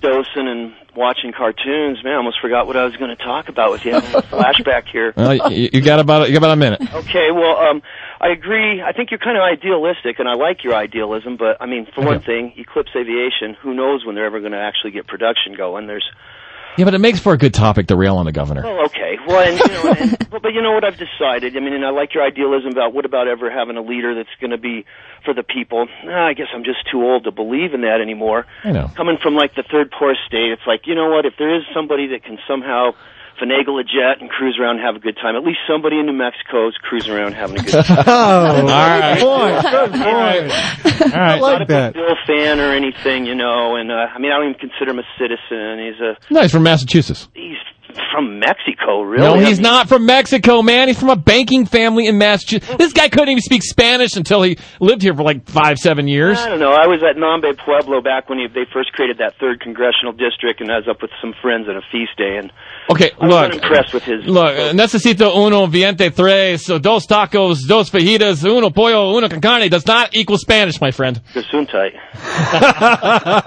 dosing 0.00 0.48
and 0.48 0.74
watching 0.96 1.32
cartoons, 1.32 2.02
man, 2.04 2.14
I 2.14 2.16
almost 2.16 2.38
forgot 2.40 2.66
what 2.66 2.76
I 2.76 2.84
was 2.84 2.96
going 2.96 3.14
to 3.14 3.22
talk 3.22 3.48
about 3.48 3.72
with 3.72 3.84
you. 3.84 3.92
Having 3.92 4.14
a 4.14 4.22
flashback 4.22 4.88
here. 4.90 5.12
Well, 5.16 5.52
you, 5.52 5.70
you 5.72 5.80
got 5.80 6.00
about 6.00 6.28
you 6.28 6.32
got 6.32 6.38
about 6.38 6.52
a 6.52 6.56
minute. 6.56 6.80
Okay, 6.94 7.30
well, 7.30 7.56
um, 7.58 7.82
I 8.20 8.28
agree. 8.28 8.82
I 8.82 8.92
think 8.92 9.10
you're 9.10 9.18
kind 9.18 9.36
of 9.36 9.42
idealistic, 9.42 10.18
and 10.18 10.28
I 10.28 10.34
like 10.34 10.64
your 10.64 10.74
idealism. 10.74 11.36
But 11.36 11.60
I 11.60 11.66
mean, 11.66 11.86
for 11.94 12.04
one 12.04 12.20
thing, 12.20 12.54
Eclipse 12.56 12.90
Aviation. 12.96 13.54
Who 13.62 13.74
knows 13.74 14.04
when 14.04 14.14
they're 14.14 14.26
ever 14.26 14.40
going 14.40 14.52
to 14.52 14.58
actually 14.60 14.92
get 14.92 15.06
production 15.06 15.54
going? 15.56 15.86
There's 15.86 16.08
Yeah, 16.78 16.86
but 16.86 16.94
it 16.94 17.00
makes 17.00 17.20
for 17.20 17.32
a 17.32 17.38
good 17.38 17.52
topic 17.52 17.88
to 17.88 17.96
rail 17.96 18.16
on 18.16 18.24
the 18.24 18.32
governor. 18.32 18.62
Oh, 18.64 18.86
okay. 18.86 19.18
Well, 19.26 19.46
and, 19.46 19.58
you 19.58 19.68
know, 19.68 19.92
and, 19.92 20.18
but, 20.30 20.42
but 20.42 20.54
you 20.54 20.62
know 20.62 20.72
what 20.72 20.84
I've 20.84 20.96
decided. 20.96 21.56
I 21.56 21.60
mean, 21.60 21.74
and 21.74 21.84
I 21.84 21.90
like 21.90 22.14
your 22.14 22.24
idealism 22.24 22.72
about 22.72 22.94
what 22.94 23.04
about 23.04 23.28
ever 23.28 23.50
having 23.50 23.76
a 23.76 23.82
leader 23.82 24.14
that's 24.14 24.34
going 24.40 24.52
to 24.52 24.58
be 24.58 24.86
for 25.24 25.34
the 25.34 25.42
people. 25.42 25.86
Nah, 26.04 26.26
I 26.28 26.32
guess 26.32 26.48
I'm 26.54 26.64
just 26.64 26.90
too 26.90 27.02
old 27.02 27.24
to 27.24 27.30
believe 27.30 27.74
in 27.74 27.82
that 27.82 28.00
anymore. 28.00 28.46
I 28.64 28.72
know. 28.72 28.90
Coming 28.96 29.18
from 29.22 29.34
like 29.34 29.54
the 29.54 29.62
third 29.62 29.90
poorest 29.90 30.20
state, 30.26 30.50
it's 30.50 30.66
like 30.66 30.86
you 30.86 30.94
know 30.94 31.10
what? 31.10 31.26
If 31.26 31.34
there 31.38 31.54
is 31.54 31.62
somebody 31.74 32.08
that 32.08 32.24
can 32.24 32.38
somehow 32.48 32.92
finagle 33.42 33.80
a 33.80 33.84
jet 33.84 34.20
and 34.20 34.30
cruise 34.30 34.56
around 34.60 34.76
and 34.76 34.86
have 34.86 34.94
a 34.94 35.00
good 35.00 35.16
time, 35.20 35.34
at 35.34 35.42
least 35.42 35.58
somebody 35.68 35.98
in 35.98 36.06
New 36.06 36.12
Mexico 36.12 36.68
is 36.68 36.74
cruising 36.80 37.12
around 37.12 37.32
having 37.32 37.58
a 37.58 37.62
good 37.62 37.84
time. 37.84 38.04
Oh, 38.06 38.60
all 38.60 38.66
right. 38.66 39.20
Boy, 39.20 39.70
good 39.70 39.92
boy. 39.92 39.98
All 39.98 40.14
right. 40.14 40.50
I 41.14 41.38
like 41.38 41.52
Not 41.58 41.62
a 41.62 41.64
that. 41.66 41.94
big 41.94 42.02
Bill 42.02 42.16
fan 42.26 42.60
or 42.60 42.72
anything, 42.72 43.26
you 43.26 43.34
know. 43.34 43.74
And 43.76 43.90
uh, 43.90 43.94
I 44.14 44.18
mean, 44.18 44.30
I 44.32 44.38
don't 44.38 44.50
even 44.50 44.60
consider 44.60 44.92
him 44.92 44.98
a 45.00 45.06
citizen. 45.18 45.78
He's 45.84 46.00
a 46.00 46.32
Nice 46.32 46.52
from 46.52 46.62
Massachusetts. 46.62 47.28
he's 47.34 47.56
from 48.12 48.38
Mexico, 48.38 49.02
really. 49.02 49.22
No, 49.24 49.34
I 49.34 49.44
he's 49.44 49.58
mean, 49.58 49.62
not 49.62 49.88
from 49.88 50.06
Mexico, 50.06 50.62
man. 50.62 50.88
He's 50.88 50.98
from 50.98 51.10
a 51.10 51.16
banking 51.16 51.66
family 51.66 52.06
in 52.06 52.18
Massachusetts. 52.18 52.76
This 52.76 52.92
guy 52.92 53.08
couldn't 53.08 53.28
even 53.30 53.40
speak 53.42 53.62
Spanish 53.62 54.16
until 54.16 54.42
he 54.42 54.58
lived 54.80 55.02
here 55.02 55.14
for 55.14 55.22
like 55.22 55.46
five, 55.48 55.78
seven 55.78 56.08
years. 56.08 56.38
I 56.38 56.48
don't 56.48 56.60
know. 56.60 56.72
I 56.72 56.86
was 56.86 57.02
at 57.02 57.16
Nambe 57.16 57.56
Pueblo 57.58 58.00
back 58.00 58.28
when 58.28 58.38
he, 58.38 58.46
they 58.48 58.64
first 58.72 58.92
created 58.92 59.18
that 59.18 59.34
third 59.38 59.60
congressional 59.60 60.12
district, 60.12 60.60
and 60.60 60.70
I 60.70 60.76
was 60.76 60.88
up 60.88 61.02
with 61.02 61.10
some 61.20 61.34
friends 61.42 61.68
on 61.68 61.76
a 61.76 61.82
feast 61.90 62.16
day, 62.16 62.36
and 62.38 62.50
Okay, 62.90 63.10
I 63.20 63.26
was 63.26 63.34
look. 63.34 63.52
unimpressed 63.52 63.94
with 63.94 64.02
his. 64.02 64.24
Look, 64.26 64.56
uh, 64.58 64.72
necesito 64.72 65.32
uno 65.36 65.66
veinte 65.66 66.10
tres, 66.14 66.64
so 66.64 66.78
dos 66.78 67.06
tacos, 67.06 67.58
dos 67.68 67.90
fajitas, 67.90 68.44
uno 68.44 68.70
pollo, 68.70 69.16
uno 69.16 69.28
con 69.28 69.40
carne 69.40 69.68
does 69.68 69.86
not 69.86 70.14
equal 70.14 70.36
Spanish, 70.38 70.80
my 70.80 70.90
friend. 70.90 71.20
Gesundheit. 71.32 71.92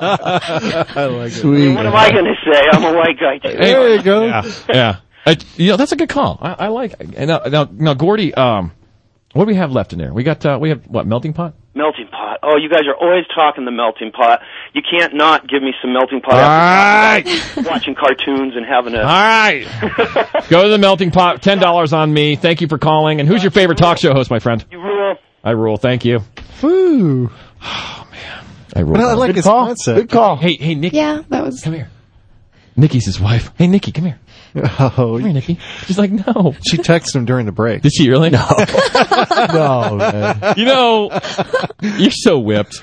I 0.08 1.06
like 1.06 1.32
it. 1.34 1.44
I 1.44 1.48
mean, 1.48 1.76
what 1.76 1.86
am 1.86 1.96
I 1.96 2.12
going 2.12 2.26
to 2.26 2.36
say? 2.52 2.62
I'm 2.72 2.84
a 2.84 2.94
white 2.98 3.20
guy 3.20 3.38
too. 3.40 3.58
There 3.58 3.96
you 3.96 4.02
go. 4.02 4.35
Yeah, 4.70 4.74
yeah. 4.74 4.96
Uh, 5.26 5.36
you 5.58 5.70
know, 5.72 5.78
that's 5.78 5.92
a 5.92 5.96
good 5.96 6.10
call. 6.10 6.38
I, 6.42 6.54
I 6.54 6.68
like. 6.68 6.94
And 7.00 7.28
now, 7.28 7.40
now, 7.50 7.68
now, 7.72 7.94
Gordy, 7.96 8.34
um, 8.36 8.72
what 9.34 9.46
do 9.46 9.48
we 9.48 9.56
have 9.56 9.72
left 9.72 9.92
in 9.92 9.98
there? 10.00 10.14
We 10.14 10.22
got, 10.24 10.46
uh, 10.46 10.58
we 10.62 10.70
have 10.70 10.86
what 10.88 11.08
melting 11.08 11.34
pot. 11.34 11.56
Melting 11.74 12.08
pot. 12.08 12.40
Oh, 12.44 12.58
you 12.58 12.70
guys 12.70 12.82
are 12.88 12.96
always 12.96 13.26
talking 13.36 13.66
the 13.66 13.72
melting 13.72 14.12
pot. 14.12 14.42
You 14.74 14.82
can't 14.88 15.16
not 15.16 15.48
give 15.48 15.62
me 15.64 15.74
some 15.82 15.94
melting 15.94 16.22
pot. 16.22 16.36
All 16.36 16.40
after 16.42 17.24
talking 17.32 17.60
about 17.64 17.72
watching 17.72 17.96
cartoons 17.96 18.54
and 18.56 18.66
having 18.66 18.94
a. 18.94 19.00
All 19.00 19.04
right, 19.04 19.66
go 20.50 20.64
to 20.64 20.70
the 20.70 20.78
melting 20.78 21.10
pot. 21.12 21.42
Ten 21.42 21.58
dollars 21.60 21.92
on 21.92 22.14
me. 22.14 22.36
Thank 22.38 22.62
you 22.62 22.68
for 22.68 22.78
calling. 22.78 23.20
And 23.20 23.28
who's 23.28 23.44
your 23.44 23.52
favorite 23.52 23.78
talk 23.80 23.98
show 23.98 24.14
host, 24.14 24.30
my 24.30 24.40
friend? 24.40 24.64
You 24.72 24.80
rule. 24.80 25.16
I 25.44 25.52
rule. 25.52 25.76
Thank 25.78 26.06
you. 26.06 26.20
Woo. 26.62 27.30
Oh 27.64 28.08
man, 28.12 28.46
I 28.76 28.80
rule. 28.82 28.94
But 28.94 29.02
I 29.02 29.14
like 29.16 29.30
Good 29.30 29.36
his 29.38 29.46
call. 29.46 29.66
concept. 29.66 29.98
Good 30.00 30.10
call. 30.12 30.38
Hey, 30.38 30.54
hey, 30.56 30.76
Nikki, 30.76 30.96
Yeah, 30.98 31.24
that 31.30 31.44
was. 31.44 31.62
come 31.62 31.74
here. 31.74 31.90
Nikki's 32.78 33.06
his 33.06 33.20
wife. 33.20 33.52
Hey, 33.58 33.68
Nikki, 33.68 33.92
come 33.92 34.06
here. 34.06 34.20
Oh, 34.98 35.18
Come 35.18 35.20
here, 35.22 35.34
Nikki. 35.34 35.60
She's 35.86 35.98
like, 35.98 36.12
no. 36.12 36.56
she 36.66 36.78
texted 36.78 37.16
him 37.16 37.26
during 37.26 37.46
the 37.46 37.52
break. 37.52 37.82
Did 37.82 37.94
she 37.94 38.10
really? 38.10 38.30
No. 38.30 38.46
No, 39.54 39.96
man. 39.98 40.54
you 40.58 40.66
know, 40.66 41.10
you're 41.98 42.12
so 42.12 42.40
whipped. 42.40 42.82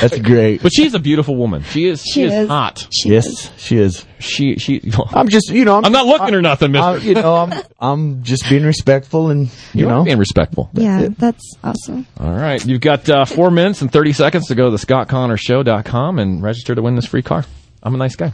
That's 0.00 0.18
great. 0.18 0.62
But 0.62 0.72
she's 0.74 0.94
a 0.94 0.98
beautiful 0.98 1.36
woman. 1.36 1.62
She 1.64 1.86
is. 1.86 2.02
She, 2.02 2.12
She 2.12 2.22
is, 2.24 2.32
is. 2.32 2.48
hot. 2.48 2.86
She 2.90 3.10
yes, 3.10 3.26
is. 3.26 3.50
she 3.58 3.76
is. 3.78 4.06
She. 4.18 4.56
She. 4.56 4.80
I'm 5.12 5.28
just, 5.28 5.50
you 5.50 5.64
know, 5.64 5.76
I'm, 5.76 5.84
I'm 5.86 5.92
not 5.92 6.06
looking 6.06 6.34
or 6.34 6.42
nothing, 6.42 6.72
Mister. 6.72 6.84
I, 6.86 6.96
you 6.96 7.14
know, 7.14 7.34
I'm, 7.36 7.62
I'm 7.78 8.22
just 8.22 8.48
being 8.48 8.64
respectful 8.64 9.30
and, 9.30 9.46
you, 9.46 9.52
you 9.74 9.86
know. 9.86 10.00
are 10.00 10.04
being 10.04 10.18
respectful. 10.18 10.70
Yeah, 10.72 11.08
that's 11.18 11.54
awesome. 11.62 12.06
All 12.18 12.32
right. 12.32 12.64
You've 12.64 12.80
got 12.80 13.08
uh, 13.08 13.24
four 13.24 13.50
minutes 13.50 13.82
and 13.82 13.92
30 13.92 14.12
seconds 14.12 14.46
to 14.48 14.54
go 14.54 14.70
to 14.70 14.76
the 14.76 14.84
ScottConnorShow.com 14.84 16.18
and 16.18 16.42
register 16.42 16.74
to 16.74 16.82
win 16.82 16.96
this 16.96 17.06
free 17.06 17.22
car. 17.22 17.44
I'm 17.82 17.94
a 17.94 17.98
nice 17.98 18.16
guy. 18.16 18.32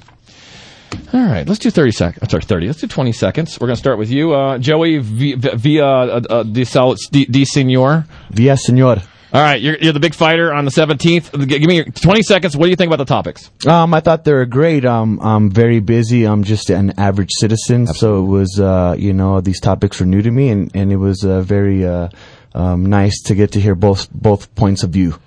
All 1.12 1.20
right. 1.24 1.46
Let's 1.46 1.58
do 1.60 1.70
30 1.70 1.90
seconds. 1.92 2.22
I'm 2.22 2.28
sorry, 2.28 2.42
30. 2.42 2.66
Let's 2.66 2.80
do 2.80 2.86
20 2.86 3.12
seconds. 3.12 3.58
We're 3.60 3.66
going 3.68 3.76
to 3.76 3.80
start 3.80 3.98
with 3.98 4.10
you, 4.10 4.34
uh, 4.34 4.58
Joey 4.58 4.98
v- 4.98 5.34
v- 5.34 5.54
via 5.56 5.84
uh, 5.86 6.20
uh, 6.28 6.42
Di 6.42 6.64
Sal- 6.64 6.96
Di, 7.10 7.24
Di 7.26 7.44
Senor. 7.44 8.04
Via 8.30 8.56
senor. 8.56 8.96
All 9.32 9.42
right. 9.42 9.60
You're, 9.60 9.76
you're 9.78 9.92
the 9.92 10.00
big 10.00 10.14
fighter 10.14 10.52
on 10.54 10.64
the 10.64 10.70
17th. 10.70 11.38
G- 11.48 11.58
Give 11.58 11.68
me 11.68 11.76
your 11.76 11.84
20 11.84 12.22
seconds. 12.22 12.56
What 12.56 12.64
do 12.66 12.70
you 12.70 12.76
think 12.76 12.88
about 12.88 12.98
the 12.98 13.04
topics? 13.12 13.50
Um, 13.66 13.92
I 13.94 14.00
thought 14.00 14.24
they 14.24 14.32
were 14.32 14.46
great. 14.46 14.84
Um, 14.84 15.18
I'm 15.20 15.50
very 15.50 15.80
busy. 15.80 16.24
I'm 16.24 16.44
just 16.44 16.70
an 16.70 16.98
average 16.98 17.30
citizen, 17.38 17.86
so 17.86 18.22
it 18.24 18.26
was, 18.28 18.58
uh, 18.60 18.94
you 18.98 19.12
know, 19.12 19.40
these 19.40 19.60
topics 19.60 20.00
were 20.00 20.06
new 20.06 20.22
to 20.22 20.30
me, 20.30 20.48
and, 20.50 20.70
and 20.74 20.92
it 20.92 20.96
was 20.96 21.24
uh, 21.24 21.40
very 21.42 21.84
uh, 21.86 22.08
um, 22.54 22.86
nice 22.86 23.20
to 23.24 23.34
get 23.34 23.52
to 23.52 23.60
hear 23.60 23.74
both 23.74 24.10
both 24.12 24.54
points 24.54 24.82
of 24.82 24.90
view 24.90 25.18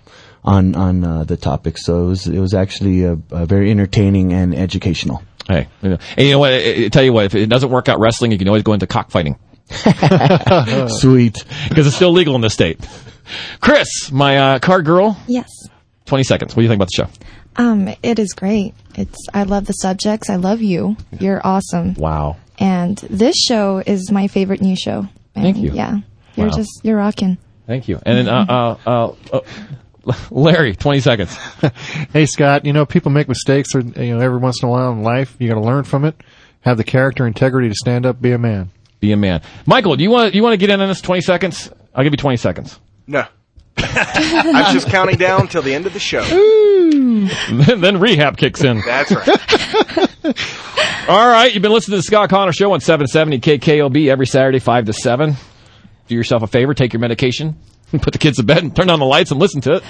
on 0.43 0.75
on 0.75 1.03
uh, 1.03 1.23
the 1.23 1.37
topics. 1.37 1.85
So 1.85 2.03
it 2.03 2.07
was 2.07 2.27
it 2.27 2.39
was 2.39 2.53
actually 2.53 3.05
uh 3.05 3.15
uh 3.31 3.45
very 3.45 3.71
entertaining 3.71 4.33
and 4.33 4.53
educational. 4.55 5.21
Hey. 5.47 5.67
you 5.81 5.89
know- 5.89 5.97
And 6.17 6.25
you 6.27 6.33
know 6.33 6.39
what? 6.39 6.53
I, 6.53 6.85
I 6.85 6.87
tell 6.89 7.03
you 7.03 7.11
what, 7.13 7.25
if 7.25 7.35
it 7.35 7.47
doesn't 7.49 7.69
work 7.71 7.89
out 7.89 7.99
wrestling, 7.99 8.31
you 8.31 8.37
can 8.37 8.47
always 8.47 8.63
go 8.63 8.73
into 8.73 8.85
cockfighting. 8.87 9.37
Sweet. 10.87 11.43
Because 11.69 11.87
it's 11.87 11.95
still 11.95 12.11
legal 12.11 12.35
in 12.35 12.41
this 12.41 12.53
state. 12.53 12.79
Kris, 13.61 14.11
my 14.11 14.37
uh, 14.37 14.59
car 14.59 14.81
girl, 14.81 15.17
Yes. 15.27 15.47
20 16.05 16.23
seconds. 16.23 16.55
What 16.55 16.61
do 16.61 16.63
you 16.63 16.69
think 16.69 16.77
about 16.79 16.89
the 16.95 17.03
show? 17.05 17.09
Um, 17.55 17.89
it 18.01 18.17
is 18.19 18.33
great. 18.33 18.73
It's 18.95 19.27
I 19.33 19.43
love 19.43 19.65
the 19.65 19.73
subjects. 19.73 20.29
I 20.29 20.37
love 20.37 20.61
you. 20.61 20.97
You're 21.19 21.41
awesome. 21.45 21.93
Wow. 21.95 22.37
And 22.57 22.97
this 23.09 23.35
show 23.37 23.79
is 23.85 24.11
my 24.11 24.27
favorite 24.27 24.61
new 24.61 24.75
show. 24.75 25.07
And 25.35 25.43
Thank 25.43 25.57
you. 25.57 25.71
Yeah. 25.73 25.99
You're 26.35 26.47
Wow. 26.47 26.55
just 26.55 26.69
you're 26.83 26.97
rocking. 26.97 27.37
Thank 27.67 27.87
you. 27.87 27.99
And 28.03 28.17
then, 28.17 28.27
uh, 28.27 28.45
uh, 28.49 28.77
uh, 28.89 29.13
uh, 29.37 29.39
Larry, 30.31 30.75
20 30.75 30.99
seconds. 30.99 31.37
Hey 32.11 32.25
Scott, 32.25 32.65
you 32.65 32.73
know 32.73 32.85
people 32.85 33.11
make 33.11 33.27
mistakes. 33.27 33.75
Or, 33.75 33.81
you 33.81 34.15
know 34.15 34.19
every 34.19 34.39
once 34.39 34.61
in 34.63 34.67
a 34.67 34.71
while 34.71 34.91
in 34.91 35.03
life, 35.03 35.35
you 35.39 35.47
got 35.47 35.55
to 35.55 35.61
learn 35.61 35.83
from 35.83 36.05
it. 36.05 36.15
Have 36.61 36.77
the 36.77 36.83
character, 36.83 37.27
integrity 37.27 37.69
to 37.69 37.75
stand 37.75 38.05
up, 38.05 38.21
be 38.21 38.31
a 38.31 38.37
man. 38.37 38.71
Be 38.99 39.11
a 39.11 39.17
man. 39.17 39.41
Michael, 39.65 39.95
do 39.95 40.03
you 40.03 40.09
want 40.09 40.33
you 40.33 40.43
want 40.43 40.53
to 40.53 40.57
get 40.57 40.69
in 40.69 40.81
on 40.81 40.87
this 40.87 41.01
20 41.01 41.21
seconds? 41.21 41.71
I'll 41.93 42.03
give 42.03 42.13
you 42.13 42.17
20 42.17 42.37
seconds. 42.37 42.79
No. 43.07 43.25
I'm 43.77 44.73
just 44.73 44.87
counting 44.87 45.17
down 45.17 45.47
till 45.47 45.61
the 45.61 45.73
end 45.73 45.85
of 45.85 45.93
the 45.93 45.99
show. 45.99 46.21
then, 46.23 47.81
then 47.81 47.99
rehab 47.99 48.37
kicks 48.37 48.63
in. 48.63 48.81
That's 48.85 49.11
right. 49.11 50.29
All 51.07 51.27
right, 51.27 51.51
you've 51.53 51.63
been 51.63 51.71
listening 51.71 51.93
to 51.93 51.97
the 51.97 52.03
Scott 52.03 52.29
Connor 52.29 52.51
Show 52.51 52.71
on 52.73 52.81
770 52.81 53.39
KKOB 53.39 54.09
every 54.09 54.27
Saturday, 54.27 54.59
5 54.59 54.85
to 54.85 54.93
7. 54.93 55.35
Do 56.07 56.15
yourself 56.15 56.43
a 56.43 56.47
favor, 56.47 56.73
take 56.73 56.93
your 56.93 56.99
medication, 56.99 57.57
put 58.01 58.13
the 58.13 58.19
kids 58.19 58.37
to 58.37 58.43
bed, 58.43 58.59
and 58.59 58.75
turn 58.75 58.89
on 58.89 58.99
the 58.99 59.05
lights 59.05 59.31
and 59.31 59.39
listen 59.39 59.61
to 59.61 59.75
it. 59.75 59.83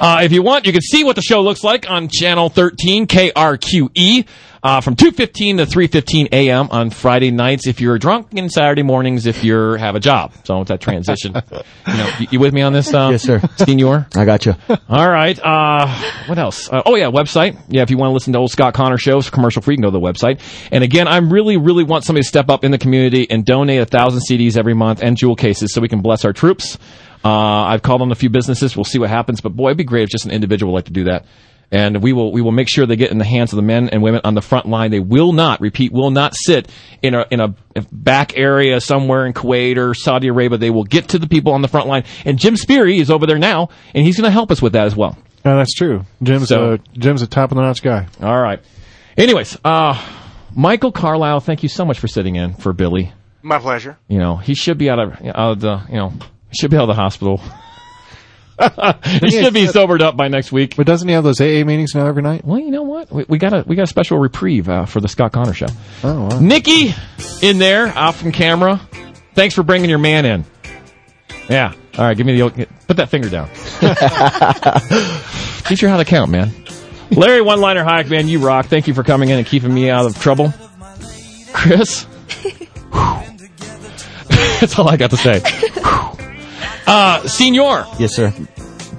Uh, 0.00 0.20
if 0.22 0.32
you 0.32 0.42
want, 0.42 0.66
you 0.66 0.72
can 0.72 0.82
see 0.82 1.04
what 1.04 1.16
the 1.16 1.22
show 1.22 1.40
looks 1.40 1.62
like 1.62 1.88
on 1.88 2.08
Channel 2.08 2.48
13, 2.48 3.06
KRQE, 3.06 4.26
uh, 4.64 4.80
from 4.80 4.96
2.15 4.96 5.58
to 5.58 5.66
3.15 5.66 6.28
a.m. 6.32 6.68
on 6.70 6.90
Friday 6.90 7.30
nights 7.30 7.66
if 7.66 7.80
you're 7.80 7.98
drunk, 7.98 8.28
and 8.34 8.50
Saturday 8.50 8.82
mornings 8.82 9.26
if 9.26 9.44
you 9.44 9.54
have 9.74 9.94
a 9.94 10.00
job. 10.00 10.32
So 10.44 10.58
with 10.58 10.68
that 10.68 10.80
transition. 10.80 11.34
you 11.52 11.96
know, 11.96 12.10
you, 12.18 12.26
you 12.32 12.40
with 12.40 12.54
me 12.54 12.62
on 12.62 12.72
this, 12.72 12.92
um, 12.92 13.12
Yes, 13.12 13.22
sir. 13.22 13.40
Senior? 13.56 14.06
I 14.16 14.24
got 14.24 14.46
you. 14.46 14.56
All 14.88 15.08
right. 15.08 15.38
Uh, 15.38 15.86
what 16.26 16.38
else? 16.38 16.68
Uh, 16.72 16.82
oh 16.86 16.96
yeah, 16.96 17.10
website. 17.10 17.60
Yeah, 17.68 17.82
if 17.82 17.90
you 17.90 17.98
want 17.98 18.08
to 18.08 18.14
listen 18.14 18.32
to 18.32 18.38
old 18.38 18.50
Scott 18.50 18.74
Connor 18.74 18.98
shows, 18.98 19.28
commercial 19.30 19.62
free, 19.62 19.74
you 19.74 19.76
can 19.76 19.82
go 19.82 19.90
to 19.90 19.98
the 19.98 20.00
website. 20.00 20.40
And 20.72 20.82
again, 20.82 21.06
I 21.08 21.18
really, 21.18 21.56
really 21.56 21.84
want 21.84 22.04
somebody 22.04 22.22
to 22.22 22.28
step 22.28 22.48
up 22.48 22.64
in 22.64 22.70
the 22.72 22.78
community 22.78 23.30
and 23.30 23.44
donate 23.44 23.80
a 23.80 23.86
thousand 23.86 24.22
CDs 24.28 24.56
every 24.56 24.74
month 24.74 25.02
and 25.02 25.16
jewel 25.16 25.36
cases 25.36 25.72
so 25.74 25.82
we 25.82 25.88
can 25.88 26.00
bless 26.00 26.24
our 26.24 26.32
troops. 26.32 26.78
Uh, 27.24 27.28
I've 27.64 27.82
called 27.82 28.02
on 28.02 28.12
a 28.12 28.14
few 28.14 28.28
businesses. 28.30 28.76
We'll 28.76 28.84
see 28.84 28.98
what 28.98 29.08
happens. 29.10 29.40
But 29.40 29.50
boy, 29.56 29.68
it'd 29.68 29.78
be 29.78 29.84
great 29.84 30.02
if 30.04 30.10
just 30.10 30.26
an 30.26 30.30
individual 30.30 30.72
would 30.72 30.78
like 30.78 30.84
to 30.86 30.92
do 30.92 31.04
that. 31.04 31.24
And 31.70 32.02
we 32.02 32.12
will 32.12 32.30
we 32.30 32.42
will 32.42 32.52
make 32.52 32.68
sure 32.68 32.84
they 32.86 32.94
get 32.94 33.10
in 33.10 33.18
the 33.18 33.24
hands 33.24 33.52
of 33.52 33.56
the 33.56 33.62
men 33.62 33.88
and 33.88 34.02
women 34.02 34.20
on 34.22 34.34
the 34.34 34.42
front 34.42 34.66
line. 34.66 34.90
They 34.90 35.00
will 35.00 35.32
not 35.32 35.60
repeat 35.60 35.90
will 35.92 36.10
not 36.10 36.34
sit 36.36 36.68
in 37.02 37.14
a 37.14 37.24
in 37.30 37.40
a 37.40 37.54
back 37.90 38.36
area 38.36 38.80
somewhere 38.80 39.24
in 39.26 39.32
Kuwait 39.32 39.76
or 39.78 39.94
Saudi 39.94 40.28
Arabia. 40.28 40.58
They 40.58 40.70
will 40.70 40.84
get 40.84 41.08
to 41.08 41.18
the 41.18 41.26
people 41.26 41.52
on 41.52 41.62
the 41.62 41.68
front 41.68 41.88
line. 41.88 42.04
And 42.26 42.38
Jim 42.38 42.56
Speary 42.56 42.98
is 42.98 43.10
over 43.10 43.26
there 43.26 43.38
now, 43.38 43.70
and 43.94 44.04
he's 44.04 44.16
going 44.16 44.26
to 44.26 44.30
help 44.30 44.50
us 44.52 44.60
with 44.60 44.74
that 44.74 44.86
as 44.86 44.94
well. 44.94 45.16
No, 45.44 45.56
that's 45.56 45.74
true. 45.74 46.04
Jim's 46.22 46.48
So- 46.48 46.74
uh, 46.74 46.76
Jim's 46.92 47.22
a 47.22 47.26
top 47.26 47.50
of 47.50 47.56
the 47.56 47.62
notch 47.62 47.82
guy. 47.82 48.06
All 48.22 48.40
right. 48.40 48.60
Anyways, 49.16 49.58
uh, 49.64 50.00
Michael 50.54 50.92
Carlisle, 50.92 51.40
thank 51.40 51.62
you 51.62 51.68
so 51.68 51.84
much 51.84 51.98
for 51.98 52.08
sitting 52.08 52.36
in 52.36 52.54
for 52.54 52.72
Billy. 52.72 53.12
My 53.42 53.58
pleasure. 53.58 53.98
You 54.08 54.18
know, 54.18 54.36
he 54.36 54.54
should 54.54 54.78
be 54.78 54.90
out 54.90 54.98
of 54.98 55.12
out 55.26 55.52
of 55.52 55.60
the 55.60 55.82
you 55.88 55.96
know 55.96 56.10
he 56.10 56.18
should 56.54 56.70
be 56.70 56.76
out 56.76 56.88
of 56.88 56.88
the 56.88 56.94
hospital. 56.94 57.40
he 59.20 59.30
should 59.30 59.54
be 59.54 59.66
sobered 59.66 60.00
up 60.00 60.16
by 60.16 60.28
next 60.28 60.52
week. 60.52 60.76
But 60.76 60.86
doesn't 60.86 61.08
he 61.08 61.14
have 61.14 61.24
those 61.24 61.40
AA 61.40 61.64
meetings 61.64 61.94
now 61.94 62.06
every 62.06 62.22
night? 62.22 62.44
Well, 62.44 62.60
you 62.60 62.70
know 62.70 62.82
what? 62.82 63.10
We, 63.10 63.24
we 63.28 63.38
got 63.38 63.52
a 63.52 63.64
we 63.66 63.76
got 63.76 63.82
a 63.82 63.88
special 63.88 64.18
reprieve 64.18 64.68
uh, 64.68 64.86
for 64.86 65.00
the 65.00 65.08
Scott 65.08 65.32
Connor 65.32 65.54
show. 65.54 65.66
Oh, 66.02 66.28
wow. 66.28 66.38
Nikki 66.38 66.94
in 67.42 67.58
there, 67.58 67.88
off 67.88 68.20
from 68.20 68.32
camera. 68.32 68.80
Thanks 69.34 69.54
for 69.54 69.64
bringing 69.64 69.90
your 69.90 69.98
man 69.98 70.24
in. 70.24 70.44
Yeah. 71.48 71.74
All 71.98 72.04
right, 72.04 72.16
give 72.16 72.26
me 72.26 72.34
the 72.34 72.42
old, 72.42 72.54
put 72.86 72.96
that 72.96 73.08
finger 73.08 73.28
down. 73.28 73.48
Teach 75.68 75.80
her 75.80 75.88
how 75.88 75.98
to 75.98 76.04
count, 76.04 76.30
man. 76.30 76.52
Larry 77.10 77.42
One 77.42 77.60
Liner 77.60 77.84
Heyeck, 77.84 78.10
man, 78.10 78.28
you 78.28 78.40
rock. 78.40 78.66
Thank 78.66 78.88
you 78.88 78.94
for 78.94 79.04
coming 79.04 79.28
in 79.28 79.38
and 79.38 79.46
keeping 79.46 79.72
me 79.72 79.90
out 79.90 80.06
of 80.06 80.20
trouble. 80.20 80.52
Kris, 81.52 82.06
that's 84.60 84.78
all 84.78 84.88
I 84.88 84.96
got 84.96 85.10
to 85.10 85.16
say. 85.16 85.40
Uh, 86.86 87.26
Senor, 87.26 87.86
Yes, 87.98 88.14
sir. 88.14 88.32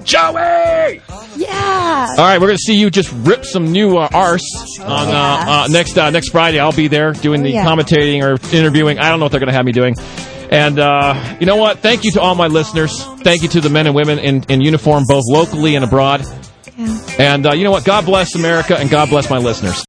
Joey. 0.04 1.02
Yeah. 1.36 2.08
All 2.12 2.24
right, 2.24 2.40
we're 2.40 2.48
going 2.48 2.58
to 2.58 2.64
see 2.64 2.76
you 2.76 2.90
just 2.90 3.12
rip 3.12 3.44
some 3.44 3.72
new 3.72 3.98
uh, 3.98 4.08
arse 4.14 4.80
on 4.80 5.08
uh, 5.08 5.12
uh, 5.48 5.68
next 5.70 5.98
uh, 5.98 6.10
next 6.12 6.30
Friday. 6.30 6.60
I'll 6.60 6.72
be 6.72 6.88
there 6.88 7.12
doing 7.14 7.42
the 7.44 7.50
Oh, 7.50 7.54
yeah. 7.54 7.66
commentating 7.66 8.22
or 8.24 8.34
interviewing. 8.56 9.00
I 9.00 9.10
don't 9.10 9.20
know 9.20 9.26
what 9.26 9.32
they're 9.32 9.40
going 9.40 9.50
to 9.50 9.54
have 9.56 9.66
me 9.66 9.72
doing. 9.72 9.96
And 10.52 10.78
uh, 10.80 11.38
you 11.40 11.46
know 11.48 11.56
what? 11.58 11.80
Thank 11.80 12.04
you 12.04 12.12
to 12.12 12.22
all 12.22 12.36
my 12.36 12.48
listeners. 12.48 13.04
Thank 13.24 13.42
you 13.42 13.50
to 13.50 13.62
the 13.62 13.70
men 13.70 13.88
and 13.88 13.96
women 13.96 14.20
in, 14.20 14.44
in 14.48 14.62
uniform, 14.62 15.04
both 15.08 15.24
locally 15.28 15.76
and 15.76 15.84
abroad. 15.84 16.24
Yeah. 16.78 17.00
And 17.18 17.48
uh, 17.48 17.54
you 17.54 17.64
know 17.64 17.72
what? 17.72 17.84
God 17.84 18.06
bless 18.06 18.36
America 18.36 18.78
and 18.78 18.90
God 18.90 19.10
bless 19.10 19.30
my 19.30 19.40
listeners. 19.40 19.84